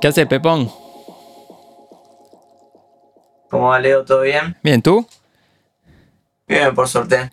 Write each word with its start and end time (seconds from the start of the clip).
¿Qué 0.00 0.08
hace 0.08 0.26
Pepón? 0.26 0.70
¿Cómo 3.48 3.68
va, 3.68 3.78
Leo? 3.78 4.04
¿Todo 4.04 4.22
bien? 4.22 4.56
Bien, 4.62 4.82
¿tú? 4.82 5.06
Bien, 6.46 6.74
por 6.74 6.88
suerte. 6.88 7.30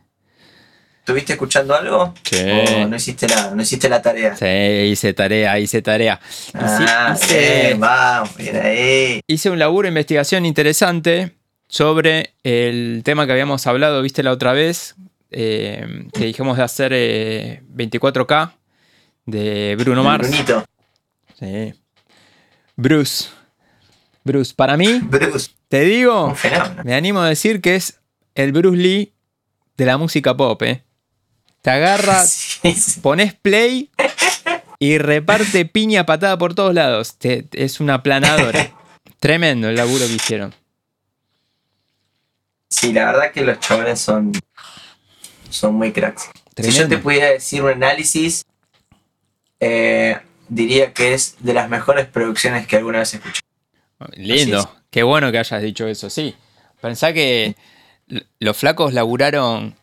¿Estuviste 1.00 1.34
escuchando 1.34 1.76
algo? 1.76 2.14
Sí. 2.24 2.38
¿O 2.84 2.88
no 2.88 2.96
hiciste 2.96 3.28
nada? 3.28 3.54
¿No 3.56 3.62
hiciste 3.62 3.90
la 3.90 4.02
tarea? 4.02 4.36
Sí, 4.38 4.46
hice 4.46 5.14
tarea, 5.14 5.60
hice 5.60 5.82
tarea. 5.82 6.20
Hice- 6.48 6.54
Ah, 6.88 7.18
hice- 7.20 7.62
bien, 7.68 7.80
vamos, 7.80 8.36
bien 8.38 8.56
ahí. 8.56 9.22
hice 9.28 9.50
un 9.50 9.58
laburo 9.60 9.88
de 9.88 9.90
investigación 9.90 10.46
interesante 10.46 11.36
sobre 11.68 12.36
el 12.44 13.02
tema 13.04 13.26
que 13.26 13.32
habíamos 13.32 13.66
hablado, 13.66 14.02
viste 14.02 14.22
la 14.24 14.32
otra 14.32 14.54
vez, 14.54 14.96
eh, 15.32 16.08
que 16.14 16.26
dijimos 16.26 16.58
de 16.58 16.64
hacer 16.64 16.92
eh, 16.94 17.64
24K 17.74 18.52
de 19.26 19.76
Bruno 19.80 20.04
Mars. 20.04 20.28
Brunito. 20.30 20.66
Sí. 21.40 21.74
Bruce. 22.76 23.30
Bruce, 24.24 24.54
para 24.56 24.78
mí, 24.78 25.00
Bruce. 25.04 25.50
te 25.68 25.82
digo, 25.82 26.36
me 26.84 26.94
animo 26.94 27.22
a 27.22 27.30
decir 27.30 27.60
que 27.62 27.76
es 27.76 28.00
el 28.36 28.52
Bruce 28.52 28.78
Lee 28.78 29.14
de 29.78 29.86
la 29.86 29.98
música 29.98 30.38
pop, 30.38 30.62
¿eh? 30.62 30.84
Te 31.64 31.72
agarra, 31.72 32.24
Sí, 32.26 32.72
sí. 32.74 33.00
pones 33.02 33.34
play 33.34 33.90
y 34.78 34.98
reparte 35.00 35.66
piña 35.66 36.06
patada 36.06 36.38
por 36.38 36.54
todos 36.54 36.74
lados. 36.76 37.18
Te- 37.18 37.48
es 37.54 37.80
una 37.80 38.04
planadora. 38.04 38.72
Tremendo 39.20 39.70
el 39.70 39.76
laburo 39.76 40.06
que 40.06 40.14
hicieron. 40.14 40.54
Sí, 42.70 42.94
la 42.94 43.06
verdad 43.12 43.32
que 43.32 43.42
los 43.42 43.60
chavales 43.60 44.00
son, 44.00 44.32
son 45.52 45.76
muy 45.76 45.92
cracks. 45.92 46.30
Si 46.58 46.72
yo 46.72 46.88
te 46.88 46.98
pudiera 46.98 47.28
decir 47.30 47.62
un 47.64 47.70
análisis, 47.72 48.44
eh, 49.60 50.18
diría 50.50 50.94
que 50.94 51.14
es 51.14 51.36
de 51.40 51.54
las 51.54 51.70
mejores 51.70 52.08
producciones 52.08 52.68
que 52.68 52.78
alguna 52.78 53.00
vez 53.00 53.14
escuché. 53.14 53.42
Lindo. 54.16 54.76
Qué 54.90 55.04
bueno 55.04 55.32
que 55.32 55.38
hayas 55.40 55.62
dicho 55.62 55.88
eso, 55.88 56.10
sí. 56.10 56.36
Pensá 56.82 57.14
que 57.14 57.56
los 58.40 58.58
flacos 58.58 58.94
laburaron 58.94 59.76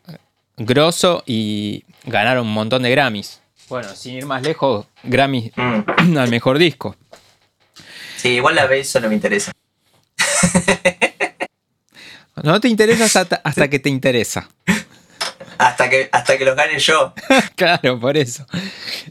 grosso 0.56 1.22
y 1.27 1.84
ganaron 2.05 2.47
un 2.47 2.53
montón 2.53 2.82
de 2.82 2.91
Grammys. 2.91 3.41
Bueno, 3.69 3.94
sin 3.94 4.14
ir 4.14 4.27
más 4.27 4.42
lejos, 4.42 4.86
Grammy 5.05 5.53
Mm. 5.56 6.16
al 6.19 6.30
mejor 6.30 6.58
disco. 6.58 6.97
Sí, 8.16 8.30
igual 8.30 8.56
la 8.56 8.66
vez 8.66 8.88
eso 8.88 9.00
no 9.00 9.08
me 9.08 9.14
interesa. 9.14 9.53
No 12.42 12.60
te 12.60 12.69
interesa 12.69 13.05
hasta, 13.20 13.41
hasta 13.42 13.69
que 13.69 13.78
te 13.78 13.88
interesa. 13.88 14.48
Hasta 15.59 15.91
que, 15.91 16.09
hasta 16.12 16.39
que 16.39 16.45
los 16.45 16.56
gane 16.56 16.78
yo. 16.78 17.12
claro, 17.56 17.98
por 17.98 18.17
eso. 18.17 18.47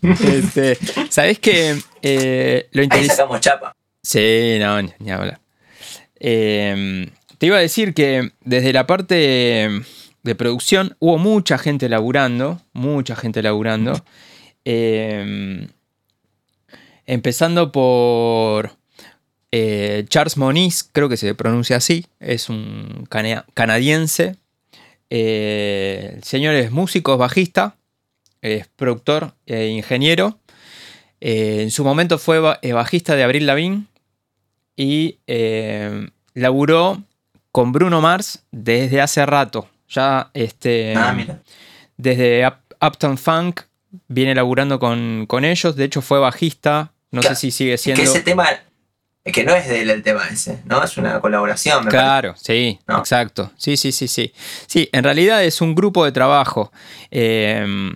Este, 0.02 0.78
¿Sabés 1.10 1.40
que 1.40 1.78
eh, 2.02 2.68
lo 2.72 2.84
Ahí 2.90 3.06
sacamos 3.08 3.40
chapa. 3.42 3.74
Sí, 4.02 4.58
no, 4.60 4.82
ni, 4.82 4.92
ni 5.00 5.12
hablar. 5.12 5.40
Eh, 6.20 7.10
te 7.38 7.46
iba 7.46 7.58
a 7.58 7.62
decir 7.62 7.94
que 7.94 8.32
desde 8.44 8.74
la 8.74 8.88
parte 8.88 9.70
de 10.24 10.36
producción 10.36 10.96
hubo 11.00 11.18
mucha 11.18 11.58
gente 11.58 11.90
laburando, 11.90 12.62
mucha 12.74 13.16
gente 13.16 13.42
laburando. 13.44 14.04
Eh, 14.66 15.68
empezando 17.06 17.72
por 17.72 18.72
eh, 19.52 20.06
Charles 20.10 20.38
Moniz, 20.38 20.90
creo 20.92 21.10
que 21.10 21.18
se 21.18 21.36
pronuncia 21.36 21.78
así, 21.78 22.06
es 22.20 22.50
un 22.50 23.06
cana- 23.10 23.46
canadiense. 23.54 24.36
Eh, 25.10 26.14
el 26.18 26.24
señor 26.24 26.56
es 26.56 26.72
músico, 26.72 27.14
es 27.14 27.20
bajista, 27.20 27.76
es 28.42 28.68
productor 28.76 29.34
e 29.46 29.68
ingeniero. 29.68 30.40
Eh, 31.22 31.62
en 31.62 31.72
su 31.72 31.84
momento 31.84 32.18
fue 32.18 32.42
eh, 32.62 32.74
bajista 32.74 33.16
de 33.16 33.24
Abril 33.24 33.46
Lavigne 33.48 33.86
y 34.76 35.18
eh, 35.28 36.08
laburó 36.34 37.02
con 37.52 37.72
Bruno 37.72 38.02
Mars 38.02 38.44
desde 38.52 39.02
hace 39.02 39.26
rato. 39.26 39.68
Ya 39.90 40.30
este, 40.34 40.94
Ah, 40.96 41.14
mira. 41.14 41.42
desde 41.96 42.46
Up- 42.46 42.76
Uptown 42.86 43.18
Funk 43.18 43.62
viene 44.08 44.36
laburando 44.36 44.78
con, 44.80 45.26
con 45.28 45.46
ellos. 45.46 45.76
De 45.76 45.86
hecho, 45.86 46.02
fue 46.02 46.20
bajista. 46.20 46.92
No 47.10 47.22
Claro. 47.22 47.36
sé 47.36 47.42
si 47.42 47.52
sigue 47.52 47.74
Es 47.74 47.82
que 47.84 47.96
siendo. 47.96 48.04
ese 48.12 48.22
tema, 48.22 48.48
es 49.28 49.34
que 49.34 49.44
no 49.44 49.54
es 49.56 49.68
de 49.68 49.82
él 49.82 49.90
el 49.90 50.04
tema 50.04 50.28
ese, 50.28 50.60
¿no? 50.66 50.84
Es 50.84 50.98
una 50.98 51.20
colaboración, 51.20 51.80
me 51.86 51.92
parece. 51.92 51.98
Claro, 52.04 52.34
sí, 52.38 52.80
¿No? 52.88 52.98
exacto. 53.00 53.52
Sí, 53.58 53.76
sí, 53.78 53.92
sí, 53.92 54.08
sí. 54.08 54.32
Sí, 54.68 54.90
en 54.92 55.04
realidad 55.04 55.44
es 55.44 55.62
un 55.62 55.76
grupo 55.76 56.06
de 56.06 56.12
trabajo. 56.12 56.72
Eh, 57.12 57.92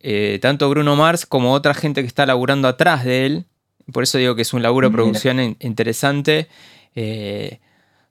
eh, 0.00 0.38
tanto 0.40 0.68
Bruno 0.70 0.94
Mars 0.94 1.26
como 1.26 1.52
otra 1.52 1.74
gente 1.74 2.00
que 2.02 2.06
está 2.06 2.26
laburando 2.26 2.68
atrás 2.68 3.04
de 3.04 3.26
él. 3.26 3.44
Por 3.92 4.02
eso 4.02 4.18
digo 4.18 4.34
que 4.36 4.42
es 4.42 4.52
un 4.52 4.62
laburo 4.62 4.88
de 4.88 4.94
producción 4.94 5.40
in- 5.40 5.56
interesante. 5.60 6.48
Eh, 6.94 7.58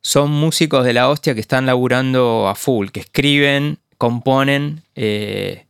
son 0.02 0.32
músicos 0.32 0.86
de 0.86 0.94
la 0.94 1.10
hostia 1.10 1.34
que 1.34 1.42
están 1.42 1.66
laburando 1.66 2.48
a 2.48 2.56
full, 2.56 2.90
que 2.90 3.00
escriben, 3.02 3.78
componen 3.98 4.82
eh, 4.96 5.66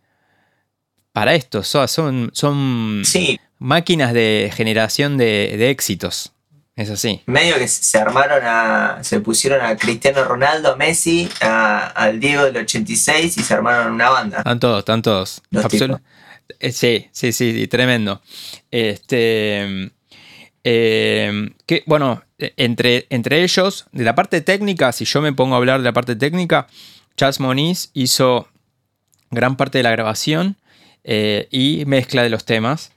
para 1.12 1.36
esto. 1.36 1.64
So- 1.64 1.88
Son, 1.88 2.30
son 2.34 3.02
Sí, 3.06 3.40
máquinas 3.60 4.14
de 4.14 4.52
generación 4.54 5.18
de, 5.18 5.56
de 5.58 5.70
éxitos. 5.70 6.32
Es 6.76 6.90
así. 6.90 7.22
medio 7.26 7.56
que 7.56 7.68
se 7.70 7.98
armaron 7.98 8.42
a. 8.44 9.00
Se 9.02 9.20
pusieron 9.22 9.62
a 9.62 9.78
Cristiano 9.78 10.24
Ronaldo, 10.26 10.74
a 10.74 10.76
Messi, 10.76 11.30
a- 11.42 11.88
al 11.88 12.20
Diego 12.20 12.44
del 12.44 12.58
86 12.58 13.38
y 13.38 13.44
se 13.44 13.54
armaron 13.54 13.94
una 13.94 14.10
banda. 14.10 14.38
Están 14.40 14.60
todos, 14.60 14.80
están 14.80 15.02
todos. 15.02 15.42
Eh, 16.60 16.72
Sí, 16.72 17.08
sí, 17.12 17.32
sí, 17.32 17.54
sí, 17.54 17.68
tremendo. 17.68 18.22
Este. 18.72 19.92
eh, 20.64 21.50
que, 21.66 21.84
bueno, 21.86 22.24
eh, 22.40 22.54
entre, 22.58 23.06
entre 23.10 23.44
ellos, 23.44 23.86
de 23.92 24.04
la 24.04 24.16
parte 24.16 24.42
técnica, 24.42 24.92
si 24.92 25.06
yo 25.06 25.22
me 25.22 25.32
pongo 25.34 25.56
a 25.56 25.58
hablar 25.58 25.80
de 25.80 25.86
la 25.86 25.94
parte 25.94 26.16
técnica, 26.16 26.68
Charles 27.18 27.40
Moniz 27.40 27.90
hizo 27.94 28.48
gran 29.32 29.56
parte 29.58 29.78
de 29.80 29.84
la 29.84 29.92
grabación 29.92 30.56
eh, 31.04 31.48
y 31.52 31.84
mezcla 31.86 32.22
de 32.24 32.30
los 32.30 32.46
temas. 32.46 32.92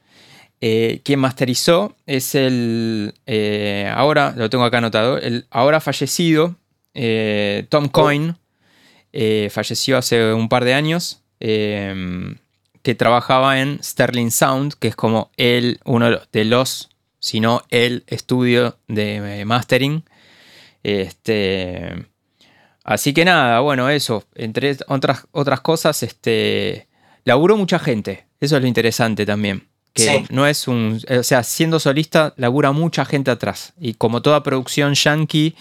Eh, 0.60 1.00
quien 1.04 1.20
masterizó 1.20 1.96
es 2.06 2.34
el. 2.34 3.14
eh, 3.26 3.90
ahora, 3.94 4.34
lo 4.36 4.50
tengo 4.50 4.64
acá 4.64 4.78
anotado, 4.78 5.18
el 5.18 5.46
ahora 5.50 5.80
fallecido 5.80 6.56
eh, 6.94 7.66
Tom 7.68 7.88
Coyne. 7.88 8.34
eh, 9.12 9.48
falleció 9.52 9.98
hace 9.98 10.32
un 10.32 10.48
par 10.48 10.64
de 10.64 10.74
años. 10.74 11.22
que 11.38 12.94
trabajaba 12.94 13.60
en 13.60 13.82
Sterling 13.82 14.30
Sound, 14.30 14.74
que 14.74 14.88
es 14.88 14.96
como 14.96 15.30
el, 15.36 15.78
uno 15.84 16.10
de 16.32 16.44
los, 16.44 16.88
si 17.20 17.40
no 17.40 17.62
el 17.70 18.04
estudio 18.06 18.78
de 18.88 19.44
mastering. 19.44 20.04
Este, 20.82 22.06
así 22.84 23.12
que 23.12 23.24
nada, 23.24 23.60
bueno, 23.60 23.90
eso. 23.90 24.24
Entre 24.34 24.76
otras, 24.88 25.26
otras 25.32 25.60
cosas, 25.60 26.02
este, 26.02 26.88
laburó 27.24 27.56
mucha 27.56 27.78
gente. 27.78 28.26
Eso 28.40 28.56
es 28.56 28.62
lo 28.62 28.68
interesante 28.68 29.26
también. 29.26 29.67
Que 29.98 30.18
Sí. 30.18 30.24
no 30.30 30.46
es 30.46 30.68
un. 30.68 31.00
O 31.10 31.22
sea, 31.24 31.42
siendo 31.42 31.80
solista, 31.80 32.32
labura 32.36 32.70
mucha 32.72 33.04
gente 33.04 33.30
atrás. 33.30 33.72
Y 33.80 33.94
como 33.94 34.22
toda 34.22 34.42
producción 34.44 34.94
yankee, 34.94 35.54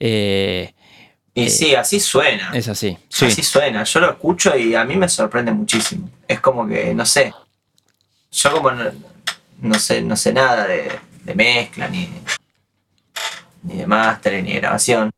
eh, 0.00 0.72
Y 1.34 1.44
Eh, 1.44 1.50
sí, 1.50 1.74
así 1.74 2.00
suena. 2.00 2.50
es 2.54 2.66
así. 2.68 2.96
Sí. 3.10 3.26
Así 3.26 3.42
suena. 3.42 3.84
Yo 3.84 4.00
lo 4.00 4.10
escucho 4.10 4.56
y 4.56 4.74
a 4.74 4.84
mí 4.84 4.96
me 4.96 5.08
sorprende 5.08 5.52
muchísimo. 5.52 6.10
Es 6.26 6.40
como 6.40 6.66
que, 6.66 6.94
no 6.94 7.04
sé. 7.06 7.32
Yo 8.32 8.50
como 8.52 8.70
no, 8.72 8.84
no 9.60 9.74
sé, 9.78 10.00
no 10.02 10.16
sé 10.16 10.32
nada 10.32 10.66
de, 10.66 10.90
de 11.24 11.34
mezcla, 11.34 11.88
ni, 11.88 12.08
ni 13.62 13.76
de 13.76 13.86
máster, 13.86 14.42
ni 14.42 14.52
de 14.54 14.60
grabación. 14.60 15.10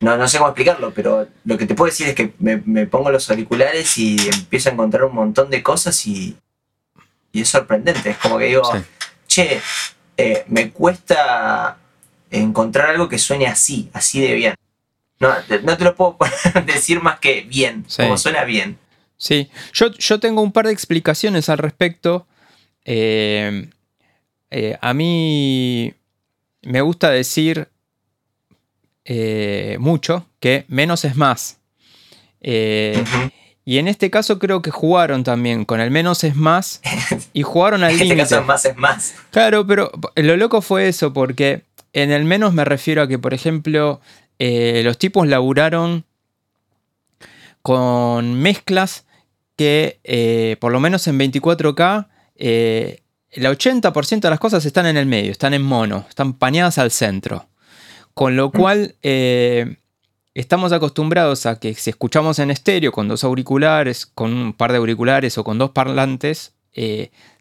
No, 0.00 0.16
no 0.16 0.26
sé 0.28 0.38
cómo 0.38 0.50
explicarlo, 0.50 0.92
pero 0.94 1.26
lo 1.44 1.58
que 1.58 1.66
te 1.66 1.74
puedo 1.74 1.90
decir 1.90 2.06
es 2.08 2.14
que 2.14 2.32
me, 2.38 2.62
me 2.64 2.86
pongo 2.86 3.10
los 3.10 3.28
auriculares 3.30 3.98
y 3.98 4.16
empiezo 4.28 4.68
a 4.70 4.72
encontrar 4.72 5.04
un 5.04 5.14
montón 5.14 5.50
de 5.50 5.62
cosas 5.62 6.06
y, 6.06 6.36
y 7.32 7.42
es 7.42 7.48
sorprendente. 7.48 8.10
Es 8.10 8.18
como 8.18 8.38
que 8.38 8.46
digo, 8.46 8.62
Sí. 8.72 8.78
che, 9.26 9.60
eh, 10.16 10.44
me 10.48 10.70
cuesta 10.70 11.78
encontrar 12.30 12.90
algo 12.90 13.08
que 13.08 13.18
suene 13.18 13.46
así, 13.46 13.90
así 13.92 14.20
de 14.20 14.34
bien. 14.34 14.54
No, 15.20 15.34
te- 15.48 15.62
no 15.62 15.76
te 15.76 15.84
lo 15.84 15.94
puedo 15.96 16.16
decir 16.66 17.00
más 17.02 17.18
que 17.20 17.40
bien, 17.42 17.84
Sí. 17.88 18.02
como 18.02 18.16
suena 18.18 18.44
bien. 18.44 18.78
Sí, 19.16 19.50
yo, 19.72 19.92
yo 19.94 20.20
tengo 20.20 20.42
un 20.42 20.52
par 20.52 20.66
de 20.66 20.72
explicaciones 20.72 21.48
al 21.48 21.58
respecto. 21.58 22.26
Eh, 22.84 23.68
eh, 24.50 24.78
a 24.80 24.94
mí 24.94 25.92
me 26.62 26.80
gusta 26.82 27.10
decir 27.10 27.68
mucho 29.78 30.28
que 30.40 30.64
menos 30.68 31.04
es 31.04 31.16
más. 31.16 31.58
Y 33.68 33.76
en 33.76 33.86
este 33.86 34.08
caso 34.08 34.38
creo 34.38 34.62
que 34.62 34.70
jugaron 34.70 35.24
también 35.24 35.66
con 35.66 35.78
el 35.78 35.90
menos 35.90 36.24
es 36.24 36.34
más 36.34 36.80
y 37.34 37.42
jugaron 37.42 37.84
al 37.84 37.90
En 37.90 38.00
este 38.00 38.16
caso 38.16 38.36
límite. 38.36 38.46
más 38.46 38.64
es 38.64 38.76
más. 38.78 39.14
Claro, 39.30 39.66
pero 39.66 39.92
lo 40.16 40.36
loco 40.38 40.62
fue 40.62 40.88
eso, 40.88 41.12
porque 41.12 41.64
en 41.92 42.10
el 42.10 42.24
menos 42.24 42.54
me 42.54 42.64
refiero 42.64 43.02
a 43.02 43.08
que, 43.08 43.18
por 43.18 43.34
ejemplo, 43.34 44.00
eh, 44.38 44.80
los 44.86 44.96
tipos 44.96 45.28
laburaron 45.28 46.06
con 47.60 48.40
mezclas 48.40 49.04
que, 49.54 50.00
eh, 50.02 50.56
por 50.60 50.72
lo 50.72 50.80
menos 50.80 51.06
en 51.06 51.18
24K, 51.18 52.08
eh, 52.36 53.02
el 53.32 53.44
80% 53.44 54.20
de 54.20 54.30
las 54.30 54.40
cosas 54.40 54.64
están 54.64 54.86
en 54.86 54.96
el 54.96 55.04
medio, 55.04 55.30
están 55.30 55.52
en 55.52 55.60
mono, 55.60 56.06
están 56.08 56.32
pañadas 56.32 56.78
al 56.78 56.90
centro. 56.90 57.50
Con 58.14 58.34
lo 58.34 58.50
cual, 58.50 58.94
eh, 59.02 59.76
estamos 60.40 60.70
acostumbrados 60.70 61.46
a 61.46 61.58
que 61.58 61.74
si 61.74 61.90
escuchamos 61.90 62.38
en 62.38 62.52
estéreo 62.52 62.92
con 62.92 63.08
dos 63.08 63.24
auriculares, 63.24 64.06
con 64.06 64.32
un 64.32 64.52
par 64.52 64.70
de 64.70 64.78
auriculares 64.78 65.36
o 65.36 65.42
con 65.42 65.58
dos 65.58 65.70
parlantes, 65.70 66.52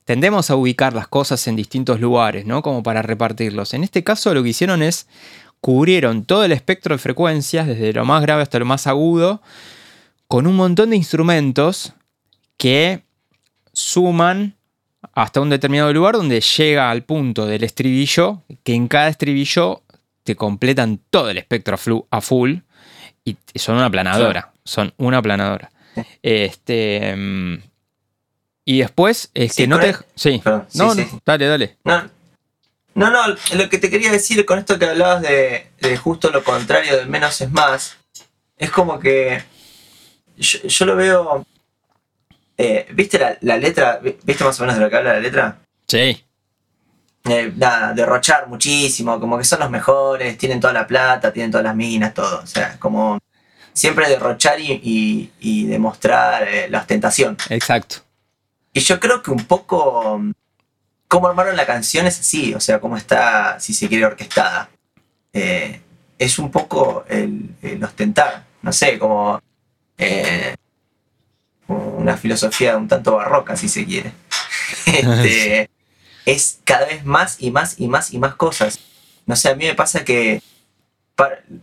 tendemos 0.03 0.49
a 0.49 0.55
ubicar 0.55 0.93
las 0.93 1.07
cosas 1.07 1.47
en 1.47 1.55
distintos 1.55 1.99
lugares, 1.99 2.47
¿no? 2.47 2.63
Como 2.63 2.81
para 2.81 3.03
repartirlos. 3.03 3.75
En 3.75 3.83
este 3.83 4.03
caso 4.03 4.33
lo 4.33 4.41
que 4.41 4.49
hicieron 4.49 4.81
es 4.81 5.07
cubrieron 5.61 6.25
todo 6.25 6.43
el 6.43 6.51
espectro 6.51 6.95
de 6.95 6.99
frecuencias, 6.99 7.67
desde 7.67 7.93
lo 7.93 8.03
más 8.03 8.23
grave 8.23 8.41
hasta 8.41 8.57
lo 8.57 8.65
más 8.65 8.87
agudo, 8.87 9.43
con 10.27 10.47
un 10.47 10.55
montón 10.55 10.89
de 10.89 10.95
instrumentos 10.95 11.93
que 12.57 13.03
suman 13.73 14.55
hasta 15.13 15.39
un 15.39 15.51
determinado 15.51 15.93
lugar 15.93 16.15
donde 16.15 16.41
llega 16.41 16.89
al 16.89 17.03
punto 17.03 17.45
del 17.45 17.63
estribillo, 17.63 18.41
que 18.63 18.73
en 18.73 18.87
cada 18.87 19.09
estribillo 19.09 19.83
te 20.23 20.35
completan 20.35 20.99
todo 21.11 21.29
el 21.29 21.37
espectro 21.37 21.77
a 22.09 22.21
full 22.21 22.57
y 23.53 23.59
son 23.59 23.75
una 23.75 23.89
planadora, 23.89 24.51
son 24.63 24.93
una 24.97 25.21
planadora. 25.21 25.69
Este, 26.21 27.15
mm, 27.15 27.57
y 28.65 28.79
después 28.79 29.31
es 29.33 29.55
que 29.55 29.67
no 29.67 29.79
te... 29.79 29.95
Sí, 30.15 30.41
no, 30.45 30.65
dale, 31.25 31.45
dale. 31.47 31.77
No, 31.83 33.11
no, 33.11 33.27
lo 33.27 33.69
que 33.69 33.77
te 33.77 33.89
quería 33.89 34.11
decir 34.11 34.43
con 34.45 34.59
esto 34.59 34.79
que 34.79 34.85
hablabas 34.85 35.21
de, 35.21 35.97
justo 35.97 36.29
lo 36.31 36.43
contrario, 36.43 36.97
de 36.97 37.05
menos 37.05 37.39
es 37.41 37.51
más, 37.51 37.97
es 38.57 38.71
como 38.71 38.99
que 38.99 39.43
yo, 40.37 40.85
lo 40.85 40.95
veo... 40.95 41.45
Eh, 42.59 42.87
¿Viste 42.91 43.19
la, 43.41 43.57
letra? 43.57 43.99
¿Viste 44.23 44.43
más 44.43 44.59
o 44.59 44.63
menos 44.63 44.77
de 44.77 44.81
lo 44.81 44.89
que 44.89 44.95
habla 44.95 45.13
la 45.13 45.19
letra? 45.19 45.59
Sí. 45.87 46.23
Eh, 47.29 47.53
nada, 47.55 47.93
derrochar 47.93 48.47
muchísimo, 48.47 49.19
como 49.19 49.37
que 49.37 49.43
son 49.43 49.59
los 49.59 49.69
mejores, 49.69 50.37
tienen 50.37 50.59
toda 50.59 50.73
la 50.73 50.87
plata, 50.87 51.33
tienen 51.33 51.51
todas 51.51 51.65
las 51.65 51.75
minas, 51.75 52.13
todo. 52.13 52.41
O 52.41 52.47
sea, 52.47 52.77
como 52.79 53.19
siempre 53.73 54.07
derrochar 54.07 54.59
y, 54.59 55.65
demostrar 55.67 56.47
eh, 56.47 56.67
la 56.69 56.79
ostentación. 56.79 57.37
Exacto. 57.49 57.97
Y 58.73 58.79
yo 58.79 58.99
creo 58.99 59.21
que 59.21 59.31
un 59.31 59.45
poco 59.45 60.21
cómo 61.07 61.27
armaron 61.27 61.55
la 61.55 61.65
canción 61.65 62.05
es 62.05 62.19
así, 62.19 62.53
o 62.53 62.59
sea, 62.59 62.79
cómo 62.79 62.97
está, 62.97 63.59
si 63.59 63.73
se 63.73 63.87
quiere, 63.87 64.05
orquestada. 64.05 64.69
Eh, 65.33 65.81
es 66.17 66.39
un 66.39 66.51
poco 66.51 67.05
el, 67.07 67.55
ostentar, 67.83 68.45
no 68.61 68.71
sé, 68.73 68.97
como 68.97 69.41
una 71.67 72.17
filosofía 72.17 72.77
un 72.77 72.87
tanto 72.87 73.15
barroca, 73.15 73.55
si 73.55 73.67
se 73.69 73.85
quiere. 73.85 74.13
Este, 74.85 75.69
es 76.27 76.59
cada 76.65 76.85
vez 76.85 77.05
más 77.05 77.37
y 77.39 77.49
más 77.49 77.79
y 77.79 77.87
más 77.87 78.13
y 78.13 78.19
más 78.19 78.35
cosas. 78.35 78.79
No 79.25 79.35
sé, 79.35 79.49
a 79.49 79.55
mí 79.55 79.65
me 79.65 79.73
pasa 79.73 80.05
que 80.05 80.41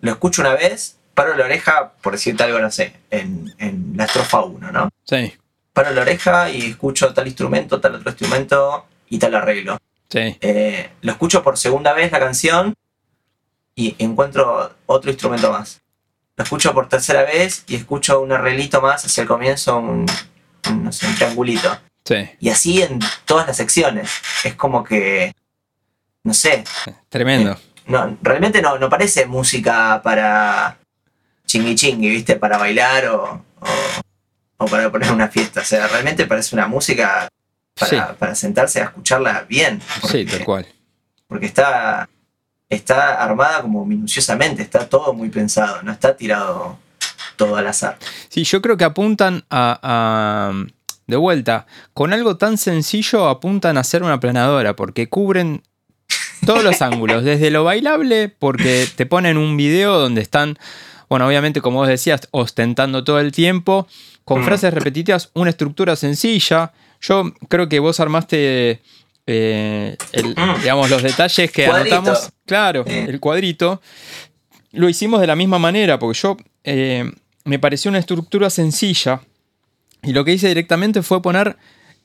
lo 0.01 0.11
escucho 0.11 0.43
una 0.43 0.55
vez, 0.55 0.97
paro 1.15 1.37
la 1.37 1.45
oreja, 1.45 1.93
por 2.03 2.15
decirte 2.15 2.43
algo, 2.43 2.59
no 2.59 2.71
sé, 2.71 2.95
en, 3.11 3.55
en 3.59 3.93
la 3.97 4.05
estrofa 4.05 4.43
1, 4.43 4.73
¿no? 4.73 4.89
Sí. 5.05 5.33
Paro 5.73 5.93
la 5.93 6.03
oreja 6.03 6.51
y 6.51 6.71
escucho 6.71 7.13
tal 7.15 7.27
instrumento, 7.27 7.81
tal 7.81 7.95
otro 7.97 8.11
instrumento, 8.11 8.87
y 9.09 9.19
tal 9.19 9.35
arreglo. 9.35 9.79
Sí. 10.09 10.37
Eh, 10.41 10.91
lo 11.03 11.13
escucho 11.13 11.43
por 11.43 11.57
segunda 11.57 11.93
vez 11.93 12.13
la 12.13 12.21
canción 12.21 12.75
y 13.75 13.95
encuentro 13.99 14.75
otro 14.87 15.11
instrumento 15.11 15.51
más. 15.51 15.81
Lo 16.37 16.45
escucho 16.45 16.73
por 16.75 16.89
tercera 16.89 17.23
vez 17.23 17.65
y 17.69 17.77
escucho 17.77 18.21
un 18.21 18.33
arreglito 18.33 18.81
más 18.81 19.05
hacia 19.05 19.23
el 19.23 19.29
comienzo, 19.29 19.79
un, 19.79 20.07
no 20.83 20.93
sé, 20.93 21.07
un 21.07 21.15
triangulito. 21.15 21.77
Sí. 22.05 22.31
Y 22.41 22.51
así 22.51 22.83
en 22.83 23.01
todas 23.25 23.47
las 23.47 23.57
secciones. 23.57 24.11
Es 24.45 24.55
como 24.55 24.85
que. 24.85 25.35
No 26.23 26.35
sé. 26.35 26.65
Tremendo. 27.09 27.53
Eh, 27.53 27.59
no, 27.87 28.17
realmente 28.23 28.63
no, 28.63 28.79
no 28.79 28.89
parece 28.89 29.27
música 29.27 30.01
para 30.03 30.79
chingui 31.47 31.75
chingui, 31.75 32.09
¿viste? 32.09 32.37
Para 32.37 32.57
bailar 32.57 33.07
o, 33.09 33.45
o 34.57 34.67
para 34.67 34.91
poner 34.91 35.13
una 35.13 35.29
fiesta. 35.29 35.61
O 35.61 35.65
sea, 35.65 35.87
realmente 35.89 36.27
parece 36.27 36.55
una 36.55 36.67
música 36.67 37.29
para, 38.19 38.35
sentarse 38.35 38.81
a 38.81 38.85
escucharla 38.85 39.45
bien. 39.49 39.81
sí, 40.09 40.25
tal 40.25 40.45
cual. 40.45 40.67
Porque 41.27 41.47
está, 41.47 42.09
está 42.69 43.23
armada 43.23 43.63
como 43.63 43.85
minuciosamente, 43.85 44.63
está 44.63 44.89
todo 44.89 45.13
muy 45.13 45.29
pensado, 45.29 45.83
no 45.83 45.93
está 45.93 46.17
tirado 46.17 46.79
todo 47.37 47.57
al 47.57 47.67
azar. 47.67 47.99
Sí, 48.29 48.45
yo 48.45 48.63
creo 48.63 48.77
que 48.77 48.85
apuntan 48.85 49.45
a, 49.51 50.53
de 51.07 51.17
vuelta, 51.17 51.67
con 51.93 52.13
algo 52.13 52.37
tan 52.37 52.59
sencillo 52.59 53.29
apuntan 53.29 53.77
a 53.77 53.85
ser 53.85 54.03
una 54.03 54.21
planadora, 54.21 54.77
porque 54.77 55.09
cubren 55.09 55.63
todos 56.47 56.65
los 56.65 56.81
ángulos, 56.83 57.25
desde 57.25 57.51
lo 57.51 57.65
bailable, 57.65 58.29
porque 58.29 58.87
te 58.95 59.07
ponen 59.07 59.37
un 59.37 59.57
video 59.57 59.99
donde 59.99 60.23
están, 60.23 60.59
bueno, 61.09 61.27
obviamente 61.27 61.61
como 61.61 61.79
vos 61.79 61.89
decías, 61.89 62.29
ostentando 62.31 63.05
todo 63.05 63.21
el 63.21 63.33
tiempo, 63.33 63.87
con 64.25 64.41
mm. 64.41 64.45
frases 64.45 64.75
repetitivas, 64.75 65.31
una 65.35 65.51
estructura 65.51 65.97
sencilla, 65.97 66.73
yo 67.01 67.33
creo 67.49 67.69
que 67.69 67.79
vos 67.79 68.01
armaste, 68.01 68.81
eh, 69.27 69.97
mm. 70.15 70.61
digamos, 70.61 70.89
los 70.89 71.03
detalles 71.03 71.51
que 71.53 71.67
anotamos. 71.67 72.31
Claro, 72.47 72.85
el 72.87 73.21
cuadrito. 73.21 73.81
Lo 74.73 74.89
hicimos 74.89 75.21
de 75.21 75.27
la 75.27 75.37
misma 75.37 75.59
manera, 75.59 75.99
porque 75.99 76.19
yo 76.19 76.37
eh, 76.65 77.11
me 77.45 77.59
pareció 77.59 77.91
una 77.91 77.99
estructura 77.99 78.51
sencilla. 78.51 79.21
Y 80.05 80.13
lo 80.13 80.25
que 80.25 80.33
hice 80.33 80.49
directamente 80.49 81.03
fue 81.03 81.23
poner 81.23 81.57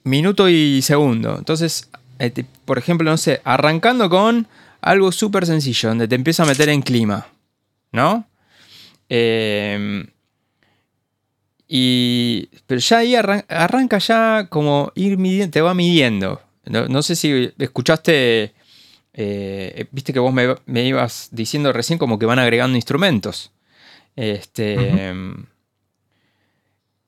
minuto 0.04 0.50
y 0.50 0.81
segundo. 0.81 1.38
Entonces, 1.38 1.90
eh, 2.19 2.31
por 2.66 2.78
ejemplo, 2.78 3.10
no 3.10 3.18
sé, 3.18 3.42
arrancando 3.44 4.10
con 4.10 4.48
algo 4.81 5.12
súper 5.12 5.46
sencillo, 5.46 5.90
donde 5.90 6.07
te 6.07 6.16
empieza 6.16 6.44
a 6.44 6.46
meter 6.46 6.69
en 6.69 6.81
clima. 6.81 7.28
¿No? 7.92 8.28
Eh, 9.10 10.06
y, 11.72 12.50
pero 12.66 12.80
ya 12.80 12.98
ahí 12.98 13.13
arranca 13.16 14.00
ya 14.00 14.48
como 14.50 14.92
ir 14.95 15.18
midiendo, 15.19 15.52
te 15.52 15.62
va 15.62 15.75
midiendo. 15.75 16.42
No, 16.66 17.02
sé 17.04 17.16
si 17.16 17.52
escuchaste, 17.60 18.54
eh, 19.13 19.86
viste 19.92 20.12
que 20.12 20.19
vos 20.19 20.34
me, 20.34 20.84
ibas 20.84 21.30
diciendo 21.31 21.72
recién 21.72 22.00
como 22.00 22.18
que 22.18 22.25
van 22.25 22.40
agregando 22.40 22.75
instrumentos. 22.75 23.52
Este, 24.16 25.13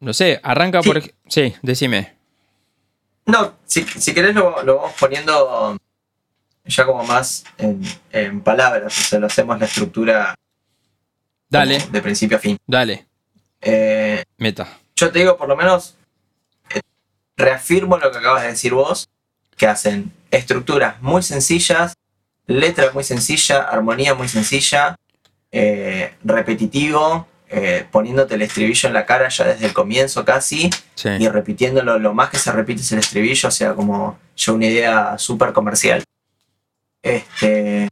No 0.02 0.14
sé, 0.14 0.40
arranca 0.44 0.82
por... 0.82 1.02
Sí, 1.28 1.54
decime. 1.62 2.16
No, 3.28 3.54
si, 3.66 3.84
si 3.84 4.14
querés 4.14 4.34
lo, 4.34 4.52
vamos 4.52 4.94
poniendo 5.00 5.78
ya 6.66 6.86
como 6.86 7.04
más 7.04 7.44
en, 8.12 8.42
palabras, 8.42 8.98
o 8.98 9.04
sea, 9.04 9.20
lo 9.20 9.28
hacemos 9.28 9.60
la 9.60 9.66
estructura 9.68 10.36
Dale. 11.48 11.80
de 11.92 12.02
principio 12.02 12.38
a 12.38 12.40
fin. 12.40 12.58
Dale. 12.66 13.06
Eh, 13.62 14.24
Meta. 14.38 14.80
Yo 14.96 15.12
te 15.12 15.20
digo, 15.20 15.38
por 15.38 15.48
lo 15.48 15.56
menos, 15.56 15.96
eh, 16.74 16.82
reafirmo 17.38 17.98
lo 17.98 18.12
que 18.12 18.18
acabas 18.18 18.42
de 18.42 18.50
decir 18.50 18.74
vos, 18.74 19.08
que 19.56 19.68
hacen 19.68 20.12
estructuras 20.32 21.00
muy 21.02 21.22
sencillas, 21.22 21.94
letra 22.48 22.92
muy 22.92 23.04
sencilla, 23.04 23.62
armonía 23.62 24.16
muy 24.16 24.28
sencilla, 24.28 24.98
eh, 25.52 26.16
repetitivo, 26.24 27.28
poniéndote 27.92 28.36
el 28.36 28.42
estribillo 28.44 28.88
en 28.88 28.94
la 28.94 29.06
cara 29.06 29.28
ya 29.28 29.46
desde 29.46 29.66
el 29.66 29.74
comienzo 29.74 30.24
casi, 30.24 30.70
y 31.04 31.28
repitiéndolo 31.28 32.00
lo 32.00 32.14
más 32.14 32.30
que 32.30 32.38
se 32.38 32.52
repite 32.52 32.82
es 32.82 32.92
el 32.92 33.00
estribillo, 33.00 33.50
o 33.50 33.52
sea, 33.52 33.74
como 33.74 34.18
ya 34.36 34.54
una 34.54 34.66
idea 34.66 35.18
súper 35.18 35.52
comercial. 35.52 36.04
Este, 37.04 37.90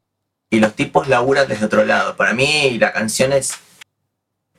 y 0.49 0.59
los 0.59 0.75
tipos 0.75 1.07
laburan 1.07 1.47
desde 1.47 1.65
otro 1.65 1.83
lado. 1.83 2.15
Para 2.15 2.33
mí 2.33 2.77
la 2.79 2.93
canción 2.93 3.33
es 3.33 3.55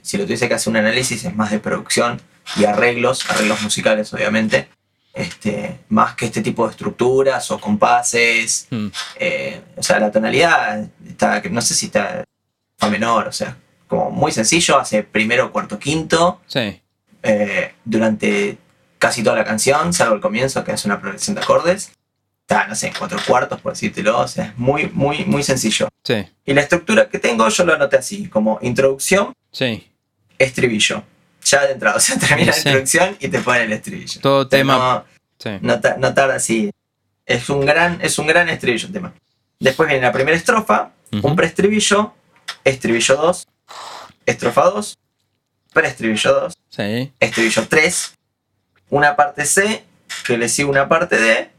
si 0.02 0.16
lo 0.16 0.24
tuviese 0.24 0.48
que 0.48 0.54
hacer 0.54 0.70
un 0.70 0.76
análisis, 0.76 1.24
es 1.24 1.34
más 1.34 1.50
de 1.50 1.58
producción 1.58 2.20
y 2.56 2.64
arreglos, 2.64 3.28
arreglos 3.30 3.62
musicales 3.62 4.12
obviamente, 4.12 4.68
este, 5.12 5.80
más 5.88 6.14
que 6.14 6.26
este 6.26 6.40
tipo 6.40 6.64
de 6.66 6.72
estructuras 6.72 7.50
o 7.50 7.60
compases. 7.60 8.66
Hmm. 8.70 8.88
Eh, 9.16 9.60
o 9.76 9.82
sea, 9.82 10.00
la 10.00 10.10
tonalidad 10.10 10.88
está, 11.06 11.42
no 11.50 11.60
sé 11.60 11.74
si 11.74 11.86
está 11.86 12.24
a 12.80 12.88
menor, 12.88 13.28
o 13.28 13.32
sea, 13.32 13.56
como 13.90 14.10
muy 14.10 14.32
sencillo, 14.32 14.78
hace 14.78 15.02
primero, 15.02 15.52
cuarto, 15.52 15.78
quinto. 15.78 16.40
Sí. 16.46 16.80
Eh, 17.22 17.74
durante 17.84 18.56
casi 18.98 19.22
toda 19.22 19.36
la 19.36 19.44
canción, 19.44 19.92
salvo 19.92 20.14
el 20.14 20.22
comienzo, 20.22 20.64
que 20.64 20.72
es 20.72 20.86
una 20.86 20.98
progresión 20.98 21.34
de 21.34 21.42
acordes. 21.42 21.92
Está, 22.40 22.66
no 22.66 22.74
sé, 22.74 22.90
cuatro 22.98 23.18
cuartos, 23.26 23.60
por 23.60 23.72
decírtelo. 23.72 24.18
O 24.18 24.26
sea, 24.26 24.46
es 24.46 24.58
muy, 24.58 24.88
muy, 24.94 25.26
muy 25.26 25.42
sencillo. 25.42 25.88
Sí. 26.02 26.26
Y 26.46 26.54
la 26.54 26.62
estructura 26.62 27.10
que 27.10 27.18
tengo, 27.18 27.46
yo 27.46 27.64
lo 27.64 27.74
anoté 27.74 27.98
así, 27.98 28.28
como 28.28 28.58
introducción. 28.62 29.34
Sí 29.52 29.90
estribillo. 30.40 31.04
Ya 31.44 31.66
de 31.66 31.72
entrada, 31.72 31.96
o 31.98 32.00
sea, 32.00 32.18
termina 32.18 32.50
la 32.50 32.58
introducción 32.58 33.16
y 33.20 33.28
te 33.28 33.38
pone 33.38 33.62
el 33.62 33.72
estribillo. 33.72 34.20
Todo 34.20 34.48
tema. 34.48 35.04
No, 35.60 35.80
tarda 35.80 36.34
así. 36.34 36.70
Es 37.24 37.48
un 37.48 37.64
gran, 37.64 38.00
es 38.02 38.18
un 38.18 38.26
gran 38.26 38.48
estribillo 38.48 38.88
el 38.88 38.92
tema. 38.92 39.14
Después 39.60 39.88
viene 39.88 40.02
la 40.02 40.12
primera 40.12 40.36
estrofa, 40.36 40.90
un 41.22 41.36
preestribillo, 41.36 42.14
estribillo 42.64 43.16
2, 43.16 43.46
estrofa 44.26 44.64
2, 44.64 44.98
preestribillo 45.72 46.32
2, 46.40 46.54
sí. 46.70 47.12
estribillo 47.20 47.66
3, 47.68 48.14
una 48.90 49.16
parte 49.16 49.44
C, 49.44 49.84
que 50.26 50.36
le 50.36 50.48
sigue 50.48 50.68
una 50.68 50.88
parte 50.88 51.16
D, 51.18 51.50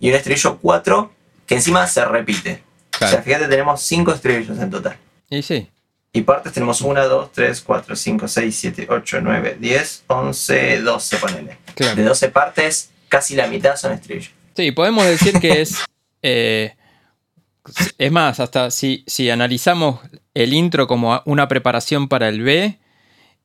y 0.00 0.08
un 0.10 0.14
estribillo 0.16 0.58
4, 0.58 1.12
que 1.46 1.54
encima 1.54 1.86
se 1.86 2.04
repite. 2.04 2.62
O 2.94 2.98
sea, 2.98 3.08
Claro. 3.08 3.22
fíjate, 3.24 3.48
tenemos 3.48 3.82
5 3.82 4.12
estribillos 4.14 4.58
en 4.58 4.70
total. 4.70 4.96
Y 5.30 5.42
sí. 5.42 5.68
Y 6.12 6.22
partes 6.22 6.52
tenemos 6.52 6.80
1, 6.82 7.08
2, 7.08 7.32
3, 7.32 7.60
4, 7.62 7.96
5, 7.96 8.28
6, 8.28 8.56
7, 8.56 8.86
8, 8.90 9.20
9, 9.22 9.56
10, 9.58 10.04
11, 10.08 10.80
12, 10.82 11.16
ponele. 11.16 11.42
De 11.66 11.72
Claro. 11.74 12.02
12 12.04 12.28
partes, 12.28 12.90
casi 13.08 13.34
la 13.34 13.46
mitad 13.46 13.76
son 13.76 13.92
estribillos. 13.92 14.30
Sí, 14.54 14.72
podemos 14.72 15.06
decir 15.06 15.40
que 15.40 15.62
es. 15.62 15.78
eh, 16.22 16.74
es 17.98 18.12
más, 18.12 18.40
hasta 18.40 18.70
si, 18.70 19.04
si 19.06 19.30
analizamos 19.30 20.00
el 20.34 20.52
intro 20.54 20.86
como 20.86 21.22
una 21.26 21.48
preparación 21.48 22.08
para 22.08 22.28
el 22.28 22.42
B, 22.42 22.78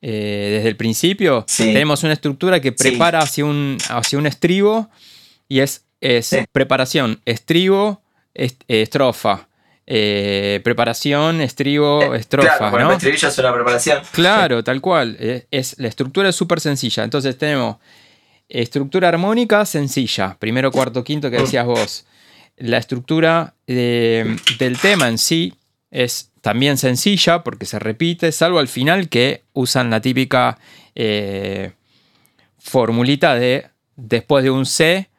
eh, 0.02 0.50
desde 0.58 0.70
el 0.70 0.76
principio, 0.76 1.44
Sí. 1.48 1.66
tenemos 1.66 2.04
una 2.04 2.14
estructura 2.14 2.60
que 2.60 2.70
Sí. 2.70 2.76
prepara 2.92 3.20
hacia, 3.20 3.46
un, 3.46 3.78
hacia 3.90 4.18
un 4.20 4.28
estribo 4.28 4.90
y 5.48 5.60
es, 5.60 5.86
es 6.02 6.28
Sí. 6.28 6.38
preparación, 6.52 7.22
estribo, 7.26 8.02
est- 8.34 8.62
eh, 8.68 8.82
estrofa. 8.84 9.48
eh, 9.90 10.60
preparación, 10.66 11.40
estribo, 11.40 12.14
estrofa, 12.14 12.58
claro, 12.58 12.78
¿no? 12.80 12.90
el 12.90 12.96
estribillo 12.98 13.28
es 13.30 13.38
una 13.38 13.54
preparación. 13.54 14.02
Claro, 14.12 14.62
tal 14.62 14.82
cual. 14.82 15.16
Es, 15.18 15.46
es- 15.50 15.80
la 15.80 15.88
estructura 15.88 16.28
es 16.28 16.36
súper 16.36 16.60
sencilla. 16.60 17.06
Entonces 17.06 17.38
tenemos 17.38 17.78
estructura 18.50 19.08
armónica 19.08 19.66
sencilla. 19.66 20.36
Primero, 20.40 20.74
cuarto, 20.74 21.06
quinto 21.06 21.32
que 21.32 21.38
decías 21.38 21.66
vos. 21.66 22.06
La 22.58 22.78
estructura 22.78 23.54
de- 23.68 24.38
del 24.60 24.78
tema 24.80 25.08
en 25.08 25.18
sí 25.18 25.54
es 25.92 26.32
también 26.42 26.78
sencilla 26.78 27.44
porque 27.44 27.66
se 27.66 27.80
repite, 27.80 28.32
salvo 28.32 28.60
al 28.60 28.68
final 28.68 29.10
que 29.10 29.44
usan 29.54 29.90
la 29.90 30.02
típica 30.02 30.58
eh, 30.96 31.74
formulita 32.58 33.36
de 33.36 33.68
después 33.96 34.44
de 34.44 34.50
un 34.52 34.66
C, 34.66 35.10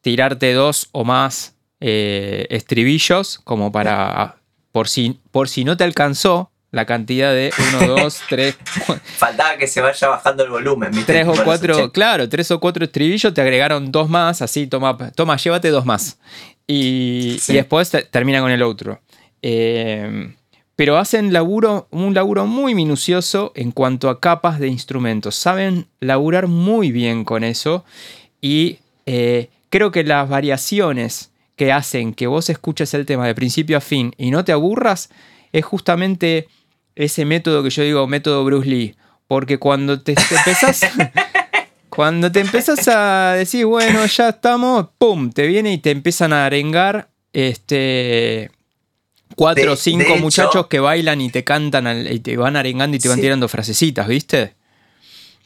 tirarte 0.00 0.52
dos 0.52 0.88
o 0.92 1.04
más 1.04 1.54
eh, 1.80 2.46
estribillos 2.50 3.40
como 3.44 3.72
para, 3.72 4.36
por 4.72 4.88
si, 4.88 5.18
por 5.30 5.48
si 5.48 5.64
no 5.64 5.76
te 5.76 5.84
alcanzó 5.84 6.50
la 6.76 6.84
cantidad 6.86 7.32
de 7.32 7.50
1, 7.80 7.86
2, 7.96 8.20
3, 8.28 8.56
Faltaba 9.16 9.56
que 9.56 9.66
se 9.66 9.80
vaya 9.80 10.08
bajando 10.08 10.44
el 10.44 10.50
volumen, 10.50 10.90
¿viste? 10.92 11.12
tres 11.12 11.24
o 11.24 11.30
Por 11.30 11.34
eso, 11.36 11.44
cuatro, 11.44 11.76
che, 11.76 11.90
claro, 11.90 12.28
tres 12.28 12.50
o 12.50 12.60
cuatro 12.60 12.84
estribillos, 12.84 13.32
te 13.34 13.40
agregaron 13.40 13.90
dos 13.90 14.08
más, 14.08 14.42
así, 14.42 14.66
toma, 14.66 14.96
toma, 15.14 15.36
llévate 15.36 15.70
dos 15.70 15.84
más. 15.86 16.18
Y, 16.66 17.38
Sí. 17.40 17.52
y 17.52 17.56
después 17.56 17.90
te- 17.90 18.02
termina 18.02 18.40
con 18.40 18.50
el 18.50 18.62
otro. 18.62 19.00
Eh, 19.42 20.34
pero 20.74 20.98
hacen 20.98 21.32
laburo, 21.32 21.88
un 21.90 22.12
laburo 22.12 22.44
muy 22.46 22.74
minucioso 22.74 23.52
en 23.54 23.70
cuanto 23.72 24.10
a 24.10 24.20
capas 24.20 24.58
de 24.58 24.68
instrumentos. 24.68 25.34
Saben 25.34 25.86
laburar 26.00 26.48
muy 26.48 26.92
bien 26.92 27.24
con 27.24 27.44
eso. 27.44 27.84
Y 28.42 28.78
eh, 29.06 29.48
creo 29.70 29.90
que 29.90 30.04
las 30.04 30.28
variaciones 30.28 31.30
que 31.56 31.72
hacen 31.72 32.12
que 32.12 32.26
vos 32.26 32.50
escuches 32.50 32.92
el 32.92 33.06
tema 33.06 33.26
de 33.26 33.34
principio 33.34 33.78
a 33.78 33.80
fin 33.80 34.12
y 34.18 34.30
no 34.30 34.44
te 34.44 34.52
aburras 34.52 35.08
es 35.52 35.64
justamente 35.64 36.48
ese 36.96 37.24
método 37.24 37.62
que 37.62 37.70
yo 37.70 37.82
digo, 37.84 38.06
método 38.08 38.44
Bruce 38.44 38.68
Lee. 38.68 38.96
Porque 39.28 39.58
cuando 39.58 40.00
te, 40.02 40.14
te 40.14 40.34
empezás. 40.36 40.80
Cuando 41.88 42.30
te 42.30 42.40
empezás 42.40 42.86
a 42.88 43.32
decir, 43.38 43.64
bueno, 43.64 44.04
ya 44.04 44.28
estamos, 44.28 44.88
¡pum! 44.98 45.30
Te 45.32 45.46
viene 45.46 45.72
y 45.72 45.78
te 45.78 45.90
empiezan 45.92 46.34
a 46.34 46.44
arengar 46.44 47.08
este, 47.32 48.50
cuatro 49.34 49.72
o 49.72 49.76
cinco 49.76 50.04
de 50.04 50.10
hecho- 50.12 50.22
muchachos 50.22 50.66
que 50.66 50.78
bailan 50.78 51.22
y 51.22 51.30
te 51.30 51.42
cantan 51.42 51.86
al- 51.86 52.12
y 52.12 52.20
te 52.20 52.36
van 52.36 52.56
arengando 52.56 52.96
y 52.96 53.00
te 53.00 53.08
van 53.08 53.16
Sí. 53.16 53.22
tirando 53.22 53.48
frasecitas, 53.48 54.06
¿viste? 54.08 54.54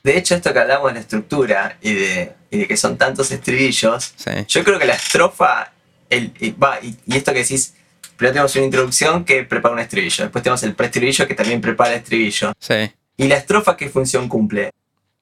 De 0.02 0.18
hecho, 0.18 0.34
esto 0.34 0.52
que 0.52 0.58
hablamos 0.58 0.88
de 0.88 0.94
la 0.94 1.00
estructura 1.00 1.78
y 1.82 1.92
de, 1.92 2.32
y 2.50 2.58
de 2.58 2.66
que 2.66 2.76
son 2.76 2.96
tantos 2.98 3.30
estribillos, 3.30 4.12
Sí. 4.16 4.30
yo 4.48 4.64
creo 4.64 4.78
que 4.80 4.86
la 4.86 4.94
estrofa, 4.94 5.72
el, 6.08 6.32
y, 6.40 6.50
va, 6.50 6.80
y, 6.82 6.96
y 7.06 7.16
esto 7.16 7.32
que 7.32 7.40
decís, 7.40 7.74
primero 8.20 8.34
tenemos 8.34 8.54
una 8.56 8.64
introducción 8.66 9.24
que 9.24 9.44
prepara 9.44 9.72
un 9.74 9.80
estribillo, 9.80 10.24
después 10.24 10.42
tenemos 10.44 10.62
el 10.62 10.74
preestribillo 10.74 11.26
que 11.26 11.34
también 11.34 11.60
prepara 11.62 11.92
el 11.94 12.00
estribillo. 12.00 12.52
Sí. 12.58 12.92
Y 13.16 13.28
la 13.28 13.36
estrofa, 13.36 13.76
¿qué 13.78 13.88
función 13.88 14.28
cumple? 14.28 14.70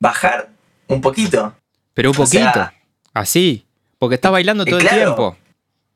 Bajar 0.01 0.49
un 0.89 1.01
poquito. 1.01 1.55
Pero 1.95 2.11
un 2.11 2.21
O 2.21 2.27
sea, 2.27 2.53
poquito. 2.53 2.71
así. 3.15 3.65
Porque 4.01 4.17
estás 4.17 4.33
bailando 4.33 4.65
todo 4.65 4.79
el 4.81 4.89
tiempo. 4.89 5.37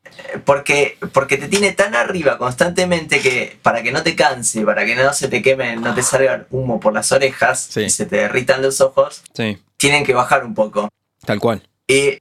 Eh, 0.05 0.37
Porque, 0.45 0.97
porque 1.13 1.37
te 1.37 1.47
tiene 1.47 1.71
tan 1.71 1.93
arriba 1.95 2.37
constantemente 2.37 3.19
que 3.19 3.57
para 3.61 3.81
que 3.83 3.91
no 3.91 4.01
te 4.03 4.15
canse, 4.15 4.63
para 4.63 4.85
que 4.85 4.95
no 4.95 5.11
se 5.13 5.27
te 5.27 5.41
queme, 5.41 5.75
no 5.75 5.93
te 5.95 6.03
salga 6.03 6.45
humo 6.51 6.79
por 6.79 6.93
las 6.93 7.11
orejas 7.11 7.67
Sí. 7.69 7.81
y 7.81 7.89
se 7.89 8.05
te 8.05 8.17
derritan 8.17 8.61
los 8.61 8.79
ojos, 8.81 9.23
Sí. 9.33 9.57
tienen 9.77 10.05
que 10.05 10.13
bajar 10.13 10.45
un 10.45 10.53
poco. 10.53 10.89
Tal 11.25 11.39
cual. 11.39 11.63
Y, 11.87 12.19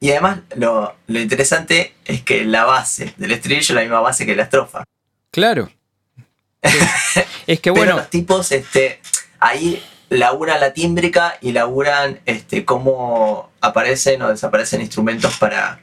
y 0.00 0.10
además 0.10 0.40
lo, 0.56 0.94
lo 1.06 1.20
interesante 1.20 1.94
es 2.04 2.22
que 2.22 2.44
la 2.44 2.64
base 2.64 3.14
del 3.16 3.32
estribillo 3.32 3.60
es 3.62 3.70
la 3.70 3.80
misma 3.80 4.00
base 4.00 4.26
que 4.26 4.36
la 4.36 4.42
estrofa. 4.44 4.84
Claro. 5.30 5.70
Sí. 6.62 6.78
es 7.46 7.60
que 7.60 7.72
Pero 7.72 7.74
bueno. 7.74 7.96
los 7.96 8.10
tipos 8.10 8.52
este, 8.52 9.00
ahí 9.40 9.82
laburan 10.08 10.60
la 10.60 10.72
tímbrica 10.72 11.36
y 11.40 11.52
laburan 11.52 12.20
este, 12.26 12.64
cómo 12.64 13.50
aparecen 13.60 14.22
o 14.22 14.28
desaparecen 14.28 14.80
instrumentos 14.80 15.36
para, 15.38 15.80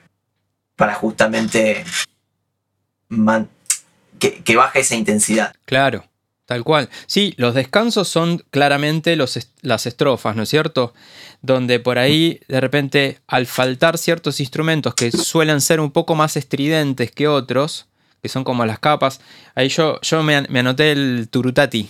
para 0.75 0.93
justamente 0.93 1.84
man- 3.10 3.50
que, 4.20 4.43
que 4.43 4.55
baje 4.55 4.79
esa 4.79 4.96
intensidad. 4.96 5.53
Claro, 5.65 6.05
tal 6.45 6.63
cual. 6.63 6.89
Sí, 7.07 7.33
los 7.38 7.53
descansos 7.53 8.07
son 8.07 8.43
claramente 8.51 9.15
los 9.15 9.39
las 9.62 9.85
estrofas, 9.85 10.35
¿no 10.35 10.43
es 10.43 10.50
cierto? 10.50 10.93
Donde 11.41 11.79
por 11.79 11.97
ahí, 11.97 12.39
de 12.47 12.62
repente, 12.62 13.19
al 13.27 13.47
faltar 13.47 13.97
ciertos 13.97 14.39
instrumentos 14.39 14.93
que 14.95 15.12
suelen 15.12 15.62
ser 15.62 15.79
un 15.79 15.91
poco 15.91 16.15
más 16.15 16.38
estridentes 16.38 17.12
que 17.12 17.27
otros, 17.27 17.88
que 18.21 18.29
son 18.29 18.43
como 18.43 18.65
las 18.65 18.79
capas, 18.79 19.21
ahí 19.55 19.69
yo, 19.69 20.00
yo 20.01 20.23
me 20.23 20.59
anoté 20.59 20.91
el 20.91 21.27
turutati, 21.29 21.89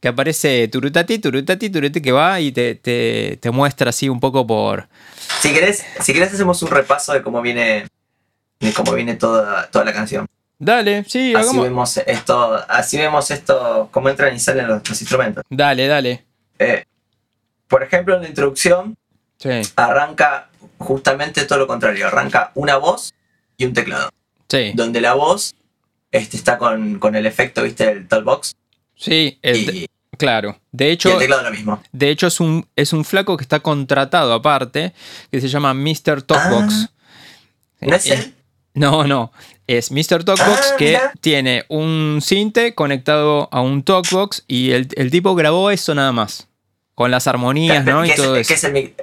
que 0.00 0.08
aparece 0.08 0.66
turutati, 0.68 1.18
turutati, 1.18 1.70
turutati, 1.70 2.00
que 2.00 2.12
va 2.12 2.40
y 2.40 2.52
te, 2.52 2.74
te, 2.74 3.38
te 3.40 3.50
muestra 3.50 3.90
así 3.90 4.08
un 4.08 4.18
poco 4.18 4.46
por... 4.46 4.88
Si 5.40 5.52
querés, 5.52 5.84
si 6.00 6.12
querés 6.12 6.32
hacemos 6.32 6.62
un 6.62 6.70
repaso 6.70 7.12
de 7.12 7.22
cómo 7.22 7.42
viene, 7.42 7.86
de 8.60 8.72
cómo 8.72 8.94
viene 8.94 9.16
toda, 9.16 9.70
toda 9.70 9.84
la 9.84 9.92
canción. 9.92 10.26
Dale, 10.62 11.04
sí, 11.08 11.32
Así 11.34 11.42
hagamos... 11.48 11.64
vemos 11.64 11.96
esto, 11.96 12.64
así 12.68 12.98
vemos 12.98 13.30
esto, 13.30 13.88
cómo 13.90 14.10
entran 14.10 14.34
y 14.36 14.38
salen 14.38 14.68
los, 14.68 14.86
los 14.86 15.00
instrumentos. 15.00 15.42
Dale, 15.48 15.86
dale. 15.86 16.24
Eh, 16.58 16.84
por 17.66 17.82
ejemplo, 17.82 18.14
en 18.16 18.22
la 18.22 18.28
introducción 18.28 18.94
Sí, 19.38 19.48
arranca 19.76 20.50
justamente 20.76 21.46
todo 21.46 21.60
lo 21.60 21.66
contrario. 21.66 22.06
Arranca 22.08 22.52
una 22.54 22.76
voz 22.76 23.14
y 23.56 23.64
un 23.64 23.72
teclado. 23.72 24.10
sí, 24.50 24.72
Donde 24.74 25.00
la 25.00 25.14
voz 25.14 25.54
este, 26.10 26.36
está 26.36 26.58
con, 26.58 26.98
con 26.98 27.16
el 27.16 27.24
efecto, 27.24 27.62
viste, 27.62 27.86
del 27.86 28.06
talkbox. 28.06 28.54
sí, 28.96 29.38
el- 29.40 29.56
Y, 29.56 29.86
claro. 30.18 30.60
De 30.72 30.88
y 30.88 30.92
hecho, 30.92 31.12
el 31.12 31.18
teclado 31.20 31.42
lo 31.44 31.50
mismo. 31.52 31.82
De 31.90 32.10
hecho, 32.10 32.26
es 32.26 32.38
un, 32.38 32.68
es 32.76 32.92
un 32.92 33.02
flaco 33.06 33.38
que 33.38 33.44
está 33.44 33.60
contratado 33.60 34.34
aparte, 34.34 34.92
que 35.32 35.40
se 35.40 35.48
llama 35.48 35.72
Mr. 35.72 36.20
Talkbox. 36.20 36.90
¿No 37.80 37.96
es 37.96 38.06
él? 38.10 38.34
No, 38.74 39.04
no. 39.04 39.32
Es 39.66 39.90
Mr. 39.90 40.24
Talkbox 40.24 40.72
Ah, 40.72 40.76
que 40.78 40.98
tiene 41.20 41.64
un 41.68 42.20
cinte 42.22 42.74
conectado 42.74 43.48
a 43.52 43.60
un 43.60 43.82
Talkbox 43.82 44.44
y 44.48 44.72
el, 44.72 44.88
el 44.96 45.10
tipo 45.10 45.34
grabó 45.34 45.70
eso 45.70 45.94
nada 45.94 46.12
más. 46.12 46.48
Con 46.94 47.10
las 47.10 47.26
armonías, 47.26 47.84
¿no? 47.84 48.04
Y 48.04 48.10
es- 48.10 48.16
todo 48.16 48.34
que 48.34 48.40
eso. 48.40 48.54
es 48.54 48.64
el, 48.64 48.94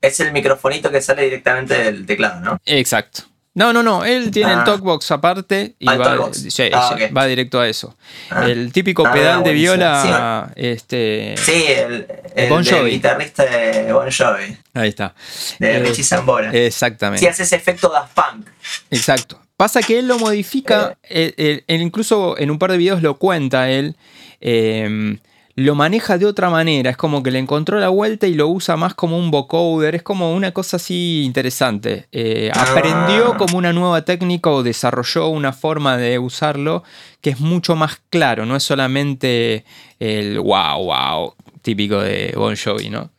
es 0.00 0.20
el 0.20 0.32
microfonito 0.32 0.90
que 0.90 1.00
sale 1.00 1.22
directamente 1.24 1.74
del 1.78 2.06
teclado, 2.06 2.40
¿no? 2.40 2.58
Exacto. 2.66 3.22
No, 3.54 3.72
no, 3.72 3.82
no. 3.84 4.04
Él 4.04 4.30
tiene 4.32 4.52
el 4.52 4.58
Ah. 4.60 4.64
Talkbox 4.64 5.10
aparte 5.12 5.76
y 5.78 5.88
Ah, 5.88 5.96
va, 5.96 6.32
sí, 6.32 6.48
Ah, 6.72 6.96
sí, 6.98 7.04
va 7.14 7.26
directo 7.26 7.60
a 7.60 7.68
eso. 7.68 7.96
El 8.44 8.72
típico 8.72 9.04
pedal 9.12 9.44
de 9.44 9.52
viola. 9.52 10.52
Este. 10.56 11.34
Sí, 11.38 11.64
el, 11.68 12.06
el 12.34 12.48
Bon 12.48 12.64
del 12.64 12.74
Jovi. 12.74 12.90
guitarrista 12.90 13.44
de 13.44 13.92
Bon 13.92 14.08
Jovi, 14.10 14.56
Ahí 14.74 14.88
está. 14.88 15.14
de 15.60 15.76
Eh, 15.76 15.80
Richie 15.80 16.02
Zambora. 16.02 16.50
Exactamente. 16.52 17.20
Sí, 17.20 17.26
hace 17.28 17.44
ese 17.44 17.54
efecto 17.56 17.88
Daft 17.90 18.12
Punk. 18.14 18.46
Exacto. 18.90 19.40
Pasa 19.56 19.82
que 19.82 20.00
él 20.00 20.08
lo 20.08 20.18
modifica, 20.18 20.96
él- 21.04 21.32
él- 21.36 21.62
él 21.68 21.80
incluso 21.82 22.36
en 22.36 22.50
un 22.50 22.58
par 22.58 22.72
de 22.72 22.76
videos 22.76 23.02
lo 23.02 23.14
cuenta 23.18 23.70
él, 23.70 23.94
eh, 24.40 25.16
lo 25.56 25.74
maneja 25.76 26.18
de 26.18 26.26
otra 26.26 26.50
manera, 26.50 26.90
es 26.90 26.96
como 26.96 27.22
que 27.22 27.30
le 27.30 27.38
encontró 27.38 27.78
la 27.78 27.88
vuelta 27.88 28.26
y 28.26 28.34
lo 28.34 28.48
usa 28.48 28.76
más 28.76 28.94
como 28.94 29.16
un 29.18 29.30
vocoder, 29.30 29.94
es 29.94 30.02
como 30.02 30.34
una 30.34 30.50
cosa 30.52 30.78
así 30.78 31.22
interesante. 31.24 32.08
Eh, 32.10 32.50
Ah. 32.52 32.62
Aprendió 32.70 33.36
como 33.36 33.58
una 33.58 33.72
nueva 33.72 34.04
técnica 34.04 34.50
o 34.50 34.62
desarrolló 34.64 35.28
una 35.28 35.52
forma 35.52 35.96
de 35.96 36.18
usarlo 36.18 36.82
que 37.20 37.30
es 37.30 37.40
mucho 37.40 37.76
más 37.76 38.00
claro, 38.10 38.46
no 38.46 38.56
es 38.56 38.62
solamente 38.64 39.64
el 40.00 40.40
wow, 40.40 40.84
wow, 40.84 41.34
típico 41.62 42.00
de 42.00 42.32
Bon 42.36 42.56
Jovi, 42.56 42.90
¿no? 42.90 43.10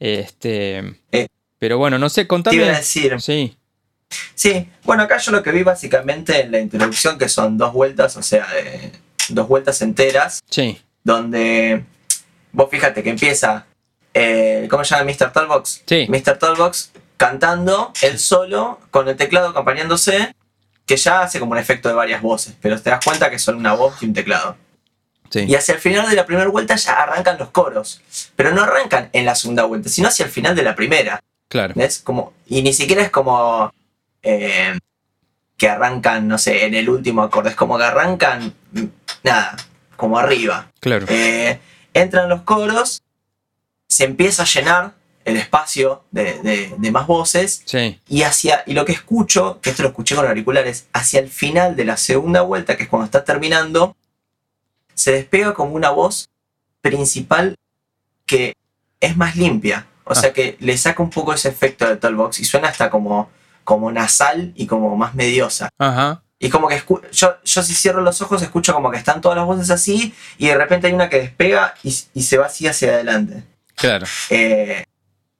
Este, 0.00 0.78
Eh, 1.12 1.28
pero 1.58 1.78
bueno, 1.78 1.98
no 1.98 2.08
sé, 2.08 2.22
Te 2.24 2.26
iba 2.26 2.26
a 2.26 2.28
contame. 2.28 2.56
decir. 2.64 3.20
Sí, 3.20 3.54
Sí, 4.34 4.66
bueno, 4.84 5.02
acá 5.02 5.18
yo 5.18 5.32
lo 5.32 5.42
que 5.42 5.52
vi 5.52 5.62
básicamente 5.62 6.40
en 6.40 6.50
la 6.50 6.60
introducción, 6.60 7.18
que 7.18 7.28
son 7.28 7.58
dos 7.58 7.74
vueltas, 7.74 8.16
o 8.16 8.22
sea, 8.22 8.46
eh, 8.58 8.90
dos 9.28 9.46
vueltas 9.48 9.82
enteras, 9.82 10.40
sí, 10.48 10.78
donde 11.04 11.84
vos 12.52 12.68
fíjate 12.70 13.02
que 13.02 13.10
empieza 13.10 13.66
eh, 14.14 14.66
¿cómo 14.68 14.84
se 14.84 14.94
llama? 14.96 15.10
Mr. 15.10 15.32
Talbox. 15.32 15.82
Sí. 15.86 16.06
Mr. 16.08 16.38
Talbox 16.38 16.90
cantando 17.16 17.92
él 18.02 18.18
solo 18.18 18.80
con 18.90 19.08
el 19.08 19.16
teclado 19.16 19.48
acompañándose, 19.48 20.34
que 20.86 20.96
ya 20.96 21.22
hace 21.22 21.38
como 21.38 21.52
un 21.52 21.58
efecto 21.58 21.88
de 21.88 21.94
varias 21.94 22.22
voces, 22.22 22.54
pero 22.60 22.80
te 22.80 22.90
das 22.90 23.04
cuenta 23.04 23.30
que 23.30 23.38
son 23.38 23.56
una 23.56 23.74
voz 23.74 24.02
y 24.02 24.06
un 24.06 24.14
teclado. 24.14 24.56
Sí. 25.30 25.44
Y 25.46 25.54
hacia 25.54 25.74
el 25.74 25.80
final 25.80 26.08
de 26.08 26.16
la 26.16 26.24
primera 26.24 26.48
vuelta 26.48 26.74
ya 26.76 26.92
arrancan 26.94 27.38
los 27.38 27.50
coros, 27.50 28.00
pero 28.34 28.52
no 28.52 28.62
arrancan 28.62 29.10
en 29.12 29.24
la 29.24 29.34
segunda 29.34 29.64
vuelta, 29.64 29.88
sino 29.88 30.08
hacia 30.08 30.24
el 30.24 30.30
final 30.30 30.56
de 30.56 30.62
la 30.62 30.74
primera. 30.74 31.20
Claro. 31.48 31.74
¿Ves? 31.76 32.00
Como, 32.00 32.32
y 32.46 32.62
ni 32.62 32.72
siquiera 32.72 33.02
es 33.02 33.10
como 33.10 33.72
eh, 34.22 34.78
que 35.56 35.68
arrancan, 35.68 36.26
no 36.26 36.38
sé, 36.38 36.64
en 36.64 36.74
el 36.74 36.88
último 36.88 37.22
acorde, 37.22 37.50
es 37.50 37.56
como 37.56 37.76
que 37.76 37.84
arrancan, 37.84 38.54
mm, 38.72 38.84
nada, 39.22 39.56
como 39.98 40.18
arriba. 40.18 40.70
Claro. 40.80 41.04
Eh, 41.10 41.60
entran 41.92 42.30
los 42.30 42.40
coros, 42.42 43.02
se 43.88 44.04
empieza 44.04 44.44
a 44.44 44.46
llenar 44.46 44.94
el 45.26 45.36
espacio 45.36 46.04
de, 46.10 46.38
de- 46.42 46.74
de 46.78 46.90
más 46.90 47.06
voces 47.06 47.60
Sí. 47.66 48.00
y 48.08 48.22
hacia 48.22 48.62
y 48.64 48.72
lo 48.72 48.86
que 48.86 48.92
escucho, 48.92 49.60
que 49.60 49.68
esto 49.70 49.82
lo 49.82 49.90
escuché 49.90 50.14
con 50.16 50.26
auriculares, 50.26 50.86
hacia 50.94 51.20
el 51.20 51.28
final 51.28 51.76
de 51.76 51.84
la 51.84 51.98
segunda 51.98 52.40
vuelta, 52.40 52.76
que 52.78 52.84
es 52.84 52.88
cuando 52.88 53.04
está 53.04 53.24
terminando, 53.24 53.94
se 54.94 55.12
despega 55.12 55.52
como 55.52 55.72
una 55.74 55.90
voz 55.90 56.30
principal 56.80 57.56
que 58.24 58.54
es 59.00 59.16
más 59.16 59.36
limpia. 59.36 59.86
O 60.04 60.14
sea 60.14 60.32
que 60.32 60.56
le 60.60 60.78
saca 60.78 61.02
un 61.02 61.10
poco 61.10 61.34
ese 61.34 61.50
efecto 61.50 61.86
del 61.86 61.98
Talkbox 61.98 62.38
y 62.40 62.44
suena 62.46 62.68
hasta 62.68 62.88
como, 62.88 63.28
como 63.64 63.92
nasal 63.92 64.52
y 64.56 64.66
como 64.66 64.96
más 64.96 65.14
mediosa. 65.14 65.68
Ajá. 65.78 66.22
Y 66.40 66.50
como 66.50 66.68
que 66.68 66.80
yo, 67.12 67.36
yo 67.44 67.62
si 67.62 67.74
cierro 67.74 68.00
los 68.00 68.22
ojos 68.22 68.40
escucho 68.42 68.72
como 68.72 68.90
que 68.92 68.96
están 68.98 69.20
todas 69.20 69.36
las 69.36 69.46
voces 69.46 69.70
así 69.70 70.14
y 70.38 70.46
de 70.46 70.56
repente 70.56 70.86
hay 70.86 70.92
una 70.92 71.08
que 71.08 71.18
despega 71.20 71.74
y, 71.82 71.88
y 72.14 72.22
se 72.22 72.38
va 72.38 72.46
así 72.46 72.66
hacia 72.68 72.90
adelante. 72.92 73.42
Claro. 73.74 74.06
Eh, 74.30 74.84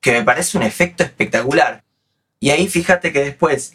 que 0.01 0.13
me 0.13 0.23
parece 0.25 0.57
un 0.57 0.65
efecto 0.65 1.05
espectacular. 1.05 1.83
Y 2.41 2.51
ahí 2.51 2.67
fíjate 2.69 3.13
que 3.13 3.21
después, 3.21 3.75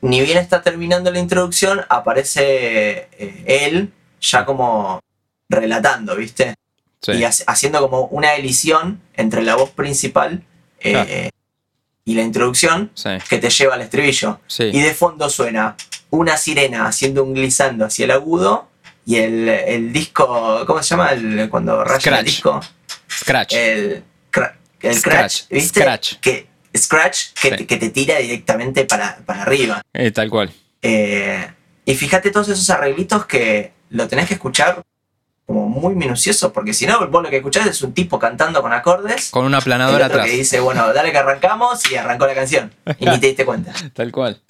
ni 0.00 0.20
bien 0.22 0.38
está 0.38 0.62
terminando 0.62 1.10
la 1.10 1.18
introducción, 1.18 1.82
aparece 1.88 3.08
eh, 3.12 3.44
él 3.46 3.92
ya 4.20 4.44
como 4.46 5.00
relatando, 5.48 6.16
¿viste? 6.16 6.54
Sí. 7.02 7.12
Y 7.12 7.24
haciendo 7.24 7.80
como 7.82 8.06
una 8.06 8.34
elisión 8.34 9.00
entre 9.14 9.42
la 9.42 9.56
voz 9.56 9.70
principal 9.70 10.42
eh, 10.80 10.92
Claro. 10.92 11.10
y 12.06 12.14
la 12.14 12.22
introducción 12.22 12.90
Sí. 12.94 13.10
que 13.28 13.36
te 13.38 13.50
lleva 13.50 13.74
al 13.74 13.82
estribillo. 13.82 14.40
Sí. 14.46 14.64
Y 14.72 14.80
de 14.80 14.94
fondo 14.94 15.28
suena 15.28 15.76
una 16.16 16.36
sirena 16.36 16.86
haciendo 16.86 17.22
un 17.24 17.34
glissando 17.34 17.84
hacia 17.86 18.04
el 18.04 18.10
agudo 18.10 18.68
y 19.06 19.16
el, 19.16 19.48
el 19.48 19.92
disco, 19.92 20.64
¿cómo 20.66 20.82
se 20.82 20.90
llama? 20.90 21.12
El, 21.12 21.48
cuando 21.50 21.84
raya 21.84 22.18
el 22.18 22.24
disco. 22.24 22.60
Scratch. 23.10 23.52
El, 23.54 24.02
cra- 24.32 24.54
el 24.80 24.94
Scratch, 24.94 25.32
scratch, 25.32 25.50
¿viste? 25.50 25.80
scratch. 25.80 26.14
Que, 26.20 26.46
scratch 26.76 27.18
que, 27.40 27.56
Sí. 27.58 27.66
que 27.66 27.76
te 27.76 27.90
tira 27.90 28.18
directamente 28.18 28.84
para, 28.84 29.18
para 29.26 29.42
arriba. 29.42 29.82
Eh, 29.92 30.10
tal 30.10 30.30
cual. 30.30 30.52
Eh, 30.82 31.46
y 31.84 31.94
fíjate 31.94 32.30
todos 32.30 32.48
esos 32.48 32.68
arreglitos 32.70 33.26
que 33.26 33.72
lo 33.90 34.08
tenés 34.08 34.26
que 34.28 34.34
escuchar 34.34 34.82
como 35.46 35.68
muy 35.68 35.94
minucioso, 35.94 36.52
porque 36.54 36.72
si 36.72 36.86
no, 36.86 37.06
vos 37.08 37.22
lo 37.22 37.28
que 37.28 37.36
escuchás 37.36 37.66
es 37.66 37.82
un 37.82 37.92
tipo 37.92 38.18
cantando 38.18 38.62
con 38.62 38.72
acordes. 38.72 39.28
Con 39.30 39.44
una 39.44 39.58
el 39.58 39.64
planadora 39.64 40.06
otro 40.06 40.16
atrás. 40.20 40.30
que 40.30 40.36
dice, 40.38 40.58
bueno, 40.60 40.90
dale 40.94 41.12
que 41.12 41.18
arrancamos 41.18 41.82
y 41.90 41.96
arrancó 41.96 42.26
la 42.26 42.34
canción. 42.34 42.72
Y 42.98 43.04
ni 43.06 43.18
te 43.20 43.26
diste 43.26 43.44
cuenta. 43.44 43.72
Tal 43.92 44.10
cual. 44.10 44.40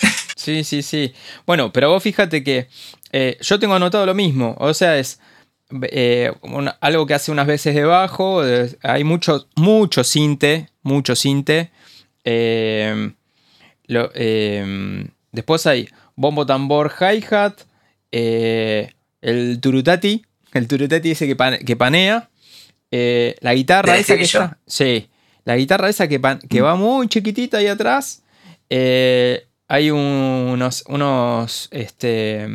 Sí, 0.44 0.64
sí, 0.64 0.82
sí. 0.82 1.12
Bueno, 1.46 1.72
pero 1.72 1.90
vos 1.90 2.02
fíjate 2.02 2.44
que 2.44 2.68
eh, 3.12 3.36
yo 3.40 3.58
tengo 3.58 3.74
anotado 3.74 4.04
lo 4.06 4.14
mismo. 4.14 4.54
O 4.58 4.74
sea, 4.74 4.98
es 4.98 5.20
eh, 5.90 6.32
algo 6.80 7.06
que 7.06 7.14
hace 7.14 7.32
unas 7.32 7.46
veces 7.46 7.74
de 7.74 7.84
bajo. 7.84 8.42
de- 8.42 8.76
hay 8.82 9.04
mucho, 9.04 9.48
mucho 9.56 10.04
cinte, 10.04 10.68
mucho 10.82 11.16
cinte. 11.16 11.70
Lo- 13.86 14.10
eh, 14.14 15.06
después 15.32 15.66
hay 15.66 15.88
bombo, 16.16 16.46
tambor, 16.46 16.92
hi-hat. 17.00 17.54
eh, 18.12 18.92
el 19.20 19.60
turutati. 19.60 20.24
El 20.52 20.68
turutati 20.68 21.10
ese 21.10 21.26
que, 21.26 21.34
pan- 21.36 21.58
que 21.64 21.74
panea. 21.76 22.28
la 22.90 23.54
guitarra 23.54 23.96
esa 23.96 24.16
que 24.16 24.22
está. 24.22 24.58
Sí. 24.66 25.08
La 25.44 25.56
guitarra 25.56 25.88
esa 25.88 26.06
que, 26.08 26.20
pan- 26.20 26.38
que 26.48 26.60
va 26.60 26.74
muy 26.76 27.08
chiquitita 27.08 27.58
ahí 27.58 27.66
atrás. 27.66 28.22
Eh, 28.70 29.46
hay 29.68 29.90
un- 29.90 29.98
unos, 30.52 30.84
unos, 30.88 31.68
este, 31.70 32.46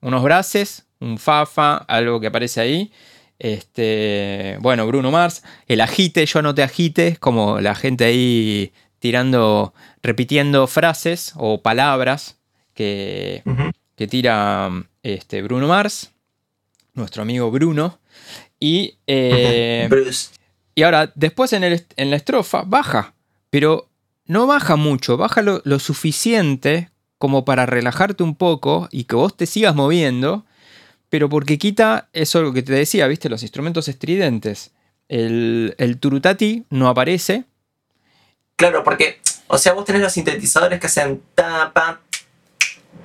unos 0.00 0.22
braces, 0.22 0.86
un 1.00 1.18
fafa, 1.18 1.76
algo 1.76 2.20
que 2.20 2.26
aparece 2.28 2.60
ahí. 2.60 2.92
Este, 3.38 4.56
bueno, 4.60 4.86
Bruno 4.86 5.10
Mars. 5.10 5.42
El 5.68 5.80
agite, 5.80 6.24
yo 6.26 6.38
anoté 6.40 6.62
agite, 6.62 7.16
como 7.18 7.60
la 7.60 7.74
gente 7.74 8.04
ahí 8.04 8.72
tirando, 8.98 9.72
repitiendo 10.02 10.66
frases 10.66 11.32
o 11.36 11.60
palabras 11.62 12.36
que, 12.74 13.42
que 13.94 14.06
tira 14.06 14.70
este, 15.02 15.42
Bruno 15.42 15.68
Mars, 15.68 16.10
nuestro 16.94 17.22
amigo 17.22 17.50
Bruno. 17.50 17.98
Y, 18.58 18.96
eh, 19.06 19.86
Bruce. 19.90 20.30
y 20.74 20.82
ahora, 20.82 21.12
después 21.14 21.52
en, 21.52 21.64
el- 21.64 21.86
en 21.96 22.10
la 22.10 22.16
estrofa, 22.16 22.62
baja, 22.66 23.14
pero 23.50 23.88
no 24.26 24.46
baja 24.46 24.76
mucho, 24.76 25.16
baja 25.16 25.42
lo, 25.42 25.60
lo 25.64 25.78
suficiente 25.78 26.90
como 27.18 27.44
para 27.44 27.66
relajarte 27.66 28.22
un 28.22 28.36
poco 28.36 28.88
y 28.90 29.04
que 29.04 29.16
vos 29.16 29.36
te 29.36 29.46
sigas 29.46 29.74
moviendo, 29.74 30.44
pero 31.08 31.28
porque 31.28 31.58
quita 31.58 32.08
eso 32.12 32.42
lo 32.42 32.52
que 32.52 32.62
te 32.62 32.72
decía, 32.72 33.06
viste, 33.06 33.28
los 33.28 33.42
instrumentos 33.42 33.88
estridentes. 33.88 34.72
El, 35.08 35.74
el 35.78 35.98
turutati 35.98 36.64
no 36.68 36.88
aparece, 36.88 37.44
Claro, 38.56 38.82
porque, 38.82 39.20
o 39.48 39.58
sea, 39.58 39.74
vos 39.74 39.84
tenés 39.84 40.00
los 40.00 40.12
sintetizadores 40.12 40.80
que 40.80 40.86
hacen 40.86 41.22
ta, 41.34 41.70
pa, 41.74 42.00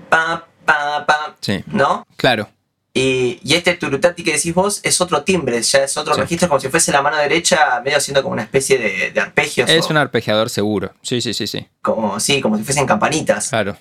pa, 0.10 0.48
pa, 0.66 1.06
pa, 1.06 1.36
sí, 1.42 1.62
¿no? 1.68 2.06
claro, 2.16 2.48
Y, 2.94 3.40
y 3.44 3.54
este 3.56 3.74
turutati 3.76 4.22
que 4.24 4.34
decís 4.34 4.54
vos 4.54 4.82
es 4.84 5.00
otro 5.00 5.24
timbre, 5.24 5.62
ya 5.62 5.84
es 5.86 5.96
otro 5.96 6.14
Sí. 6.14 6.22
registro, 6.22 6.50
como 6.50 6.60
si 6.60 6.68
fuese 6.68 6.92
la 6.92 7.02
mano 7.02 7.16
derecha, 7.18 7.82
medio 7.86 7.98
haciendo 7.98 8.22
como 8.22 8.34
una 8.34 8.44
especie 8.44 8.78
de, 8.78 9.12
de 9.12 9.20
arpegios. 9.22 9.70
es 9.70 9.86
o 9.86 9.90
un 9.92 9.98
arpegiador 9.98 10.50
seguro, 10.50 10.94
sí, 11.02 11.22
sí, 11.22 11.34
sí, 11.34 11.48
sí, 11.48 11.66
como, 11.82 12.20
sí, 12.20 12.42
como 12.42 12.58
si 12.58 12.64
fuesen 12.66 12.86
campanitas. 12.86 13.48
claro, 13.48 13.78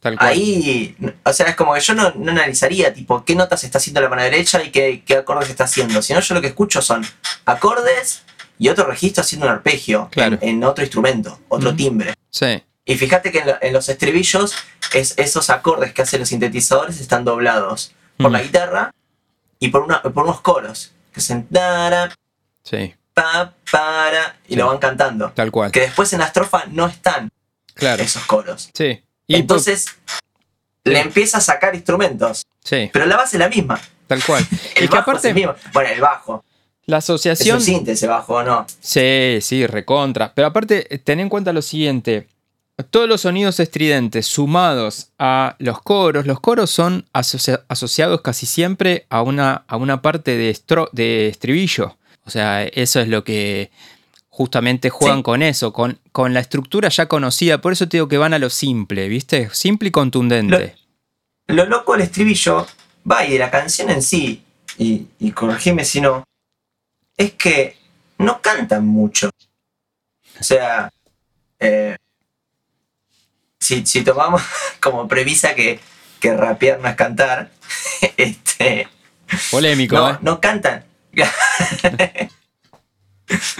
tal 0.00 0.18
cual. 0.18 0.28
Ahí, 0.30 0.94
o 1.24 1.32
sea, 1.32 1.46
es 1.46 1.56
como 1.56 1.72
que 1.72 1.80
yo 1.80 1.94
no, 1.94 2.12
no 2.14 2.30
analizaría, 2.32 2.92
tipo, 2.92 3.24
qué 3.24 3.34
notas 3.34 3.64
está 3.64 3.78
haciendo 3.78 4.02
la 4.02 4.10
mano 4.10 4.22
derecha 4.22 4.62
y 4.62 4.70
qué, 4.70 5.02
qué 5.06 5.16
acordes 5.16 5.48
está 5.48 5.64
haciendo. 5.64 6.02
Sino 6.02 6.20
yo 6.20 6.34
lo 6.34 6.40
que 6.42 6.48
escucho 6.48 6.82
son 6.82 7.06
acordes 7.46 8.22
y 8.58 8.68
otro 8.68 8.84
registro 8.86 9.22
haciendo 9.22 9.46
un 9.46 9.52
arpegio 9.52 10.08
Claro. 10.12 10.36
en, 10.42 10.48
en 10.56 10.64
otro 10.64 10.84
instrumento, 10.84 11.38
otro 11.48 11.74
timbre. 11.74 12.12
Sí, 12.30 12.62
Y 12.84 12.96
fíjate 12.96 13.32
que 13.32 13.38
en, 13.40 13.46
lo- 13.48 13.58
en 13.62 13.72
los 13.72 13.88
estribillos 13.88 14.54
es, 14.92 15.14
esos 15.16 15.48
acordes 15.50 15.92
que 15.94 16.02
hacen 16.02 16.20
los 16.20 16.28
sintetizadores 16.28 17.00
están 17.00 17.24
doblados 17.24 17.92
por 18.20 18.30
Mm. 18.30 18.32
la 18.34 18.42
guitarra 18.42 18.90
y 19.58 19.68
por, 19.68 19.82
una, 19.82 20.02
por 20.02 20.24
unos 20.24 20.40
coros 20.40 20.92
que 21.12 21.20
hacen 21.20 21.46
tara, 21.48 22.14
sí, 22.62 22.94
pa, 23.14 23.52
para 23.70 24.36
y 24.46 24.54
Sí. 24.54 24.56
lo 24.56 24.66
van 24.68 24.78
cantando. 24.78 25.30
tal 25.32 25.50
cual, 25.50 25.70
Que 25.72 25.80
después 25.80 26.12
en 26.12 26.20
la 26.20 26.26
estrofa 26.26 26.64
no 26.70 26.86
están 26.86 27.28
claro, 27.74 28.02
esos 28.02 28.24
coros. 28.26 28.70
sí. 28.74 29.02
Y 29.26 29.34
por- 29.34 29.40
Entonces 29.40 29.86
le 30.84 31.00
empieza 31.00 31.38
a 31.38 31.40
sacar 31.40 31.74
instrumentos, 31.74 32.42
sí, 32.64 32.90
pero 32.92 33.06
la 33.06 33.16
base 33.16 33.36
es 33.36 33.40
la 33.40 33.48
misma. 33.48 33.80
tal 34.06 34.22
cual. 34.24 34.44
El 34.76 34.84
y 34.84 34.88
que 34.88 34.96
es 34.96 35.02
aparte, 35.02 35.28
el 35.28 35.34
mismo. 35.34 35.54
Bueno, 35.72 35.90
el 35.90 36.00
bajo. 36.00 36.44
la 36.86 36.98
Es 36.98 37.04
asociación... 37.04 37.56
un 37.58 37.62
synth 37.62 37.88
ese 37.88 38.08
bajo, 38.08 38.34
¿o 38.34 38.42
no? 38.42 38.66
Sí, 38.80 39.38
sí, 39.40 39.64
recontra. 39.68 40.32
Pero 40.34 40.48
aparte, 40.48 40.82
ten 41.04 41.20
en 41.20 41.28
cuenta 41.28 41.52
lo 41.52 41.62
siguiente. 41.62 42.26
Todos 42.84 43.08
los 43.08 43.22
sonidos 43.22 43.60
estridentes 43.60 44.26
sumados 44.26 45.10
a 45.18 45.56
los 45.58 45.80
coros, 45.82 46.26
los 46.26 46.40
coros 46.40 46.70
son 46.70 47.06
asocia- 47.12 47.64
asociados 47.68 48.20
casi 48.22 48.46
siempre 48.46 49.06
a 49.10 49.22
una, 49.22 49.64
a 49.66 49.76
una 49.76 50.02
parte 50.02 50.36
de, 50.36 50.56
de 50.92 51.28
estribillo. 51.28 51.96
O 52.24 52.30
sea, 52.30 52.64
eso 52.64 53.00
es 53.00 53.08
lo 53.08 53.24
que 53.24 53.70
justamente 54.28 54.88
juegan 54.90 55.18
Sí. 55.18 55.22
con 55.24 55.42
eso, 55.42 55.72
con, 55.72 55.98
con 56.12 56.32
la 56.34 56.40
estructura 56.40 56.88
ya 56.88 57.06
conocida. 57.06 57.60
Por 57.60 57.72
eso 57.72 57.88
te 57.88 57.96
digo 57.96 58.08
que 58.08 58.18
van 58.18 58.34
a 58.34 58.38
lo 58.38 58.50
simple, 58.50 59.08
¿viste? 59.08 59.48
Simple 59.52 59.88
y 59.88 59.92
contundente. 59.92 60.76
Lo 61.48 61.66
loco 61.66 61.92
del 61.92 62.02
estribillo 62.02 62.66
va 63.10 63.24
y 63.26 63.32
de 63.32 63.38
la 63.38 63.50
canción 63.50 63.90
en 63.90 64.02
sí, 64.02 64.42
y, 64.78 65.06
y 65.18 65.32
corregime 65.32 65.84
si 65.84 66.00
no, 66.00 66.24
es 67.16 67.32
que 67.32 67.76
no 68.18 68.40
cantan 68.40 68.86
mucho. 68.86 69.30
O 70.38 70.42
sea, 70.44 70.90
eh, 71.58 71.96
si, 73.60 73.86
si 73.86 74.02
tomamos 74.02 74.42
como 74.80 75.06
premisa 75.06 75.54
que, 75.54 75.78
que 76.18 76.34
rapear 76.36 76.80
no 76.80 76.88
es 76.88 76.96
cantar, 76.96 77.50
este, 78.16 78.88
Polémico, 79.50 79.94
no, 79.96 80.10
¿eh? 80.10 80.18
no 80.22 80.40
cantan. 80.40 80.84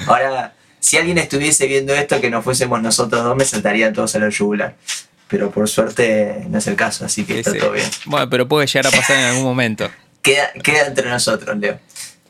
Ahora, 0.07 0.55
si 0.81 0.97
alguien 0.97 1.19
estuviese 1.19 1.67
viendo 1.67 1.95
esto 1.95 2.21
que 2.21 2.31
no 2.31 2.43
fuésemos 2.43 2.83
nosotros 2.83 3.23
dos, 3.23 3.37
me 3.37 3.45
saltarían 3.45 3.93
todos 3.93 4.17
a 4.17 4.19
la 4.19 4.31
yugular. 4.31 4.75
Pero 5.29 5.53
por 5.53 5.69
suerte 5.69 6.45
no 6.49 6.59
es 6.59 6.67
el 6.67 6.75
caso, 6.75 7.05
así 7.05 7.25
que 7.25 7.39
está 7.39 7.57
todo 7.57 7.71
bien. 7.73 7.89
Bueno, 8.07 8.29
pero 8.29 8.49
puede 8.49 8.67
llegar 8.67 8.89
a 8.89 8.91
pasar 8.91 9.17
en 9.17 9.25
algún 9.27 9.45
momento. 9.45 9.89
Queda, 10.23 10.51
queda 10.65 10.87
entre 10.87 11.09
nosotros, 11.09 11.57
Leo. 11.57 11.79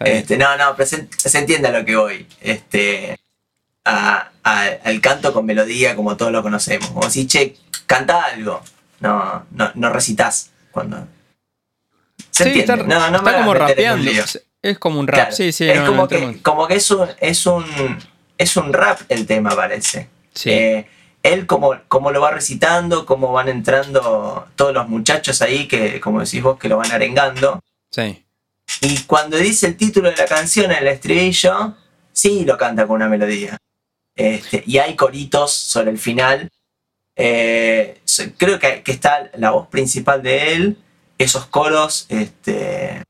Este, 0.01 0.37
no, 0.37 0.55
no, 0.59 0.77
pero 0.77 0.87
se, 0.87 1.09
se, 1.17 1.39
entiende 1.39 1.69
a 1.69 1.73
lo 1.73 1.85
que 1.85 1.97
voy. 1.97 2.27
Este, 2.41 3.19
a, 4.43 4.69
al 4.85 5.01
canto 5.01 5.33
con 5.33 5.47
melodía 5.47 5.97
como 5.97 6.17
todos 6.17 6.33
lo 6.33 6.43
conocemos. 6.43 6.89
Como 6.91 7.09
si, 7.11 7.27
che, 7.27 7.57
canta 7.87 8.23
algo. 8.25 8.63
No, 9.01 9.47
no, 9.53 9.71
no 9.75 9.91
recitas 9.91 10.51
cuando. 10.71 11.07
Se 12.31 12.45
sí, 12.45 12.61
entiende. 12.61 12.83
Está, 12.83 12.99
no, 12.99 13.11
no 13.11 13.17
está 13.19 13.39
como 13.39 13.55
rapeando. 13.55 14.11
Es 14.63 14.79
como 14.79 15.01
un 15.01 15.07
rap, 15.07 15.33
sí, 15.33 15.53
sí. 15.53 15.69
Es 15.69 15.81
como, 15.81 16.07
que, 16.07 16.41
como 16.43 16.67
que 16.67 16.75
es 16.75 16.91
un, 16.91 17.09
es 17.19 17.47
un. 17.47 17.65
Es 18.37 18.57
un 18.57 18.73
rap 18.73 19.01
el 19.09 19.27
tema, 19.27 19.51
parece. 19.51 20.09
Sí. 20.35 20.51
Eh, 20.51 20.87
él 21.23 21.47
como, 21.47 21.75
como 21.89 22.11
lo 22.11 22.21
va 22.21 22.31
recitando, 22.31 23.05
cómo 23.05 23.33
van 23.33 23.49
entrando 23.49 24.49
todos 24.57 24.73
los 24.73 24.89
muchachos 24.89 25.43
ahí, 25.43 25.69
que 25.69 26.01
como 26.01 26.21
decís 26.21 26.43
vos, 26.43 26.59
que 26.59 26.69
lo 26.69 26.79
van 26.79 26.91
arengando. 26.93 27.61
Sí. 27.91 28.25
Y 28.81 28.99
cuando 29.03 29.37
dice 29.37 29.67
el 29.67 29.77
título 29.77 30.11
de 30.11 30.17
la 30.17 30.27
canción 30.27 30.71
en 30.71 30.79
el 30.79 30.89
estribillo, 30.89 31.75
sí 32.13 32.45
lo 32.45 32.57
canta 32.57 32.87
con 32.87 32.97
una 32.97 33.09
melodía. 33.09 33.59
Este, 34.17 34.63
y 34.67 34.79
hay 34.79 34.97
coritos 34.97 35.53
sobre 35.53 35.91
el 35.91 35.99
final. 35.99 36.51
Eh, 37.17 38.01
creo 38.37 38.59
que, 38.59 38.83
está 38.87 39.31
la 39.37 39.51
voz 39.51 39.69
principal 39.69 40.23
de 40.23 40.55
él, 40.55 40.79
esos 41.19 41.47
coros 41.47 42.07
este, 42.09 43.03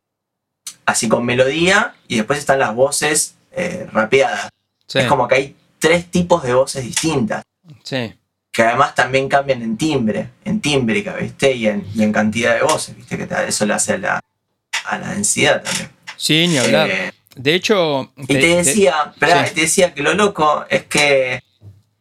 así 0.84 1.08
con 1.08 1.24
melodía, 1.24 1.94
y 2.08 2.16
después 2.16 2.38
están 2.38 2.58
las 2.58 2.74
voces 2.74 3.34
eh, 3.52 3.86
rapeadas. 3.92 4.50
Es 4.92 5.06
como 5.06 5.28
que 5.28 5.34
hay 5.36 5.56
tres 5.78 6.10
tipos 6.10 6.42
de 6.42 6.54
voces 6.54 6.84
distintas. 6.84 7.44
Sí. 7.84 8.14
Que 8.50 8.62
además 8.62 8.94
también 8.96 9.28
cambian 9.28 9.62
en 9.62 9.76
timbre, 9.76 10.30
en 10.44 10.60
tímbrica, 10.60 11.14
¿viste? 11.14 11.52
Y 11.52 11.66
en, 11.68 12.12
cantidad 12.12 12.56
de 12.56 12.62
voces, 12.62 12.96
¿viste? 12.96 13.16
Que 13.16 13.28
eso 13.46 13.66
le 13.66 13.74
hace 13.74 13.92
a 13.92 13.98
la, 13.98 14.20
a 14.86 14.98
la 14.98 15.10
densidad 15.14 15.62
también. 15.62 15.90
Sí, 16.16 16.48
ni 16.48 16.58
hablar. 16.58 16.90
Eh, 16.90 17.12
de 17.36 17.54
hecho. 17.54 18.12
Y 18.16 18.26
te, 18.26 18.56
decía, 18.56 19.12
te, 19.18 19.60
decía 19.60 19.94
que 19.94 20.02
lo 20.02 20.14
loco 20.14 20.64
es 20.68 20.84
que, 20.84 21.42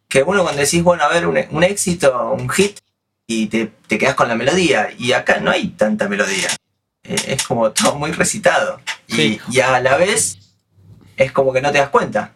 que 0.08 0.24
uno 0.24 0.44
cuando 0.44 0.62
decís, 0.62 0.84
bueno, 0.84 1.04
a 1.04 1.10
ver, 1.10 1.28
un, 1.28 1.64
éxito, 1.64 2.32
un 2.32 2.50
hit, 2.50 2.80
y 3.28 3.48
te, 3.48 3.72
te, 3.88 3.98
quedas 3.98 4.16
con 4.16 4.28
la 4.28 4.36
melodía. 4.36 4.90
Y 4.98 5.12
acá 5.12 5.40
no 5.40 5.52
hay 5.52 5.68
tanta 5.70 6.08
melodía. 6.08 6.50
Eh, 7.04 7.16
es 7.28 7.44
como 7.44 7.72
todo 7.72 7.96
muy 7.96 8.12
recitado. 8.12 8.82
Y, 9.08 9.40
y, 9.50 9.60
a 9.60 9.80
la 9.80 9.98
vez 9.98 10.38
es 11.16 11.32
como 11.32 11.54
que 11.54 11.62
no 11.62 11.72
te 11.72 11.78
das 11.78 11.90
cuenta. 11.90 12.34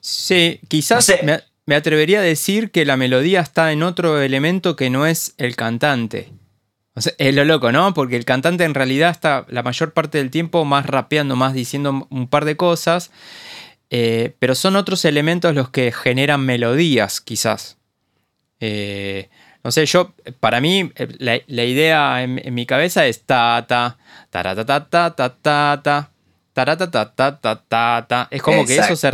sí, 0.00 0.60
quizás 0.68 1.12
me 1.66 1.74
atrevería 1.74 2.20
a 2.20 2.22
decir 2.22 2.70
que 2.70 2.84
la 2.84 2.96
melodía 2.96 3.40
está 3.40 3.72
en 3.72 3.82
otro 3.82 4.20
elemento 4.20 4.76
que 4.76 4.88
no 4.88 5.06
es 5.06 5.34
el 5.36 5.56
cantante. 5.56 6.32
Es 6.96 7.34
lo 7.34 7.44
loco, 7.44 7.72
¿no? 7.72 7.92
Porque 7.94 8.16
el 8.16 8.24
cantante 8.24 8.64
en 8.64 8.74
realidad 8.74 9.10
está 9.10 9.44
la 9.48 9.62
mayor 9.62 9.92
parte 9.92 10.18
del 10.18 10.30
tiempo 10.30 10.64
más 10.64 10.86
rapeando, 10.86 11.36
más 11.36 11.52
diciendo 11.52 12.06
un 12.10 12.28
par 12.28 12.44
de 12.44 12.56
cosas, 12.56 13.10
eh, 13.90 14.34
pero 14.38 14.54
son 14.54 14.76
otros 14.76 15.04
elementos 15.04 15.54
los 15.54 15.68
que 15.68 15.92
generan 15.92 16.44
melodías, 16.44 17.20
quizás. 17.20 17.76
Eh, 18.60 19.28
no 19.62 19.72
sé, 19.72 19.84
yo, 19.84 20.14
para 20.40 20.60
mí, 20.60 20.90
la, 21.18 21.64
idea 21.64 22.22
en, 22.22 22.54
mi 22.54 22.66
cabeza 22.66 23.06
es 23.06 23.24
ta 23.24 23.66
ta, 23.68 23.98
ta 24.30 24.42
ta 24.42 24.64
ta 24.64 24.64
ta 24.64 25.14
ta 25.14 25.14
ta 25.14 25.82
ta, 25.82 26.12
ta 26.54 26.76
ta 26.76 27.12
ta 27.14 27.40
ta 27.40 27.62
ta 27.68 28.06
ta. 28.08 28.28
Es 28.30 28.42
como 28.42 28.64
que 28.64 28.76
eso 28.76 28.96
se. 28.96 29.10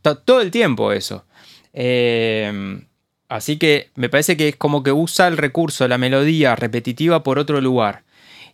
Todo 0.00 0.40
el 0.40 0.50
tiempo 0.50 0.92
eso. 0.92 1.24
Em, 1.72 2.86
así 3.34 3.56
que 3.56 3.90
me 3.94 4.08
parece 4.08 4.36
que 4.36 4.48
es 4.48 4.56
como 4.56 4.82
que 4.82 4.92
usa 4.92 5.28
el 5.28 5.36
recurso, 5.36 5.88
la 5.88 5.98
melodía 5.98 6.54
repetitiva 6.56 7.22
por 7.22 7.38
otro 7.38 7.60
lugar. 7.60 8.02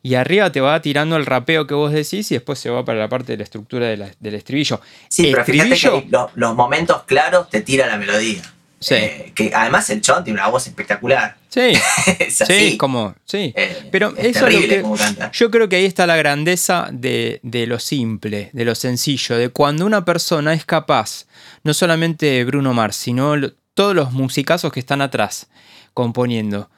Y 0.03 0.15
arriba 0.15 0.53
te 0.53 0.61
va 0.61 0.81
tirando 0.81 1.17
el 1.17 1.27
rapeo 1.27 1.67
que 1.67 1.75
vos 1.75 1.93
decís 1.93 2.31
y 2.31 2.35
después 2.35 2.59
se 2.59 2.71
va 2.71 2.85
para 2.85 3.01
la 3.01 3.09
parte 3.09 3.33
de 3.33 3.39
la 3.39 3.45
estructura 3.45 3.89
del 3.89 4.35
estribillo. 4.35 4.81
Sí, 5.09 5.31
pero 5.33 5.45
fíjate 5.45 5.77
que 5.77 6.09
los, 6.37 6.55
momentos 6.55 7.03
claros 7.03 7.51
te 7.51 7.63
tira 7.63 7.87
la 7.87 7.97
melodía. 7.97 8.43
Sí. 8.81 8.95
Eh, 8.95 9.33
que 9.35 9.51
además 9.53 9.91
el 9.91 10.01
chon 10.01 10.23
tiene 10.23 10.39
una 10.39 10.49
voz 10.49 10.69
espectacular. 10.69 11.37
Sí, 11.49 11.73
sí, 12.31 12.77
como, 12.79 13.17
sí. 13.25 13.53
Eh, 13.57 13.89
pero 13.91 14.15
eso 14.17 14.47
es 14.47 14.55
lo 14.55 14.61
que, 14.61 14.85
yo 15.33 15.51
creo 15.51 15.69
que 15.69 15.77
ahí 15.77 15.85
está 15.85 16.07
la 16.07 16.17
grandeza 16.17 16.89
de, 16.93 17.41
de, 17.43 17.67
lo 17.67 17.81
simple, 17.81 18.51
de 18.53 18.65
lo 18.65 18.77
sencillo, 18.77 19.37
de 19.37 19.49
cuando 19.49 19.85
una 19.85 20.05
persona 20.05 20.55
es 20.55 20.65
capaz 20.65 21.27
no 21.65 21.75
solamente 21.75 22.45
Bruno 22.45 22.73
Mars, 22.73 22.95
sino 22.95 23.35
todos 23.79 23.95
los 23.95 24.11
musicazos 24.11 24.73
que 24.73 24.81
están 24.81 25.01
atrás 25.01 25.47
componiendo. 25.95 26.69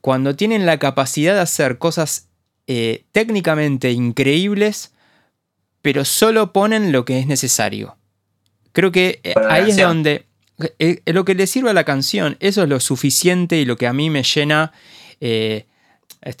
Cuando 0.00 0.34
tienen 0.34 0.64
la 0.64 0.78
capacidad 0.78 1.34
de 1.34 1.40
hacer 1.40 1.76
cosas 1.76 2.30
eh, 2.66 3.04
técnicamente 3.12 3.90
increíbles, 3.90 4.94
pero 5.82 6.06
solo 6.06 6.54
ponen 6.54 6.90
lo 6.90 7.04
que 7.04 7.18
es 7.18 7.26
necesario. 7.26 7.98
Creo 8.72 8.90
que 8.90 9.20
eh, 9.24 9.34
ahí 9.50 9.68
es 9.68 9.76
donde 9.76 10.24
eh, 10.78 11.02
lo 11.04 11.26
que 11.26 11.34
le 11.34 11.46
sirve 11.46 11.68
a 11.68 11.74
la 11.74 11.84
canción, 11.84 12.38
eso 12.40 12.62
es 12.62 12.68
lo 12.70 12.80
suficiente 12.80 13.58
y 13.58 13.66
lo 13.66 13.76
que 13.76 13.86
a 13.86 13.92
mí 13.92 14.08
me 14.08 14.22
llena, 14.22 14.72
este, 15.20 15.66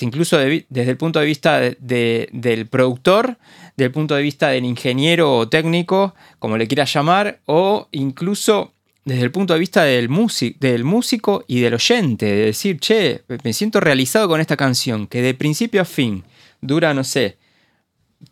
incluso 0.06 0.38
desde 0.38 0.90
el 0.90 0.96
punto 0.96 1.20
de 1.20 1.26
vista 1.26 1.60
del 1.60 2.66
productor, 2.70 3.36
del 3.76 3.92
punto 3.92 4.14
de 4.14 4.22
vista 4.22 4.48
del 4.48 4.64
ingeniero 4.64 5.36
o 5.36 5.50
técnico, 5.50 6.14
como 6.38 6.56
le 6.56 6.66
quieras 6.66 6.90
llamar, 6.94 7.40
o 7.44 7.88
incluso 7.92 8.72
desde 9.08 9.22
el 9.22 9.30
punto 9.30 9.54
de 9.54 9.60
vista 9.60 9.82
del, 9.82 10.08
del 10.60 10.84
músico 10.84 11.44
y 11.46 11.60
del 11.60 11.74
oyente, 11.74 12.26
de 12.26 12.44
decir, 12.46 12.78
che, 12.78 13.22
me 13.42 13.52
siento 13.52 13.80
realizado 13.80 14.28
con 14.28 14.40
esta 14.40 14.56
canción, 14.56 15.06
que 15.06 15.22
de 15.22 15.34
principio 15.34 15.82
a 15.82 15.84
fin 15.84 16.24
dura, 16.60 16.92
no 16.94 17.04
sé, 17.04 17.38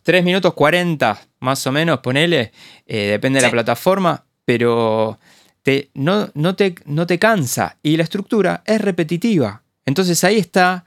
3 0.03 0.25
minutos 0.25 0.53
40, 0.55 1.21
más 1.41 1.67
o 1.67 1.73
menos, 1.73 2.01
ponele, 2.01 2.53
eh, 2.87 3.09
depende 3.11 3.39
de 3.39 3.47
la 3.47 3.51
plataforma, 3.51 4.25
pero 4.45 5.19
te, 5.62 5.91
no, 5.95 6.31
no, 6.35 6.55
te, 6.55 6.75
no, 6.85 7.07
te, 7.07 7.19
cansa 7.19 7.79
y 7.83 7.97
la 7.97 8.03
estructura 8.03 8.62
es 8.67 8.81
repetitiva. 8.81 9.62
Entonces 9.85 10.23
ahí 10.25 10.39
está, 10.39 10.85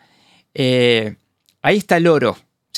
eh, 0.54 1.16
ahí 1.62 1.78
está 1.78 1.98
el 1.98 2.08
oro 2.08 2.38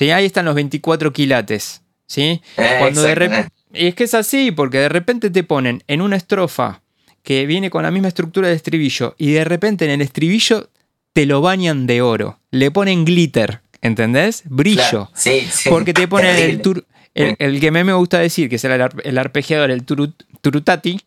Ahí 0.09 0.25
están 0.25 0.45
los 0.45 0.55
24 0.55 1.13
quilates. 1.13 1.83
¿sí? 2.07 2.41
Eh, 2.57 2.75
Cuando 2.79 3.03
de 3.03 3.45
Y 3.73 3.87
es 3.87 3.95
que 3.95 4.05
es 4.05 4.15
así, 4.15 4.51
porque 4.51 4.79
de 4.79 4.89
repente 4.89 5.29
te 5.29 5.43
ponen 5.43 5.83
en 5.87 6.01
una 6.01 6.15
estrofa 6.15 6.80
que 7.23 7.45
viene 7.45 7.69
con 7.69 7.83
la 7.83 7.91
misma 7.91 8.07
estructura 8.07 8.47
de 8.47 8.55
estribillo 8.55 9.15
y 9.17 9.31
de 9.31 9.43
repente 9.43 9.85
en 9.85 9.91
el 9.91 10.01
estribillo 10.01 10.69
te 11.13 11.25
lo 11.25 11.41
bañan 11.41 11.87
de 11.87 12.01
oro. 12.01 12.39
Le 12.51 12.71
ponen 12.71 13.05
glitter, 13.05 13.61
¿entendés? 13.81 14.43
Brillo. 14.45 15.09
Sí, 15.13 15.47
sí. 15.51 15.69
Porque 15.69 15.93
te 15.93 16.07
ponen 16.07 16.35
el, 16.35 17.35
el, 17.37 17.59
que 17.59 17.67
a 17.67 17.71
mí 17.71 17.83
me 17.83 17.93
gusta 17.93 18.19
decir, 18.19 18.49
que 18.49 18.55
es 18.55 18.63
el, 18.63 18.89
el 19.03 19.17
arpegiador, 19.17 19.71
el 19.71 19.83
turutati. 19.83 20.99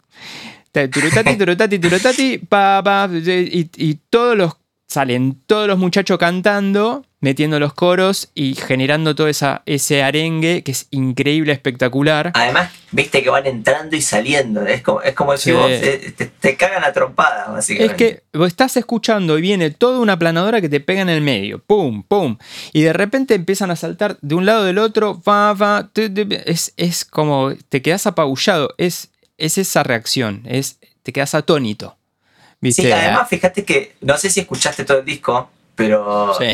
Turutati, 0.73 1.37
turutati, 1.37 1.79
turutati, 1.79 2.39
pa, 2.39 2.83
pa, 2.83 3.09
y, 3.13 3.71
y 3.77 3.95
todos 4.11 4.37
los 4.37 4.57
salen 4.95 5.43
todos 5.47 5.67
los 5.67 5.77
muchachos 5.77 6.19
cantando, 6.19 7.05
metiendo 7.21 7.59
los 7.59 7.75
coros 7.75 8.31
y 8.33 8.55
generando 8.55 9.17
todo 9.17 9.27
esa, 9.27 9.63
ese 9.67 10.05
arengue 10.05 10.63
que 10.63 10.71
es 10.71 10.87
increíble, 10.91 11.53
espectacular. 11.53 12.31
Además, 12.35 12.71
viste 12.93 13.25
que 13.25 13.31
van 13.31 13.47
entrando 13.47 13.97
y 13.97 14.01
saliendo. 14.03 14.65
Es 14.65 14.83
como, 14.83 15.03
es 15.03 15.15
como 15.15 15.37
si 15.37 15.51
vos 15.51 15.69
te, 16.41 16.57
cagan 16.57 16.85
a 16.85 16.93
trompadas, 16.93 17.51
básicamente. 17.51 17.93
Es 17.93 17.99
que 17.99 18.39
vos 18.39 18.47
estás 18.47 18.77
escuchando 18.77 19.37
y 19.37 19.43
viene 19.43 19.71
toda 19.71 19.99
una 19.99 20.17
planadora 20.17 20.61
que 20.61 20.69
te 20.69 20.79
pega 20.79 21.03
en 21.03 21.09
el 21.09 21.23
medio. 21.23 21.59
¡Pum! 21.59 22.05
¡Pum! 22.05 22.39
Y 22.73 22.83
de 22.83 22.93
repente 22.93 23.35
empiezan 23.35 23.73
a 23.73 23.77
saltar 23.77 24.17
de 24.21 24.35
un 24.37 24.47
lado 24.47 24.63
del 24.63 24.79
otro. 24.79 25.21
Va, 25.29 25.91
es, 25.97 26.73
es 26.77 27.05
como 27.05 27.53
te 27.69 27.83
quedas 27.83 28.07
apabullado. 28.07 28.75
Es, 28.79 29.11
es 29.39 29.59
esa 29.59 29.83
reacción. 29.83 30.43
Es, 30.45 30.79
te 31.03 31.13
quedas 31.13 31.35
atónito. 31.35 31.97
Sí, 32.73 32.91
además 32.91 33.29
fíjate 33.29 33.65
que, 33.65 33.97
no 34.01 34.17
sé 34.17 34.31
si 34.31 34.41
escuchaste 34.41 34.85
todo 34.85 34.99
el 34.99 35.05
disco, 35.05 35.51
pero... 35.75 36.35
Sí, 36.39 36.53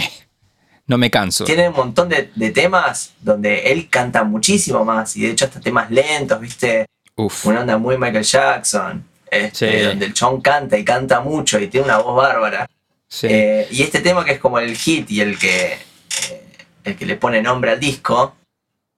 no 0.87 0.99
me 0.99 1.11
canso. 1.11 1.45
Tiene 1.45 1.69
un 1.69 1.77
montón 1.77 2.09
de, 2.09 2.25
temas 2.51 3.13
donde 3.21 3.71
él 3.71 3.89
canta 3.89 4.25
muchísimo 4.25 4.85
más, 4.85 5.17
y 5.17 5.23
de 5.23 5.31
hecho 5.31 5.45
hasta 5.45 5.61
temas 5.61 5.91
lentos, 5.91 6.41
¿viste? 6.41 6.87
Uf. 7.15 7.47
Una 7.47 7.61
onda 7.61 7.79
muy 7.79 7.97
Michael 7.97 8.25
Jackson, 8.25 9.05
este, 9.31 9.85
donde 9.85 10.07
el 10.07 10.15
chon 10.15 10.41
canta 10.41 10.77
y 10.77 10.85
canta 10.85 11.21
mucho 11.21 11.61
y 11.61 11.69
tiene 11.69 11.87
una 11.87 11.99
voz 11.99 12.17
bárbara. 12.17 12.69
Sí. 13.07 13.29
Eh, 13.31 13.69
y 13.71 13.83
este 13.83 14.01
tema 14.01 14.25
que 14.25 14.33
es 14.33 14.41
como 14.41 14.59
el 14.59 14.77
hit 14.77 15.11
y 15.11 15.21
el 15.21 15.39
que, 15.39 15.75
eh, 15.75 16.45
el 16.85 16.97
que 16.97 17.07
le 17.07 17.17
pone 17.17 17.41
nombre 17.43 17.71
al 17.71 17.79
disco, 17.81 18.35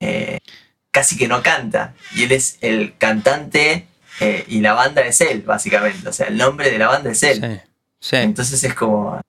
eh, 0.01 0.39
casi 0.91 1.17
que 1.17 1.29
no 1.29 1.43
canta. 1.43 1.95
Y 2.15 2.25
él 2.25 2.33
es 2.33 2.59
el 2.61 2.95
cantante 2.97 3.87
eh, 4.21 4.45
y 4.49 4.61
la 4.61 4.75
banda 4.75 5.03
es 5.03 5.21
él, 5.21 5.43
básicamente. 5.43 6.09
O 6.09 6.13
sea, 6.13 6.29
el 6.29 6.37
nombre 6.37 6.71
de 6.71 6.79
la 6.79 6.89
banda 6.89 7.11
es 7.11 7.23
él. 7.23 7.61
Sí, 8.01 8.17
Entonces 8.17 8.63
es 8.65 8.75
como. 8.75 9.21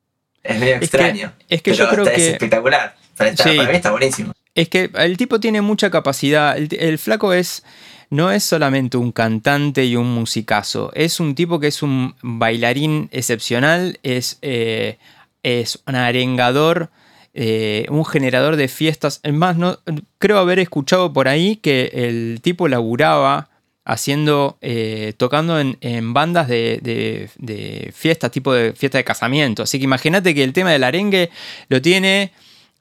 Es 0.44 0.60
medio 0.60 0.76
extraño. 0.76 1.34
es 1.48 1.62
que 1.62 1.74
yo 1.74 1.88
creo 1.90 2.06
que. 2.06 2.16
Es 2.16 2.34
espectacular. 2.34 2.96
Para, 3.18 3.32
mí 3.32 3.76
está 3.76 3.92
buenísimo. 3.92 4.34
Es 4.56 4.70
que 4.70 4.90
el 4.96 5.18
tipo 5.18 5.40
tiene 5.40 5.62
mucha 5.62 5.90
capacidad. 5.90 6.58
El, 6.58 6.98
flaco 6.98 7.34
es. 7.34 7.64
No 8.10 8.32
es 8.32 8.44
solamente 8.44 8.98
un 8.98 9.12
cantante 9.12 9.86
y 9.86 9.96
un 9.96 10.14
musicazo. 10.14 10.92
Es 10.94 11.20
un 11.20 11.34
tipo 11.34 11.60
que 11.60 11.68
es 11.68 11.82
un 11.82 12.16
bailarín 12.22 13.10
excepcional. 13.12 14.00
Es, 14.04 14.38
eh, 14.42 14.98
es 15.42 15.82
un 15.88 15.96
arengador 15.96 16.92
eh, 17.36 17.88
un 17.90 18.06
generador 18.06 18.58
de 18.58 18.68
fiestas. 18.68 19.20
Es 19.24 19.34
más, 19.34 19.58
no, 19.58 19.80
creo 20.20 20.38
haber 20.38 20.60
escuchado 20.60 21.14
por 21.14 21.28
ahí 21.28 21.56
que 21.56 21.90
el 21.94 22.42
tipo 22.42 22.68
laburaba 22.68 23.50
haciendo, 23.86 24.58
eh, 24.62 25.14
tocando 25.18 25.60
en, 25.60 26.14
bandas 26.14 26.48
de, 26.48 27.30
fiestas, 27.94 28.32
tipo 28.32 28.54
de 28.54 28.74
fiesta 28.74 28.98
de 28.98 29.04
casamiento. 29.04 29.64
Así 29.64 29.78
que 29.78 29.86
imagínate 29.86 30.34
que 30.34 30.44
el 30.44 30.54
tema 30.54 30.72
del 30.72 30.84
arengue 30.84 31.30
lo 31.70 31.82
tiene 31.82 32.32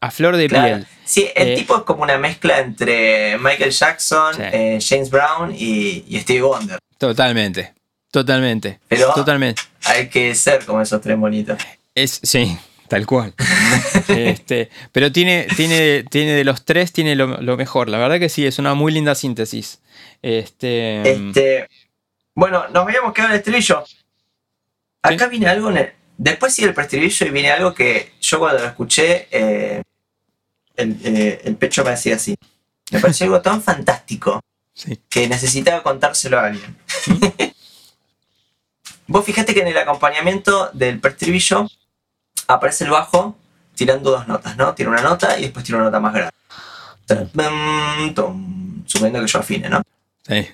a 0.00 0.10
flor 0.10 0.36
de 0.36 0.48
piel. 0.48 0.86
Sí, 1.04 1.28
el 1.34 1.56
tipo 1.56 1.76
es 1.76 1.82
como 1.82 2.02
una 2.02 2.18
mezcla 2.18 2.58
entre 2.60 3.38
Michael 3.38 3.70
Jackson, 3.70 4.34
James 4.34 5.10
Brown 5.10 5.54
y, 5.56 6.04
y 6.08 6.20
Stevie 6.20 6.42
Wonder. 6.42 6.78
Totalmente. 6.98 7.72
Totalmente. 8.12 8.78
Pero 8.88 9.12
totalmente. 9.14 9.62
hay 9.86 10.08
que 10.08 10.34
ser 10.34 10.64
como 10.66 10.82
esos 10.82 11.00
tres 11.00 11.18
bonitos. 11.18 11.58
Es, 11.94 12.20
sí, 12.22 12.58
tal 12.86 13.06
cual. 13.06 13.32
este, 14.08 14.68
pero 14.92 15.10
tiene, 15.10 15.46
tiene, 15.56 16.04
tiene 16.10 16.32
de 16.32 16.44
los 16.44 16.66
tres, 16.66 16.92
tiene 16.92 17.16
lo, 17.16 17.56
mejor. 17.56 17.88
La 17.88 17.96
verdad 17.96 18.18
que 18.18 18.28
sí, 18.28 18.46
es 18.46 18.58
una 18.58 18.74
muy 18.74 18.92
linda 18.92 19.14
síntesis. 19.14 19.80
Este, 20.22 21.11
este 21.11 21.68
bueno, 22.35 22.66
nos 22.68 22.85
habíamos 22.85 23.12
quedado 23.12 23.30
en 23.30 23.35
el 23.35 23.38
estribillo. 23.40 23.85
Acá 25.02 25.26
viene 25.26 25.48
algo, 25.48 25.70
en 25.70 25.78
el, 25.78 25.92
después 26.16 26.54
sigue 26.54 26.68
el 26.68 26.74
preestribillo 26.74 27.26
y 27.26 27.30
viene 27.30 27.50
algo 27.50 27.74
que 27.74 28.12
yo 28.20 28.38
cuando 28.38 28.61
lo 28.61 28.68
escuché, 28.68 29.28
eh, 29.30 29.82
eh, 30.76 31.40
el, 31.44 31.56
pecho 31.56 31.85
me 31.85 31.90
decía 31.90 32.16
así. 32.16 32.37
Me 32.90 33.00
pareció 33.00 33.26
algo 33.26 33.42
tan 33.42 33.62
fantástico 33.62 34.40
que 35.08 35.28
necesitaba 35.28 35.82
contárselo 35.82 36.38
a 36.38 36.46
alguien. 36.46 36.76
Vos 39.06 39.24
fijate 39.24 39.52
que 39.52 39.61
en 39.61 39.68
el 39.68 39.76
acompañamiento 39.76 40.70
del 40.72 41.00
preestribillo 41.00 41.66
aparece 42.46 42.85
el 42.85 42.90
bajo 42.90 43.37
tirando 43.74 44.11
dos 44.11 44.26
notas, 44.28 44.56
¿no? 44.56 44.74
Tira 44.74 44.90
una 44.90 45.02
nota 45.02 45.38
y 45.38 45.42
después 45.42 45.64
tira 45.64 45.78
una 45.78 45.87
nota 45.87 46.00
más 46.00 46.14
grande. 46.14 46.32
Suponiendo 48.87 49.20
que 49.20 49.26
yo 49.26 49.38
afine, 49.38 49.68
¿no? 49.68 49.82
Sí. 50.26 50.48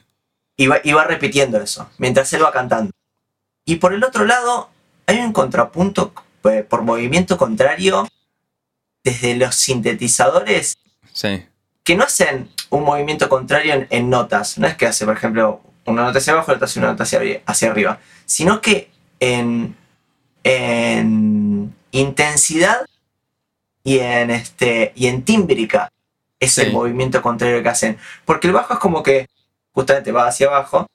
Y 0.56 0.66
va, 0.66 1.04
repitiendo 1.04 1.60
eso, 1.60 1.88
mientras 1.98 2.32
él 2.32 2.44
va 2.44 2.52
cantando. 2.52 2.90
Y 3.64 3.76
por 3.76 3.94
el 3.94 4.02
otro 4.02 4.24
lado, 4.24 4.70
hay 5.06 5.18
un 5.18 5.32
contrapunto 5.32 6.12
eh, 6.44 6.66
por 6.68 6.82
movimiento 6.82 7.38
contrario 7.38 8.08
desde 9.04 9.36
los 9.36 9.54
sintetizadores 9.54 10.76
sí. 11.12 11.46
que 11.84 11.94
no 11.94 12.04
hacen 12.04 12.50
un 12.70 12.82
movimiento 12.82 13.28
contrario 13.28 13.86
en, 13.88 14.10
notas. 14.10 14.58
No 14.58 14.66
es 14.66 14.76
que 14.76 14.86
hace, 14.86 15.04
por 15.04 15.16
ejemplo, 15.16 15.60
una 15.84 16.02
nota 16.02 16.18
hacia 16.18 16.32
abajo 16.32 16.50
y 16.50 16.54
otra 16.56 16.64
hace 16.64 16.80
una 16.80 16.88
nota 16.88 17.04
hacia, 17.04 17.70
arriba. 17.70 18.00
Sino 18.26 18.60
que 18.60 18.90
en, 19.20 19.76
en 20.42 21.72
intensidad 21.92 22.84
y 23.84 24.00
en, 24.00 24.30
este, 24.30 24.92
y 24.96 25.06
en 25.06 25.22
tímbrica 25.22 25.88
es 26.40 26.58
el 26.58 26.72
movimiento 26.72 27.22
contrario 27.22 27.62
que 27.62 27.68
hacen. 27.68 27.98
Porque 28.24 28.48
el 28.48 28.52
bajo 28.52 28.74
es 28.74 28.80
como 28.80 29.02
que 29.02 29.28
justamente 29.72 30.12
va 30.12 30.28
hacia 30.28 30.48
abajo. 30.48 30.86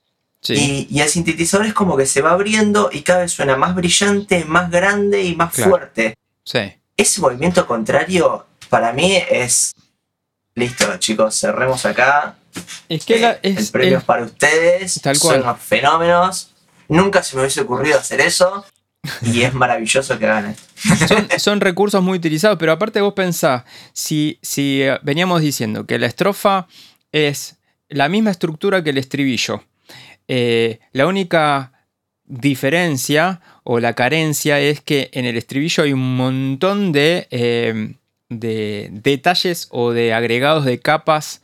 Y, 0.50 1.00
el 1.00 1.08
sintetizador 1.08 1.66
es 1.66 1.74
como 1.74 1.96
que 1.96 2.06
se 2.06 2.22
va 2.22 2.32
abriendo 2.32 2.90
y 2.92 3.02
cada 3.02 3.22
vez 3.22 3.32
suena 3.32 3.56
más 3.56 3.76
brillante, 3.76 4.44
más 4.46 4.70
grande 4.70 5.24
y 5.24 5.36
más 5.36 5.54
fuerte. 5.54 6.16
Ese 6.98 7.22
movimiento 7.22 7.66
contrario 7.66 8.46
para 8.70 8.92
mí 8.92 9.16
es... 9.30 9.74
Listo, 10.56 10.98
chicos, 10.98 11.40
cerremos 11.40 11.84
acá. 11.86 12.36
Es 12.88 13.06
que 13.06 13.26
eh, 13.26 13.40
el 13.42 13.68
premio 13.70 13.98
es, 13.98 14.04
para 14.04 14.24
ustedes. 14.24 15.02
Son 15.14 15.42
unos 15.42 15.60
fenómenos. 15.60 16.52
Nunca 16.88 17.24
se 17.24 17.36
me 17.36 17.42
hubiese 17.42 17.62
ocurrido 17.62 17.98
hacer 17.98 18.22
eso. 18.22 18.64
Y 19.24 19.42
es 19.42 19.54
maravilloso 19.56 20.18
que 20.20 20.28
hagan 20.28 20.56
Son, 21.38 21.62
recursos 21.62 22.04
muy 22.04 22.18
utilizados, 22.18 22.58
pero 22.60 22.72
aparte 22.72 23.02
vos 23.02 23.14
pensás, 23.14 23.64
si, 23.94 24.40
si 24.42 24.82
eh, 24.84 25.00
veníamos 25.02 25.42
diciendo 25.42 25.86
que 25.86 25.98
la 25.98 26.08
estrofa 26.08 26.68
es 27.12 27.58
la 27.94 28.10
misma 28.10 28.32
estructura 28.32 28.84
que 28.84 28.92
el 28.92 28.98
estribillo, 28.98 29.64
eh, 30.28 30.80
la 30.92 31.08
única 31.08 31.72
diferencia 32.26 33.42
o 33.64 33.80
la 33.80 33.94
carencia 33.94 34.60
es 34.60 34.82
que 34.82 35.10
en 35.14 35.26
el 35.26 35.38
estribillo 35.38 35.84
hay 35.84 35.94
un 35.94 36.16
montón 36.16 36.92
de, 36.92 37.28
de 38.30 38.90
detalles 38.92 39.68
o 39.72 39.92
de 39.92 40.14
agregados 40.14 40.66
de 40.66 40.80
capas 40.80 41.42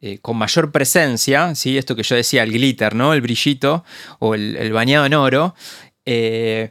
eh, 0.00 0.18
con 0.22 0.36
mayor 0.36 0.70
presencia, 0.70 1.56
¿sí? 1.56 1.76
esto 1.76 1.96
que 1.96 2.04
yo 2.04 2.14
decía, 2.14 2.44
el 2.44 2.52
glitter, 2.52 2.94
¿no? 2.94 3.14
el 3.14 3.20
brillito 3.20 3.84
o 4.20 4.36
el, 4.36 4.72
bañado 4.72 5.06
en 5.06 5.14
oro, 5.14 5.56
eh, 6.04 6.70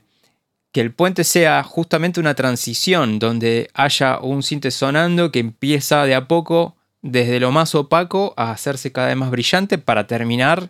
que 0.71 0.79
el 0.79 0.93
puente 0.93 1.25
sea 1.25 1.61
justamente 1.63 2.21
una 2.21 2.35
transición 2.35 3.19
donde 3.19 3.69
haya 3.73 4.19
un 4.19 4.43
cinte 4.43 4.71
sonando 4.71 5.29
que 5.29 5.39
empieza 5.39 6.05
de 6.05 6.15
a 6.15 6.29
poco 6.29 6.76
desde 7.11 7.39
lo 7.39 7.51
más 7.51 7.75
opaco 7.75 8.33
a 8.37 8.51
hacerse 8.51 8.91
cada 8.91 9.07
vez 9.07 9.17
más 9.17 9.31
brillante 9.31 9.77
para 9.77 10.07
terminar 10.07 10.69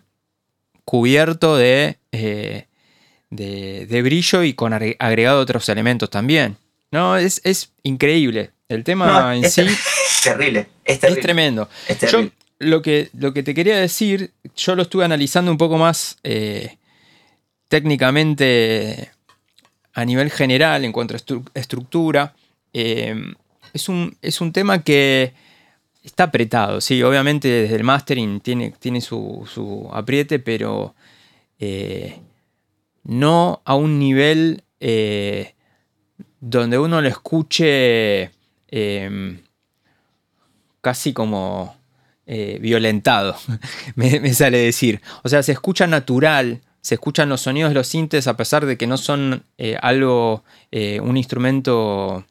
cubierto 0.84 1.56
de, 1.56 1.98
eh, 2.12 2.66
de, 3.30 4.02
brillo 4.02 4.42
y 4.42 4.54
con 4.54 4.72
agregado 4.72 5.40
otros 5.40 5.68
elementos 5.68 6.10
también. 6.10 6.56
No, 6.90 7.16
es, 7.16 7.72
increíble. 7.82 8.50
El 8.68 8.84
tema 8.84 9.36
en 9.36 9.50
sí. 9.50 9.66
Terrible, 10.22 10.66
es, 10.84 10.98
tremendo. 10.98 11.68
Es 11.86 11.98
tremendo 11.98 12.32
lo 12.58 12.82
que, 12.82 13.10
lo 13.12 13.32
que 13.32 13.42
te 13.42 13.54
quería 13.54 13.78
decir, 13.78 14.32
yo 14.56 14.74
lo 14.74 14.82
estuve 14.82 15.04
analizando 15.04 15.50
un 15.50 15.58
poco 15.58 15.78
más 15.78 16.18
eh, 16.24 16.76
técnicamente 17.68 19.10
a 19.94 20.04
nivel 20.04 20.30
general 20.30 20.84
en 20.84 20.92
cuanto 20.92 21.14
a 21.14 21.58
estructura. 21.58 22.34
Eh, 22.72 23.14
es, 23.72 23.88
un, 23.88 24.16
es, 24.22 24.40
un, 24.40 24.52
tema 24.52 24.82
que 24.82 25.32
está 26.08 26.24
apretado, 26.24 26.80
sí, 26.80 27.02
obviamente 27.02 27.48
desde 27.48 27.76
el 27.76 27.84
mastering 27.84 28.40
tiene, 28.40 28.74
tiene 28.78 29.00
su, 29.00 29.88
apriete, 29.92 30.38
pero 30.38 30.94
eh, 31.58 32.20
no 33.04 33.62
a 33.64 33.74
un 33.74 33.98
nivel 33.98 34.64
donde 36.40 36.78
uno 36.78 37.00
lo 37.00 37.08
escuche 37.08 38.30
casi 40.80 41.12
como 41.12 41.78
eh, 42.30 42.58
violentado, 42.60 43.36
me, 43.94 44.34
sale 44.34 44.58
decir. 44.58 45.00
O 45.22 45.30
sea, 45.30 45.42
se 45.42 45.52
escucha 45.52 45.86
natural, 45.86 46.60
se 46.82 46.96
escuchan 46.96 47.30
los 47.30 47.40
sonidos 47.40 47.70
de 47.70 47.74
los 47.74 47.86
sintes 47.86 48.26
a 48.26 48.36
pesar 48.36 48.66
de 48.66 48.76
que 48.76 48.86
no 48.86 48.98
son 48.98 49.44
eh, 49.56 49.78
algo, 49.80 50.44
eh, 50.70 51.00
un 51.00 51.16
instrumento 51.16 52.26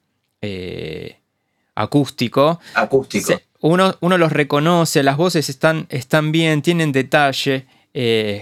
acústico. 1.74 2.60
Acústico. 2.76 3.42
Uno, 3.62 3.96
uno, 4.02 4.18
los 4.18 4.32
reconoce, 4.32 5.04
las 5.04 5.18
voces 5.18 5.50
están, 5.50 5.88
están 5.90 6.32
bien, 6.32 6.62
tienen 6.62 6.92
detalle, 6.92 7.66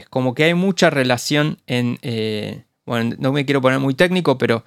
como 0.09 0.35
que 0.35 0.43
hay 0.43 0.53
mucha 0.53 0.89
relación 0.89 1.57
en... 1.67 1.97
bueno, 2.85 3.15
no 3.17 3.31
me 3.31 3.45
quiero 3.45 3.61
poner 3.61 3.79
muy 3.79 3.93
técnico, 3.93 4.37
pero 4.37 4.63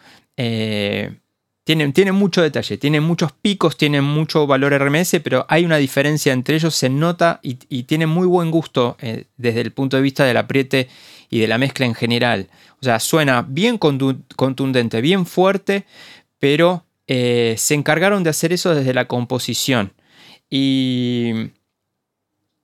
tienen, 1.93 2.15
mucho 2.15 2.41
detalle, 2.41 2.79
tienen 2.79 3.03
muchos 3.03 3.33
picos, 3.33 3.77
tienen 3.77 4.03
mucho 4.03 4.47
valor 4.47 4.73
RMS, 4.73 5.21
pero 5.23 5.45
hay 5.51 5.67
una 5.67 5.77
diferencia 5.77 6.33
entre 6.33 6.55
ellos, 6.55 6.75
se 6.75 6.89
nota 6.89 7.41
y, 7.43 7.83
tienen 7.83 8.09
muy 8.09 8.27
buen 8.27 8.51
gusto 8.51 8.97
eh, 9.01 9.25
desde 9.37 9.61
el 9.61 9.73
punto 9.73 9.99
de 9.99 10.03
vista 10.03 10.25
del 10.25 10.39
apriete 10.39 10.89
y 11.29 11.41
de 11.41 11.47
la 11.47 11.59
mezcla 11.59 11.85
en 11.85 11.95
general. 11.95 12.49
O 12.81 12.85
sea, 12.85 12.99
suena 13.01 13.45
bien 13.47 13.77
contundente, 13.77 15.03
bien 15.03 15.27
fuerte, 15.27 15.85
pero 16.39 16.87
eh, 17.07 17.55
se 17.59 17.75
encargaron 17.75 18.25
de 18.25 18.31
hacer 18.31 18.55
eso 18.55 18.75
desde 18.75 18.95
la 18.95 19.05
composición. 19.05 19.93
Y, 20.51 21.51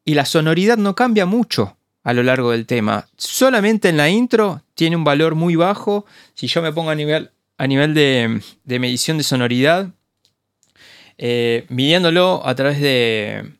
y 0.04 0.14
la 0.14 0.24
sonoridad 0.24 0.78
no 0.78 0.94
cambia 0.94 1.26
mucho 1.26 1.76
a 2.02 2.12
lo 2.12 2.22
largo 2.22 2.50
del 2.50 2.66
tema. 2.66 3.08
Solamente 3.16 3.88
en 3.88 3.96
la 3.96 4.08
intro 4.08 4.62
tiene 4.74 4.96
un 4.96 5.04
valor 5.04 5.34
muy 5.34 5.56
bajo. 5.56 6.06
Si 6.34 6.46
yo 6.46 6.62
me 6.62 6.72
pongo 6.72 6.90
a 6.90 6.94
nivel 6.94 7.30
a 7.56 7.66
nivel 7.66 7.94
de, 7.94 8.40
medición 8.78 9.18
de 9.18 9.24
sonoridad, 9.24 9.88
eh, 11.18 11.66
midiéndolo 11.68 12.42
a 12.44 12.54
través 12.54 12.80
de, 12.80 13.52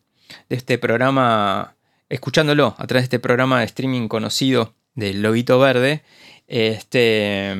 este 0.49 0.77
programa, 0.77 1.75
escuchándolo 2.09 2.75
a 2.77 2.87
través 2.87 3.03
de 3.03 3.05
este 3.15 3.19
programa 3.19 3.59
de 3.59 3.65
streaming 3.65 4.07
conocido 4.07 4.73
del 4.93 5.21
Lobito 5.21 5.59
Verde, 5.59 6.03
este, 6.47 7.55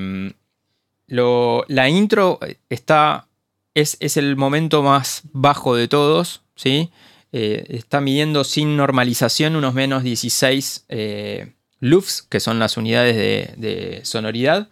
la 1.08 1.89
intro 1.89 2.39
está, 2.69 3.28
es, 3.73 3.97
es, 3.99 4.17
el 4.17 4.36
momento 4.36 4.84
más 4.84 5.23
bajo 5.32 5.75
de 5.75 5.88
todos, 5.88 6.43
¿sí? 6.56 6.91
Eh, 7.32 7.65
está 7.70 8.02
midiendo 8.02 8.44
sin 8.44 8.78
normalización 8.78 9.56
unos 9.56 9.74
menos 9.74 10.04
16 10.04 10.86
eh, 10.89 11.54
lufs, 11.80 12.22
que 12.22 12.39
son 12.39 12.60
las 12.60 12.78
unidades 12.78 13.15
de, 13.58 14.02
sonoridad. 14.04 14.70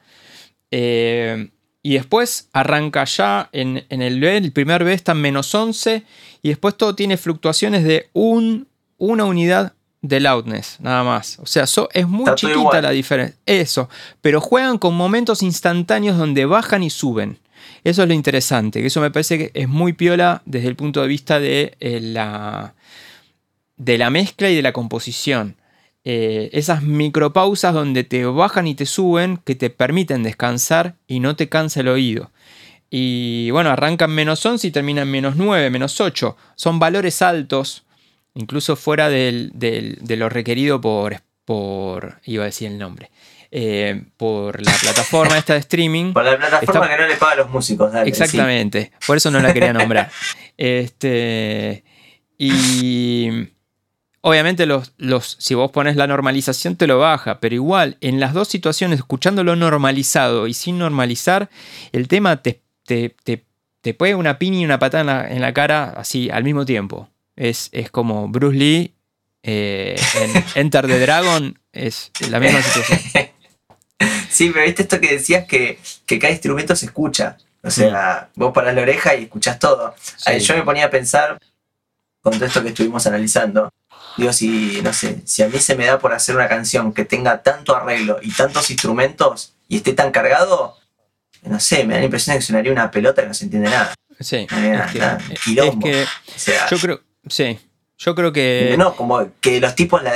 Y 1.85 1.95
después 1.95 2.47
arranca 2.53 3.03
ya 3.03 3.49
en, 3.51 3.85
el 3.89 4.19
B, 4.21 4.37
el 4.37 4.53
primer 4.53 4.85
B 4.85 4.93
está 4.93 5.11
en 5.11 5.19
menos 5.19 5.53
11 5.53 6.03
y 6.41 6.47
después 6.47 6.77
todo 6.77 6.95
tiene 6.95 7.17
fluctuaciones 7.17 7.83
de 7.83 8.09
un, 8.13 8.69
una 8.97 9.25
unidad 9.25 9.73
de 10.01 10.21
loudness, 10.21 10.77
nada 10.79 11.03
más. 11.03 11.39
O 11.39 11.45
sea, 11.45 11.65
es 11.93 12.07
muy 12.07 12.33
chiquita 12.35 12.81
la 12.81 12.91
diferencia. 12.91 13.37
Eso, 13.45 13.89
pero 14.21 14.39
juegan 14.39 14.77
con 14.77 14.95
momentos 14.95 15.43
instantáneos 15.43 16.17
donde 16.17 16.45
bajan 16.45 16.83
y 16.83 16.89
suben. 16.89 17.37
Eso 17.83 18.03
es 18.03 18.07
lo 18.07 18.13
interesante, 18.13 18.81
que 18.81 18.87
eso 18.87 19.01
me 19.01 19.11
parece 19.11 19.37
que 19.37 19.51
es 19.53 19.67
muy 19.67 19.93
piola 19.93 20.41
desde 20.45 20.67
el 20.69 20.75
punto 20.75 21.01
de 21.01 21.07
vista 21.07 21.39
de 21.39 21.75
eh, 21.79 21.99
la, 22.01 22.75
de 23.77 23.97
la 23.97 24.09
mezcla 24.09 24.49
y 24.49 24.55
de 24.55 24.61
la 24.61 24.71
composición. 24.73 25.57
Eh, 26.05 26.49
esas 26.53 26.83
micropausas 26.83 27.73
donde 27.73 28.03
te 28.03 28.25
bajan 28.25 28.67
y 28.67 28.75
te 28.75 28.85
suben 28.85 29.37
que 29.37 29.55
te 29.55 29.69
permiten 29.69 30.23
descansar 30.23 30.95
y 31.07 31.19
no 31.19 31.35
te 31.35 31.49
cansa 31.49 31.81
el 31.81 31.89
oído. 31.89 32.31
Y 32.89 33.49
bueno, 33.51 33.69
arrancan 33.69 34.11
menos 34.11 34.45
11 34.45 34.67
y 34.67 34.71
terminan 34.71 35.09
menos 35.09 35.35
9, 35.35 35.69
menos 35.69 35.99
8. 35.99 36.37
Son 36.55 36.79
valores 36.79 37.21
altos, 37.21 37.83
incluso 38.33 38.75
fuera 38.75 39.09
de 39.09 40.15
lo 40.17 40.29
requerido 40.29 40.79
por, 40.79 41.21
por, 41.45 42.19
iba 42.25 42.43
a 42.43 42.47
decir 42.47 42.71
el 42.71 42.77
nombre, 42.77 43.11
eh, 43.55 44.05
por 44.17 44.59
la 44.63 44.71
plataforma 44.71 45.37
esta 45.37 45.53
de 45.53 45.59
streaming. 45.59 46.11
Por 46.11 46.25
la 46.25 46.39
plataforma 46.39 46.89
que 46.89 46.97
no 46.97 47.07
le 47.07 47.15
paga 47.17 47.33
a 47.33 47.35
los 47.35 47.51
músicos, 47.51 47.93
dale, 47.93 48.09
Exactamente, 48.09 48.91
por 49.05 49.15
eso 49.15 49.29
no 49.29 49.39
la 49.39 49.53
quería 49.53 49.71
nombrar. 49.71 50.09
este, 50.57 51.83
y 52.35 53.29
obviamente 54.21 54.65
los, 54.65 54.93
los, 54.97 55.37
si 55.39 55.53
vos 55.53 55.69
pones 55.69 55.95
la 55.95 56.07
normalización 56.07 56.77
te 56.77 56.87
lo 56.87 56.97
baja, 56.97 57.39
pero 57.39 57.53
igual 57.53 57.97
en 58.01 58.19
las 58.19 58.33
dos 58.33 58.47
situaciones, 58.47 58.97
escuchándolo 58.97 59.55
normalizado 59.55 60.47
y 60.47 60.55
sin 60.55 60.79
normalizar, 60.79 61.51
el 61.91 62.07
tema 62.07 62.41
te, 62.41 62.63
te, 62.87 63.15
te, 63.23 63.93
puede 63.93 64.15
una 64.15 64.39
piña 64.39 64.61
y 64.61 64.65
una 64.65 64.79
patada 64.79 65.29
en 65.29 65.41
la, 65.41 65.53
cara 65.53 65.93
así 65.95 66.27
al 66.31 66.43
mismo 66.43 66.65
tiempo. 66.65 67.07
Es, 67.35 67.69
es 67.71 67.91
como 67.91 68.29
Bruce 68.29 68.57
Lee 68.57 68.95
eh, 69.43 69.95
en 70.19 70.43
Enter 70.55 70.87
the 70.87 70.97
Dragon, 70.97 71.59
es 71.71 72.11
la 72.31 72.39
misma 72.39 72.63
situación. 72.63 73.27
Sí, 74.33 74.49
pero 74.51 74.65
viste 74.65 74.81
esto 74.81 74.99
que 74.99 75.11
decías 75.11 75.45
que, 75.45 75.79
que 76.07 76.17
cada 76.17 76.33
instrumento 76.33 76.75
se 76.75 76.87
escucha. 76.87 77.37
O 77.61 77.69
sea, 77.69 78.29
mm. 78.33 78.39
vos 78.39 78.51
parás 78.51 78.73
la 78.73 78.81
oreja 78.81 79.15
y 79.15 79.23
escuchás 79.23 79.59
todo. 79.59 79.93
Yo 80.39 80.55
me 80.55 80.63
ponía 80.63 80.85
a 80.85 80.89
pensar, 80.89 81.37
con 82.19 82.33
todo 82.33 82.45
esto 82.45 82.63
que 82.63 82.69
estuvimos 82.69 83.05
analizando, 83.05 83.69
digo, 84.17 84.33
si, 84.33 84.81
no 84.81 84.91
sé, 84.91 85.21
si 85.25 85.43
a 85.43 85.47
mí 85.47 85.59
se 85.59 85.75
me 85.75 85.85
da 85.85 85.99
por 85.99 86.13
hacer 86.13 86.35
una 86.35 86.47
canción 86.47 86.93
que 86.93 87.05
tenga 87.05 87.43
tanto 87.43 87.75
arreglo 87.75 88.17
y 88.23 88.31
tantos 88.31 88.71
instrumentos 88.71 89.53
y 89.67 89.77
esté 89.77 89.93
tan 89.93 90.11
cargado, 90.11 90.77
no 91.43 91.59
sé, 91.59 91.83
me 91.83 91.93
da 91.93 91.99
la 91.99 92.05
impresión 92.05 92.33
de 92.33 92.39
que 92.39 92.45
sonaría 92.45 92.71
una 92.71 92.89
pelota 92.89 93.21
y 93.21 93.27
no 93.27 93.33
se 93.35 93.45
entiende 93.45 93.69
nada. 93.69 93.93
Sí. 94.19 94.47
es 94.49 94.91
que, 94.91 95.53
yo 95.53 95.79
creo, 96.79 97.01
sí, 97.27 97.59
yo 97.99 98.15
creo 98.15 98.33
que... 98.33 98.75
No, 98.79 98.95
como 98.95 99.29
que 99.39 99.61
los 99.61 99.75
tipos 99.75 100.01
la, 100.01 100.11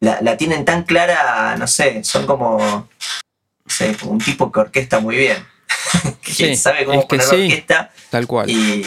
la, 0.00 0.36
tienen 0.36 0.64
tan 0.64 0.84
clara, 0.84 1.56
no 1.56 1.66
sé, 1.66 2.02
son 2.04 2.26
como, 2.26 2.58
no 2.58 3.70
sé, 3.70 3.94
como 3.96 4.12
un 4.12 4.18
tipo 4.18 4.50
que 4.50 4.60
orquesta 4.60 5.00
muy 5.00 5.16
bien. 5.16 5.46
que 6.22 6.56
sabe 6.56 6.84
cómo 6.84 7.06
poner 7.06 7.26
la 7.26 7.32
orquesta. 7.32 7.90
Tal 8.10 8.26
cual. 8.26 8.50
Y, 8.50 8.86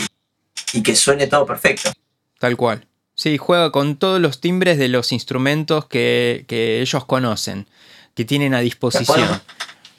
y 0.74 0.84
que 0.84 0.96
suene 0.96 1.28
todo 1.28 1.46
perfecto. 1.46 1.92
Tal 2.40 2.58
cual. 2.58 2.88
Sí, 3.16 3.38
juega 3.38 3.72
con 3.72 3.98
todos 3.98 4.20
los 4.20 4.42
timbres 4.42 4.78
de 4.78 4.88
los 4.88 5.12
instrumentos 5.12 5.86
que, 5.86 6.46
que 6.48 6.82
ellos 6.82 7.06
conocen, 7.06 7.68
que 8.16 8.26
tienen 8.26 8.56
a 8.56 8.60
disposición. 8.60 9.42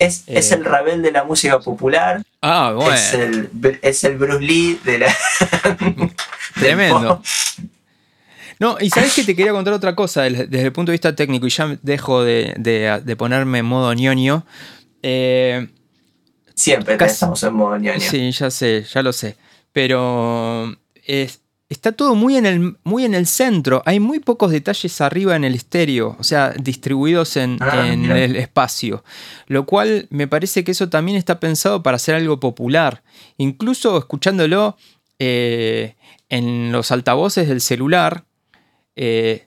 Es, 0.00 0.24
es, 0.26 0.50
eh. 0.50 0.56
el 0.56 0.64
Ravel 0.64 1.02
de 1.02 1.12
la 1.12 1.22
música 1.22 1.60
popular. 1.60 2.22
Ah, 2.42 2.72
bueno. 2.74 2.92
Es 2.92 3.14
el, 3.14 3.78
es 3.82 4.02
el 4.02 4.16
Bruce 4.18 4.44
Lee 4.44 4.80
de 4.84 4.98
la. 4.98 5.16
Tremendo. 6.54 7.22
No, 8.60 8.76
y 8.80 8.90
sabes 8.90 9.14
que 9.14 9.24
te 9.24 9.34
quería 9.34 9.52
contar 9.52 9.74
otra 9.74 9.94
cosa 9.94 10.22
desde, 10.22 10.62
el 10.62 10.72
punto 10.72 10.90
de 10.90 10.94
vista 10.94 11.14
técnico, 11.14 11.46
y 11.46 11.50
ya 11.50 11.76
dejo 11.82 12.22
de, 12.22 12.54
de, 12.56 13.16
ponerme 13.16 13.58
en 13.58 13.66
modo 13.66 13.92
ñoño. 13.92 14.46
Eh, 15.02 15.68
Siempre 16.54 16.96
estamos 17.00 17.42
en 17.42 17.54
modo 17.54 17.76
ñoño. 17.76 18.00
Sí, 18.00 18.30
ya 18.30 18.50
sé, 18.50 18.84
ya 18.84 19.02
lo 19.02 19.12
sé. 19.12 19.36
Pero 19.72 20.76
es, 21.04 21.40
está 21.68 21.92
todo 21.92 22.14
muy 22.14 22.36
en, 22.36 22.46
el, 22.46 22.76
muy 22.84 23.04
en 23.04 23.14
el 23.14 23.26
centro. 23.26 23.82
Hay 23.86 24.00
muy 24.00 24.20
pocos 24.20 24.52
detalles 24.52 25.00
arriba 25.00 25.36
en 25.36 25.44
el 25.44 25.54
estéreo, 25.54 26.16
o 26.18 26.24
sea, 26.24 26.50
distribuidos 26.50 27.36
en, 27.36 27.58
ah, 27.60 27.92
el 27.92 28.36
espacio. 28.36 29.04
Lo 29.46 29.66
cual 29.66 30.06
me 30.10 30.28
parece 30.28 30.64
que 30.64 30.72
eso 30.72 30.88
también 30.88 31.18
está 31.18 31.40
pensado 31.40 31.82
para 31.82 31.96
hacer 31.96 32.14
algo 32.14 32.40
popular. 32.40 33.02
Incluso 33.36 33.98
escuchándolo 33.98 34.76
eh, 35.18 35.96
en 36.28 36.72
los 36.72 36.90
altavoces 36.92 37.48
del 37.48 37.60
celular, 37.60 38.24
eh, 38.96 39.46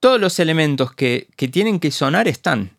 todos 0.00 0.20
los 0.20 0.38
elementos 0.38 0.92
que, 0.92 1.28
que 1.36 1.48
tienen 1.48 1.80
que 1.80 1.90
sonar 1.90 2.28
están 2.28 2.76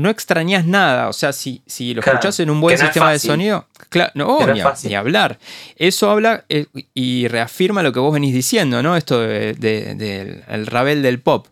no 0.00 0.10
extrañas 0.10 0.66
nada. 0.66 1.08
O 1.08 1.12
sea, 1.12 1.32
si, 1.32 1.62
si 1.66 1.94
lo 1.94 2.00
escuchas 2.00 2.40
en 2.40 2.50
un 2.50 2.60
buen 2.60 2.76
sistema 2.76 3.12
de 3.12 3.18
sonido, 3.18 3.66
claro, 3.88 4.10
no, 4.14 4.38
ni, 4.46 4.94
hablar. 4.94 5.38
Eso 5.76 6.10
habla 6.10 6.44
eh, 6.48 6.66
y 6.94 7.28
reafirma 7.28 7.82
lo 7.82 7.92
que 7.92 8.00
vos 8.00 8.12
venís 8.12 8.34
diciendo, 8.34 8.82
¿no? 8.82 8.96
Esto 8.96 9.20
del 9.20 9.58
de, 9.58 10.42
el 10.48 10.66
rabel 10.66 11.02
del 11.02 11.20
pop. 11.20 11.46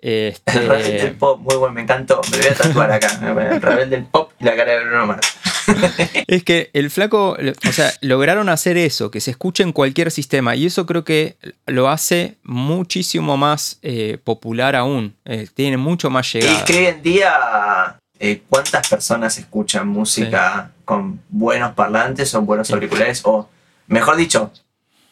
Este... 0.00 0.58
El 0.58 0.68
rabel 0.68 0.98
del 0.98 1.16
pop, 1.16 1.40
muy 1.40 1.56
bueno, 1.56 1.74
me 1.74 1.82
encantó. 1.82 2.20
Me 2.30 2.38
voy 2.38 2.46
a 2.46 2.54
tatuar 2.54 2.92
acá. 2.92 3.08
El 3.22 3.62
rabel 3.62 3.88
del 3.88 4.04
pop 4.04 4.32
y 4.38 4.44
la 4.44 4.56
cara 4.56 4.72
de 4.72 4.84
Bruno 4.84 5.06
Mars. 5.06 5.36
es 6.26 6.44
que 6.44 6.70
el 6.72 6.90
flaco, 6.90 7.36
o 7.68 7.72
sea, 7.72 7.92
lograron 8.00 8.48
hacer 8.48 8.76
eso, 8.76 9.10
que 9.10 9.20
se 9.20 9.30
escuche 9.30 9.62
en 9.62 9.72
cualquier 9.72 10.10
sistema, 10.10 10.56
y 10.56 10.66
eso 10.66 10.86
creo 10.86 11.04
que 11.04 11.36
lo 11.66 11.88
hace 11.88 12.36
muchísimo 12.42 13.36
más 13.36 13.78
eh, 13.82 14.18
popular 14.22 14.76
aún, 14.76 15.14
eh, 15.24 15.48
tiene 15.54 15.76
mucho 15.76 16.10
más 16.10 16.32
llegada. 16.32 16.60
Y 16.60 16.64
que 16.64 16.78
hoy 16.78 16.86
en 16.86 17.02
día, 17.02 17.98
eh, 18.18 18.42
¿cuántas 18.48 18.88
personas 18.88 19.38
escuchan 19.38 19.88
música 19.88 20.70
con 20.84 21.20
buenos 21.28 21.74
parlantes 21.74 22.34
o 22.34 22.42
buenos 22.42 22.70
auriculares? 22.70 23.20
O, 23.24 23.48
mejor 23.86 24.16
dicho, 24.16 24.52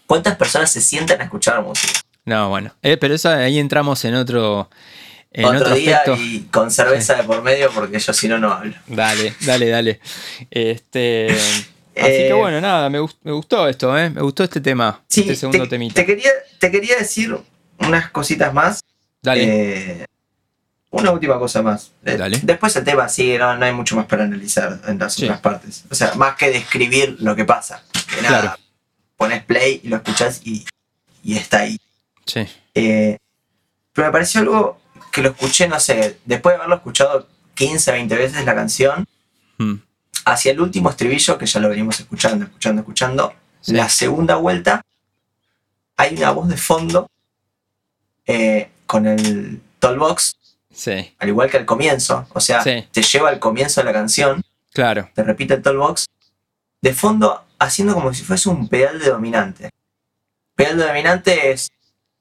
¿cuántas 0.07 0.37
personas 0.37 0.71
se 0.73 0.81
sientan 0.81 1.21
a 1.21 1.25
escuchar 1.25 1.63
música? 1.63 2.01
No, 2.25 2.49
bueno, 2.51 2.73
pero 2.81 3.15
eso, 3.15 3.31
ahí 3.31 3.59
entramos 3.59 4.05
en 4.05 4.15
otro 4.15 4.69
otro, 5.45 5.75
día 5.75 6.03
y 6.19 6.41
con 6.51 6.71
cerveza 6.71 7.15
de 7.15 7.23
por 7.25 7.43
medio 7.43 7.71
porque 7.71 7.99
yo 7.99 8.13
si 8.13 8.29
no 8.29 8.39
no 8.39 8.53
hablo. 8.53 8.75
Dale, 8.87 9.35
dale, 9.41 9.69
dale. 9.69 10.01
Este, 10.51 11.29
así 11.31 11.67
que 11.95 12.29
eh, 12.29 12.33
bueno, 12.33 12.61
nada, 12.61 12.91
me, 12.91 12.99
gustó 13.01 13.69
esto, 13.69 13.97
¿eh? 13.97 14.11
me 14.11 14.21
gustó 14.21 14.45
este 14.45 14.61
tema, 14.61 15.03
este 15.09 15.35
segundo 15.35 15.65
te, 15.65 15.71
temita. 15.71 15.95
Te 15.95 16.07
quería, 16.07 16.31
te 16.59 16.71
quería 16.71 16.97
decir 16.97 17.37
unas 17.79 18.11
cositas 18.11 18.53
más. 18.53 18.81
Dale. 19.23 19.45
Eh, 19.45 20.07
una 20.91 21.11
última 21.11 21.39
cosa 21.39 21.63
más. 21.63 21.93
Eh, 22.05 22.17
dale. 22.19 22.39
Después 22.43 22.77
el 22.77 22.85
tema 22.85 23.09
sí, 23.09 23.37
no, 23.39 23.51
hay 23.51 23.73
mucho 23.73 23.97
más 23.97 24.05
para 24.07 24.25
analizar 24.25 24.81
en 24.87 24.99
las 24.99 25.19
otras 25.19 25.41
partes. 25.41 25.85
O 25.91 25.95
sea, 25.95 26.15
más 26.15 26.37
que 26.37 26.51
describir 26.51 27.17
lo 27.21 27.35
que 27.35 27.47
pasa. 27.47 27.83
nada, 28.23 28.59
pones 29.17 29.43
play 29.45 29.81
y 29.83 29.89
lo 29.89 29.97
escuchas 29.97 30.43
y, 30.45 30.67
y 31.23 31.37
está 31.39 31.61
ahí. 31.61 31.79
Sí. 32.27 32.47
pero 32.75 34.07
me 34.07 34.13
pareció 34.13 34.43
algo 34.43 34.82
que 35.13 35.23
lo 35.23 35.29
escuché, 35.29 35.69
no 35.69 35.79
sé, 35.79 36.19
después 36.25 36.55
de 36.55 36.57
haberlo 36.57 36.77
escuchado 36.77 37.29
15, 37.55 37.93
20 37.93 38.17
veces 38.17 38.45
la 38.45 38.55
canción, 38.55 39.07
hmm. 39.59 39.75
hacia 40.25 40.53
el 40.53 40.61
último 40.61 40.91
estribillo, 40.91 41.39
que 41.39 41.47
ya 41.47 41.61
lo 41.61 41.69
venimos 41.69 42.01
escuchando, 42.01 42.47
escuchando, 42.47 42.81
escuchando, 42.81 43.35
la 43.67 43.89
segunda 43.89 44.37
vuelta, 44.37 44.83
hay 45.97 46.17
una 46.17 46.33
voz 46.33 46.49
de 46.49 46.57
fondo 46.57 47.09
eh, 48.27 48.71
con 48.87 49.07
el 49.07 49.61
tollbox, 49.79 50.35
sí. 50.75 51.15
al 51.19 51.29
igual 51.29 51.51
que 51.51 51.59
al 51.59 51.67
comienzo, 51.67 52.27
o 52.33 52.41
sea, 52.41 52.65
te 52.65 53.03
lleva 53.03 53.29
al 53.29 53.39
comienzo 53.39 53.83
de 53.83 53.85
la 53.85 53.93
canción, 53.93 54.43
claro. 54.73 55.11
te 55.15 55.23
repite 55.23 55.55
el 55.55 55.63
tollbox, 55.63 56.07
de 56.81 56.95
fondo 56.95 57.45
haciendo 57.59 57.95
como 57.95 58.13
si 58.15 58.25
fuese 58.25 58.49
un 58.49 58.67
pedal 58.67 58.99
de 58.99 59.11
dominante. 59.11 59.71
Pedal 60.57 60.79
de 60.79 60.87
dominante 60.87 61.53
es, 61.53 61.71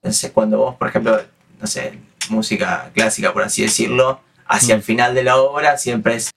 no 0.02 0.12
sé, 0.12 0.30
cuando 0.30 0.58
vos, 0.58 0.76
por 0.76 0.88
ejemplo, 0.88 1.20
no 1.58 1.66
sé, 1.66 1.98
música 2.30 2.90
clásica, 2.94 3.32
por 3.32 3.42
así 3.42 3.62
decirlo, 3.62 4.20
hacia 4.46 4.74
el 4.74 4.80
mm. 4.80 4.84
final 4.84 5.14
de 5.14 5.24
la 5.24 5.36
obra 5.36 5.78
siempre 5.78 6.16
es 6.16 6.30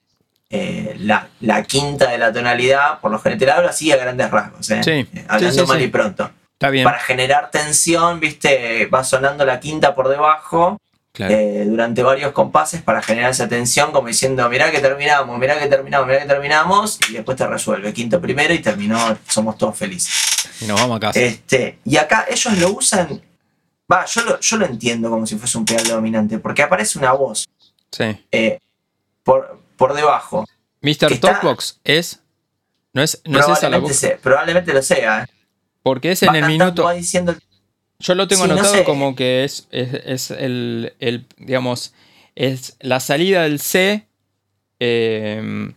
eh, 0.50 0.96
la, 1.00 1.28
quinta 1.64 2.10
de 2.10 2.18
la 2.18 2.32
tonalidad, 2.32 3.00
por 3.00 3.10
lo 3.10 3.18
general 3.18 3.58
hablo 3.58 3.70
así 3.70 3.90
a 3.90 3.96
grandes 3.96 4.30
rasgos, 4.30 4.70
¿eh? 4.70 4.80
eh 4.86 5.24
hablando 5.28 5.66
mal 5.66 5.82
y 5.82 5.88
pronto. 5.88 6.30
Está 6.52 6.70
bien. 6.70 6.84
Para 6.84 6.98
generar 7.00 7.50
tensión, 7.50 8.20
viste, 8.20 8.86
va 8.86 9.04
sonando 9.04 9.44
la 9.44 9.60
quinta 9.60 9.94
por 9.94 10.08
debajo 10.08 10.78
eh, 11.18 11.64
durante 11.66 12.02
varios 12.02 12.32
compases 12.32 12.82
para 12.82 13.02
generar 13.02 13.30
esa 13.30 13.48
tensión, 13.48 13.92
como 13.92 14.08
diciendo, 14.08 14.48
mirá 14.48 14.70
que 14.70 14.80
terminamos, 14.80 15.38
mirá 15.38 15.58
que 15.58 15.66
terminamos, 15.66 16.06
mirá 16.06 16.20
que 16.20 16.26
terminamos, 16.26 16.98
y 17.10 17.14
después 17.14 17.36
te 17.36 17.46
resuelve. 17.46 17.92
Quinto 17.92 18.20
primero 18.20 18.52
y 18.54 18.58
terminó, 18.58 19.18
somos 19.26 19.56
todos 19.56 19.76
felices. 19.76 20.12
Y 20.60 20.66
nos 20.66 20.80
vamos 20.80 20.96
a 20.96 21.00
casa. 21.00 21.20
Este, 21.20 21.78
y 21.84 21.96
acá 21.96 22.26
ellos 22.28 22.58
lo 22.58 22.70
usan 22.70 23.20
Va, 23.90 24.04
yo 24.06 24.22
lo, 24.22 24.40
yo 24.40 24.56
lo 24.56 24.66
entiendo 24.66 25.10
como 25.10 25.26
si 25.26 25.36
fuese 25.36 25.58
un 25.58 25.64
pedal 25.64 25.86
dominante, 25.86 26.38
porque 26.38 26.62
aparece 26.62 26.98
una 26.98 27.12
voz. 27.12 27.48
Sí. 27.90 28.04
Eh, 28.32 28.58
por, 29.22 29.60
por 29.76 29.94
debajo. 29.94 30.44
Mr. 30.80 31.18
Talkbox 31.18 31.80
es. 31.84 32.20
No 32.92 33.02
es, 33.02 33.20
no 33.24 33.38
es 33.38 33.48
esa 33.48 33.68
la 33.68 33.78
voz. 33.78 34.04
probablemente 34.22 34.72
lo 34.72 34.82
sea. 34.82 35.22
¿eh? 35.22 35.26
Porque 35.82 36.12
es 36.12 36.22
en 36.22 36.34
el 36.34 36.46
minuto. 36.46 36.88
Diciendo, 36.90 37.36
yo 37.98 38.14
lo 38.14 38.28
tengo 38.28 38.44
anotado 38.44 38.84
como 38.84 39.14
que 39.14 39.44
es, 39.44 39.68
es, 39.70 40.30
el, 40.30 40.94
el, 40.98 41.26
digamos, 41.36 41.94
es 42.34 42.76
la 42.80 43.00
salida 43.00 43.42
del 43.42 43.60
C 43.60 44.06
eh, 44.80 45.72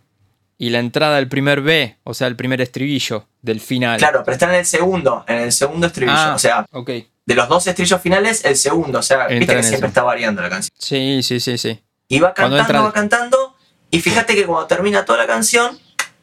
y 0.58 0.70
la 0.70 0.78
entrada 0.78 1.16
del 1.16 1.28
primer 1.28 1.62
B, 1.62 1.96
o 2.04 2.12
sea, 2.12 2.26
el 2.26 2.36
primer 2.36 2.60
estribillo 2.60 3.26
del 3.40 3.60
final. 3.60 3.98
Claro, 3.98 4.22
pero 4.24 4.34
está 4.34 4.50
en 4.50 4.60
el 4.60 4.66
segundo, 4.66 5.24
en 5.26 5.38
el 5.38 5.52
segundo 5.52 5.86
estribillo. 5.86 6.16
Ah, 6.16 6.34
o 6.34 6.38
sea, 6.38 6.66
ok. 6.72 6.90
De 7.26 7.34
los 7.34 7.48
dos 7.48 7.66
estribillos 7.66 8.00
finales, 8.00 8.44
el 8.44 8.56
segundo. 8.56 8.98
O 8.98 9.02
sea, 9.02 9.22
Entra 9.24 9.38
viste 9.38 9.56
que 9.56 9.62
siempre 9.62 9.78
eso. 9.78 9.86
está 9.88 10.02
variando 10.02 10.42
la 10.42 10.48
canción. 10.50 10.74
Sí, 10.78 11.22
sí, 11.22 11.40
sí, 11.40 11.58
sí. 11.58 11.80
Y 12.08 12.18
va 12.20 12.34
cantando, 12.34 12.58
entra- 12.62 12.80
va 12.82 12.92
cantando. 12.92 13.56
Y 13.90 14.00
fíjate 14.00 14.34
que 14.34 14.46
cuando 14.46 14.66
termina 14.66 15.04
toda 15.04 15.18
la 15.18 15.26
canción, 15.26 15.78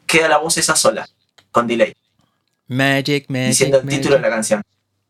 queda 0.05 0.27
la 0.27 0.37
voz 0.37 0.57
esa 0.57 0.75
sola, 0.75 1.07
con 1.51 1.67
delay, 1.67 1.93
Magic, 2.67 3.25
magic. 3.29 3.47
diciendo 3.47 3.77
el 3.79 3.85
magic. 3.85 3.99
título 3.99 4.15
de 4.17 4.21
la 4.21 4.29
canción. 4.29 4.61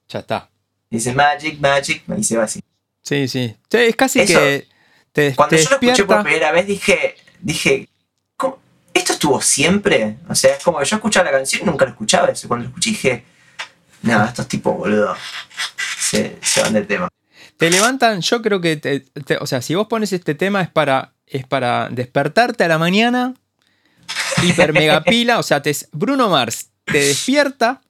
Ya 0.09 0.19
está. 0.19 0.49
Dice 0.89 1.13
Magic, 1.13 1.59
Magic, 1.59 2.03
y 2.17 2.23
se 2.23 2.37
va 2.37 2.43
así. 2.45 2.61
Sí, 3.01 3.27
sí. 3.27 3.55
Es 3.71 3.95
casi 3.95 4.21
Eso- 4.21 4.39
que 4.39 4.67
te, 5.11 5.35
Cuando 5.35 5.55
te 5.55 5.63
yo 5.63 5.69
lo 5.71 5.75
escuché 5.77 6.03
por 6.05 6.23
primera 6.23 6.51
vez, 6.51 6.65
dije, 6.67 7.15
dije, 7.41 7.89
¿cómo? 8.35 8.59
¿esto 8.93 9.13
estuvo 9.13 9.41
siempre? 9.41 10.17
O 10.29 10.35
sea, 10.35 10.55
es 10.55 10.63
como 10.63 10.79
que 10.79 10.85
yo 10.85 10.95
escuchaba 10.97 11.25
la 11.25 11.37
canción 11.37 11.63
y 11.63 11.65
nunca 11.65 11.85
lo 11.85 11.91
escuchaba. 11.91 12.27
Eso 12.29 12.47
cuando 12.47 12.65
lo 12.65 12.69
escuché 12.69 12.89
dije, 12.91 13.23
no, 14.03 14.23
estos 14.25 14.47
tipos, 14.47 14.75
boludo, 14.77 15.15
se, 16.09 16.37
se 16.41 16.61
van 16.61 16.73
del 16.73 16.87
tema. 16.87 17.07
Te 17.57 17.69
levantan, 17.71 18.21
yo 18.21 18.41
creo 18.41 18.61
que, 18.61 18.75
te- 18.77 18.99
te- 18.99 19.37
o 19.37 19.47
sea, 19.47 19.61
si 19.61 19.75
vos 19.75 19.87
pones 19.87 20.13
este 20.13 20.35
tema 20.35 20.61
es 20.61 20.69
para, 20.69 21.13
es 21.25 21.45
para 21.45 21.89
despertarte 21.89 22.63
a 22.63 22.67
la 22.67 22.77
mañana, 22.77 23.33
hiper 24.43 24.73
mega 24.73 25.03
pila, 25.03 25.39
o 25.39 25.43
sea, 25.43 25.61
te, 25.61 25.75
Bruno 25.91 26.29
Mars 26.29 26.69
te 26.85 26.99
despierta, 26.99 27.81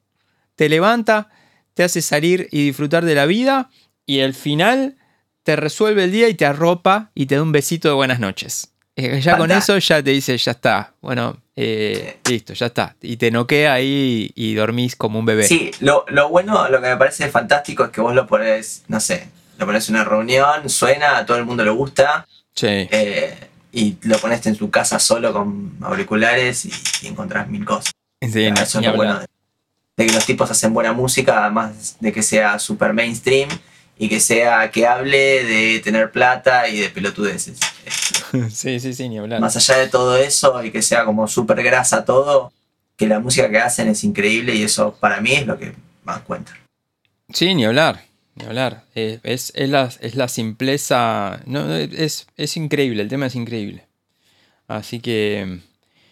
te 0.55 0.69
levanta, 0.69 1.29
te 1.73 1.83
hace 1.83 2.01
salir 2.01 2.47
y 2.51 2.65
disfrutar 2.65 3.05
de 3.05 3.15
la 3.15 3.25
vida 3.25 3.69
y 4.05 4.21
al 4.21 4.33
final 4.33 4.97
te 5.43 5.55
resuelve 5.55 6.05
el 6.05 6.11
día 6.11 6.29
y 6.29 6.33
te 6.33 6.45
arropa 6.45 7.11
y 7.13 7.25
te 7.27 7.35
da 7.35 7.43
un 7.43 7.51
besito 7.51 7.87
de 7.89 7.93
buenas 7.93 8.19
noches. 8.19 8.73
Eh, 8.99 9.21
ya 9.21 9.37
con 9.37 9.51
eso 9.51 9.77
ya 9.77 10.01
te 10.01 10.09
dice, 10.09 10.35
ya 10.37 10.51
está, 10.51 10.93
bueno, 11.01 11.37
eh, 11.55 12.17
listo, 12.27 12.53
ya 12.53 12.65
está. 12.65 12.95
Y 13.01 13.17
te 13.17 13.29
noquea 13.29 13.73
ahí 13.73 14.31
y, 14.35 14.49
y 14.51 14.55
dormís 14.55 14.95
como 14.95 15.19
un 15.19 15.25
bebé. 15.25 15.43
Sí, 15.43 15.69
lo, 15.81 16.03
lo 16.07 16.29
bueno, 16.29 16.67
lo 16.69 16.81
que 16.81 16.87
me 16.89 16.97
parece 16.97 17.29
fantástico 17.29 17.85
es 17.85 17.91
que 17.91 18.01
vos 18.01 18.15
lo 18.15 18.25
pones, 18.25 18.83
no 18.87 18.99
sé, 18.99 19.29
lo 19.59 19.67
pones 19.67 19.87
en 19.89 19.95
una 19.95 20.03
reunión, 20.03 20.67
suena, 20.67 21.17
a 21.19 21.25
todo 21.27 21.37
el 21.37 21.45
mundo 21.45 21.63
le 21.63 21.69
gusta, 21.69 22.27
Sí. 22.55 22.65
eh, 22.67 23.37
y 23.71 23.97
lo 24.01 24.17
pones 24.17 24.43
en 24.47 24.55
su 24.55 24.71
casa 24.71 24.97
solo 24.97 25.31
con 25.31 25.77
auriculares 25.81 26.65
y, 26.65 26.71
y 27.03 27.07
encontrás 27.07 27.47
mil 27.47 27.63
cosas. 27.65 27.91
Sí, 28.19 28.45
Eso 28.45 28.79
ni- 28.79 28.87
es 28.87 28.91
lo 28.91 28.97
bueno 28.97 29.19
de, 29.19 29.27
de 29.97 30.05
que 30.07 30.11
los 30.13 30.25
tipos 30.25 30.49
hacen 30.49 30.73
buena 30.73 30.91
música, 30.93 31.43
además 31.43 31.97
de 31.99 32.11
que 32.11 32.23
sea 32.23 32.57
super 32.57 32.93
mainstream 32.93 33.47
y 33.97 34.09
que 34.09 34.19
sea 34.19 34.69
que 34.71 34.85
hable 34.85 35.43
de 35.43 35.79
tener 35.79 36.11
plata 36.11 36.67
y 36.67 36.79
de 36.79 36.89
pelotudeces. 36.89 37.59
Sí, 38.51 38.81
sí, 38.81 38.93
sí, 38.93 39.07
ni 39.07 39.17
hablar. 39.17 39.39
Más 39.39 39.55
allá 39.55 39.77
de 39.77 39.87
todo 39.87 40.17
eso 40.17 40.61
y 40.61 40.69
que 40.71 40.81
sea 40.81 41.05
como 41.05 41.29
súper 41.29 41.63
grasa 41.63 42.03
todo, 42.03 42.51
que 42.97 43.07
la 43.07 43.19
música 43.21 43.49
que 43.49 43.57
hacen 43.57 43.87
es 43.87 44.03
increíble 44.03 44.53
y 44.53 44.63
eso 44.63 44.97
para 44.99 45.21
mí 45.21 45.31
es 45.31 45.47
lo 45.47 45.57
que 45.57 45.73
más 46.03 46.19
cuenta. 46.21 46.51
Sí, 47.31 47.55
ni 47.55 47.63
hablar, 47.63 48.03
ni 48.35 48.45
hablar. 48.45 48.83
Eh, 48.95 49.19
es, 49.23 49.53
es, 49.55 49.69
la, 49.69 49.89
es 50.01 50.15
la 50.15 50.27
simpleza. 50.27 51.39
No, 51.45 51.73
es, 51.73 52.27
es 52.35 52.57
increíble, 52.57 53.01
el 53.01 53.07
tema 53.07 53.27
es 53.27 53.35
increíble. 53.35 53.85
Así 54.67 54.99
que. 54.99 55.59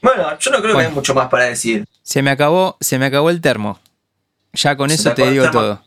Bueno, 0.02 0.40
yo 0.40 0.52
no 0.52 0.62
creo 0.62 0.78
que 0.78 0.86
hay 0.86 0.92
mucho 0.92 1.14
más 1.14 1.28
para 1.28 1.46
decir. 1.46 1.86
Se 2.02 2.22
me 2.22 2.32
acabó, 2.32 2.78
se 2.80 2.98
me 2.98 3.08
acabó 3.08 3.30
el 3.30 3.42
termo. 3.42 3.80
Ya 4.54 4.78
con 4.78 4.90
Se 4.90 4.96
eso 4.96 5.14
te 5.14 5.30
digo 5.32 5.52
todo. 5.52 5.84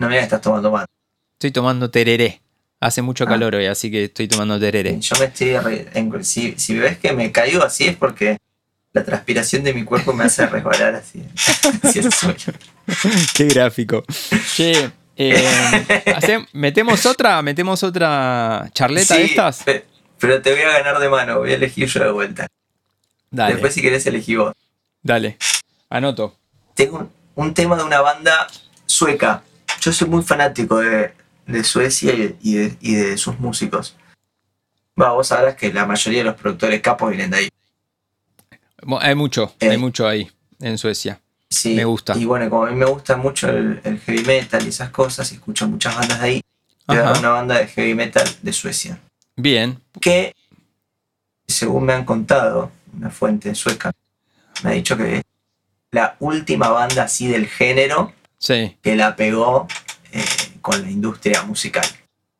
No 0.00 0.08
me 0.08 0.18
estás 0.18 0.40
tomando 0.40 0.70
mate. 0.72 0.90
Estoy 1.34 1.50
tomando 1.52 1.90
tereré. 1.90 2.40
Hace 2.80 3.02
mucho 3.02 3.24
Ah. 3.24 3.28
calor 3.28 3.54
hoy, 3.54 3.66
así 3.66 3.90
que 3.90 4.04
estoy 4.04 4.26
tomando 4.26 4.58
tereré. 4.58 4.98
Yo 4.98 5.16
me 5.18 5.26
estoy. 5.26 5.56
re- 5.58 6.24
si, 6.24 6.54
si 6.58 6.78
ves 6.78 6.98
que 6.98 7.12
me 7.12 7.30
caigo 7.30 7.62
así 7.62 7.84
es 7.86 7.96
porque 7.96 8.38
la 8.92 9.04
transpiración 9.04 9.62
de 9.62 9.74
mi 9.74 9.84
cuerpo 9.84 10.12
me 10.14 10.24
hace 10.24 10.46
resbalar 10.46 10.94
así. 10.94 11.22
hacia 11.82 12.00
el 12.02 12.12
suelo. 12.12 12.36
Qué 13.34 13.44
gráfico. 13.46 14.02
Che, 14.56 14.90
eh, 15.16 16.02
hace- 16.16 16.46
metemos 16.54 17.04
otra, 17.06 17.42
metemos 17.42 17.82
otra 17.82 18.68
charleta 18.72 19.14
de 19.16 19.24
estas. 19.24 19.62
pe- 19.62 19.84
Pero 20.18 20.40
te 20.40 20.50
voy 20.52 20.62
a 20.62 20.70
ganar 20.78 20.98
de 20.98 21.08
mano, 21.10 21.38
voy 21.40 21.52
a 21.52 21.56
elegir 21.56 21.86
yo 21.86 22.02
de 22.02 22.10
vuelta. 22.10 22.46
Dale, 23.30 23.52
Después 23.52 23.74
si 23.74 23.82
querés 23.82 24.04
elegí 24.06 24.34
vos. 24.36 24.54
dale. 25.02 25.36
Anoto. 25.90 26.34
Tengo 26.74 26.96
un, 26.98 27.10
un 27.34 27.52
tema 27.54 27.76
de 27.76 27.82
una 27.84 28.00
banda 28.00 28.46
sueca. 28.86 29.42
Yo 29.80 29.92
soy 29.92 30.08
muy 30.08 30.22
fanático 30.22 30.78
de, 30.78 31.12
de 31.46 31.64
Suecia 31.64 32.12
y, 32.14 32.36
y 32.42 32.54
de, 32.54 32.76
y 32.80 32.94
de 32.94 33.16
sus 33.18 33.38
músicos. 33.38 33.96
Va, 35.00 35.12
vos 35.12 35.28
sabrás 35.28 35.56
que 35.56 35.72
la 35.72 35.86
mayoría 35.86 36.20
de 36.20 36.24
los 36.26 36.34
productores 36.36 36.80
capos 36.82 37.10
vienen 37.10 37.30
de 37.30 37.36
ahí. 37.38 37.48
Hay 39.00 39.14
mucho, 39.14 39.54
Eh. 39.60 39.70
hay 39.70 39.76
mucho 39.78 40.06
ahí, 40.06 40.30
en 40.60 40.78
Suecia. 40.78 41.20
Sí, 41.48 41.74
Me 41.74 41.84
gusta. 41.84 42.16
Y 42.16 42.24
bueno, 42.26 42.48
como 42.48 42.66
a 42.66 42.70
mí 42.70 42.76
me 42.76 42.86
gusta 42.86 43.16
mucho 43.16 43.48
el, 43.48 43.80
el 43.84 43.98
heavy 44.00 44.24
metal 44.24 44.64
y 44.64 44.68
esas 44.68 44.90
cosas, 44.90 45.30
y 45.32 45.34
escucho 45.36 45.66
muchas 45.68 45.96
bandas 45.96 46.20
de 46.20 46.26
ahí, 46.26 46.42
Ajá. 46.86 47.18
una 47.18 47.28
banda 47.30 47.58
de 47.58 47.66
heavy 47.66 47.94
metal 47.94 48.28
de 48.42 48.52
Suecia. 48.52 48.98
Bien. 49.36 49.80
Que, 50.00 50.34
según 51.46 51.84
me 51.84 51.92
han 51.92 52.04
contado, 52.04 52.70
una 52.96 53.10
fuente 53.10 53.54
sueca, 53.54 53.90
me 54.62 54.70
ha 54.70 54.72
dicho 54.74 54.96
que 54.96 55.22
la 55.90 56.16
última 56.20 56.68
banda 56.68 57.04
así 57.04 57.26
del 57.26 57.46
género 57.48 58.12
Sí. 58.40 58.76
que 58.82 58.96
la 58.96 59.14
pegó 59.16 59.68
eh, 60.12 60.24
con 60.62 60.82
la 60.82 60.90
industria 60.90 61.42
musical. 61.42 61.86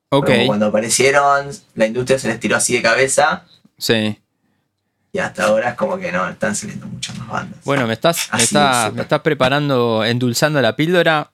Ok. 0.09 0.27
Como 0.27 0.47
cuando 0.47 0.67
aparecieron, 0.67 1.49
la 1.75 1.87
industria 1.87 2.19
se 2.19 2.27
les 2.29 2.41
tiró 2.41 2.57
así 2.57 2.73
de 2.75 2.83
cabeza 2.83 3.45
Sí. 3.79 4.19
y 5.13 5.19
hasta 5.19 5.45
ahora 5.45 5.69
es 5.71 5.75
como 5.77 5.99
que 5.99 6.11
no, 6.11 6.29
están 6.29 6.57
saliendo 6.57 6.87
muchas 6.87 7.17
más 7.19 7.29
bandas. 7.29 7.61
Bueno, 7.65 7.87
me 7.87 7.93
estás, 7.93 8.29
me 8.33 8.37
Así 8.37 8.45
estás, 8.47 8.77
es, 8.77 8.83
súper. 8.85 8.93
me 8.97 9.03
estás 9.03 9.21
preparando, 9.21 10.05
endulzando 10.05 10.61
la 10.61 10.75
píldora. 10.75 11.31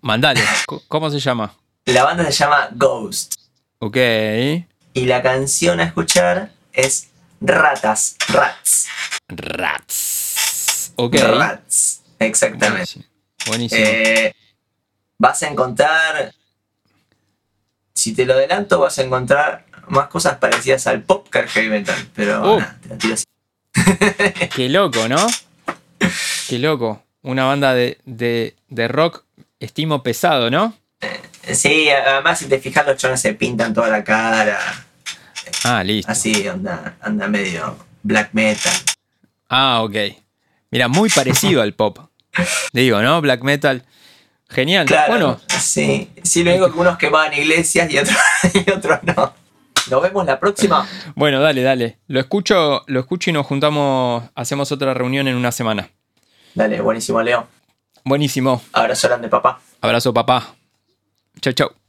Mandale. 0.00 0.40
¿Cómo 0.88 1.10
se 1.10 1.18
llama? 1.20 1.52
La 1.84 2.04
banda 2.04 2.24
se 2.24 2.32
llama 2.32 2.68
Ghost 2.72 3.34
Ok. 3.80 3.96
y 4.94 5.04
la 5.04 5.20
canción 5.22 5.80
a 5.80 5.84
escuchar 5.84 6.50
es 6.72 7.08
Ratas, 7.40 8.16
Rats. 8.28 8.86
Rats. 9.28 10.92
Ok. 10.96 11.16
Rats, 11.20 12.02
exactamente. 12.18 13.04
Buenísimo. 13.46 13.80
Eh, 13.84 14.34
vas 15.18 15.42
a 15.42 15.48
encontrar, 15.48 16.32
si 17.94 18.14
te 18.14 18.24
lo 18.26 18.34
adelanto, 18.34 18.80
vas 18.80 18.98
a 18.98 19.02
encontrar 19.02 19.66
más 19.88 20.08
cosas 20.08 20.38
parecidas 20.38 20.86
al 20.86 21.02
pop 21.02 21.28
que 21.30 21.38
al 21.38 21.48
heavy 21.48 21.68
metal, 21.68 22.08
pero 22.14 22.58
nada, 22.58 22.78
te 22.82 22.88
la 22.88 22.98
tiro 22.98 23.14
así. 23.14 23.24
Qué 24.54 24.68
loco, 24.68 25.08
¿no? 25.08 25.26
Qué 26.48 26.58
loco. 26.58 27.02
Una 27.22 27.44
banda 27.44 27.74
de, 27.74 27.98
de, 28.04 28.56
de 28.68 28.88
rock 28.88 29.24
estimo 29.60 30.02
pesado, 30.02 30.50
¿no? 30.50 30.76
Sí, 31.52 31.88
además 31.90 32.38
si 32.40 32.46
te 32.46 32.58
fijas 32.58 32.86
los 32.86 32.96
chones 32.96 33.20
se 33.20 33.32
pintan 33.34 33.72
toda 33.72 33.88
la 33.88 34.02
cara, 34.02 34.58
Ah, 35.64 35.82
listo. 35.84 36.10
así 36.10 36.46
anda, 36.48 36.96
anda 37.00 37.28
medio 37.28 37.76
black 38.02 38.30
metal. 38.32 38.72
Ah, 39.48 39.82
ok. 39.82 39.94
Mira, 40.70 40.88
muy 40.88 41.08
parecido 41.08 41.62
al 41.62 41.72
pop. 41.74 41.98
Digo, 42.72 43.02
¿no? 43.02 43.20
Black 43.20 43.42
metal. 43.42 43.84
Genial. 44.48 44.86
Claro, 44.86 45.12
Bueno, 45.12 45.40
sí, 45.58 46.10
sí, 46.22 46.44
lo 46.44 46.52
digo 46.52 46.72
que 46.72 46.78
unos 46.78 46.96
quemaban 46.98 47.34
iglesias 47.34 47.90
y 47.90 47.98
otros, 47.98 48.16
y 48.54 48.70
otros 48.70 49.00
no. 49.02 49.34
Nos 49.90 50.02
vemos 50.02 50.26
la 50.26 50.38
próxima. 50.38 50.86
bueno, 51.14 51.40
dale, 51.40 51.62
dale. 51.62 51.98
Lo 52.08 52.20
escucho, 52.20 52.82
lo 52.86 53.00
escucho 53.00 53.30
y 53.30 53.32
nos 53.32 53.46
juntamos, 53.46 54.24
hacemos 54.34 54.70
otra 54.72 54.94
reunión 54.94 55.28
en 55.28 55.36
una 55.36 55.52
semana. 55.52 55.90
Dale, 56.54 56.80
buenísimo, 56.80 57.22
Leo. 57.22 57.46
Buenísimo. 58.04 58.62
Abrazo 58.72 59.08
grande, 59.08 59.28
papá. 59.28 59.60
Abrazo, 59.80 60.14
papá. 60.14 60.54
Chau, 61.40 61.52
chau. 61.52 61.85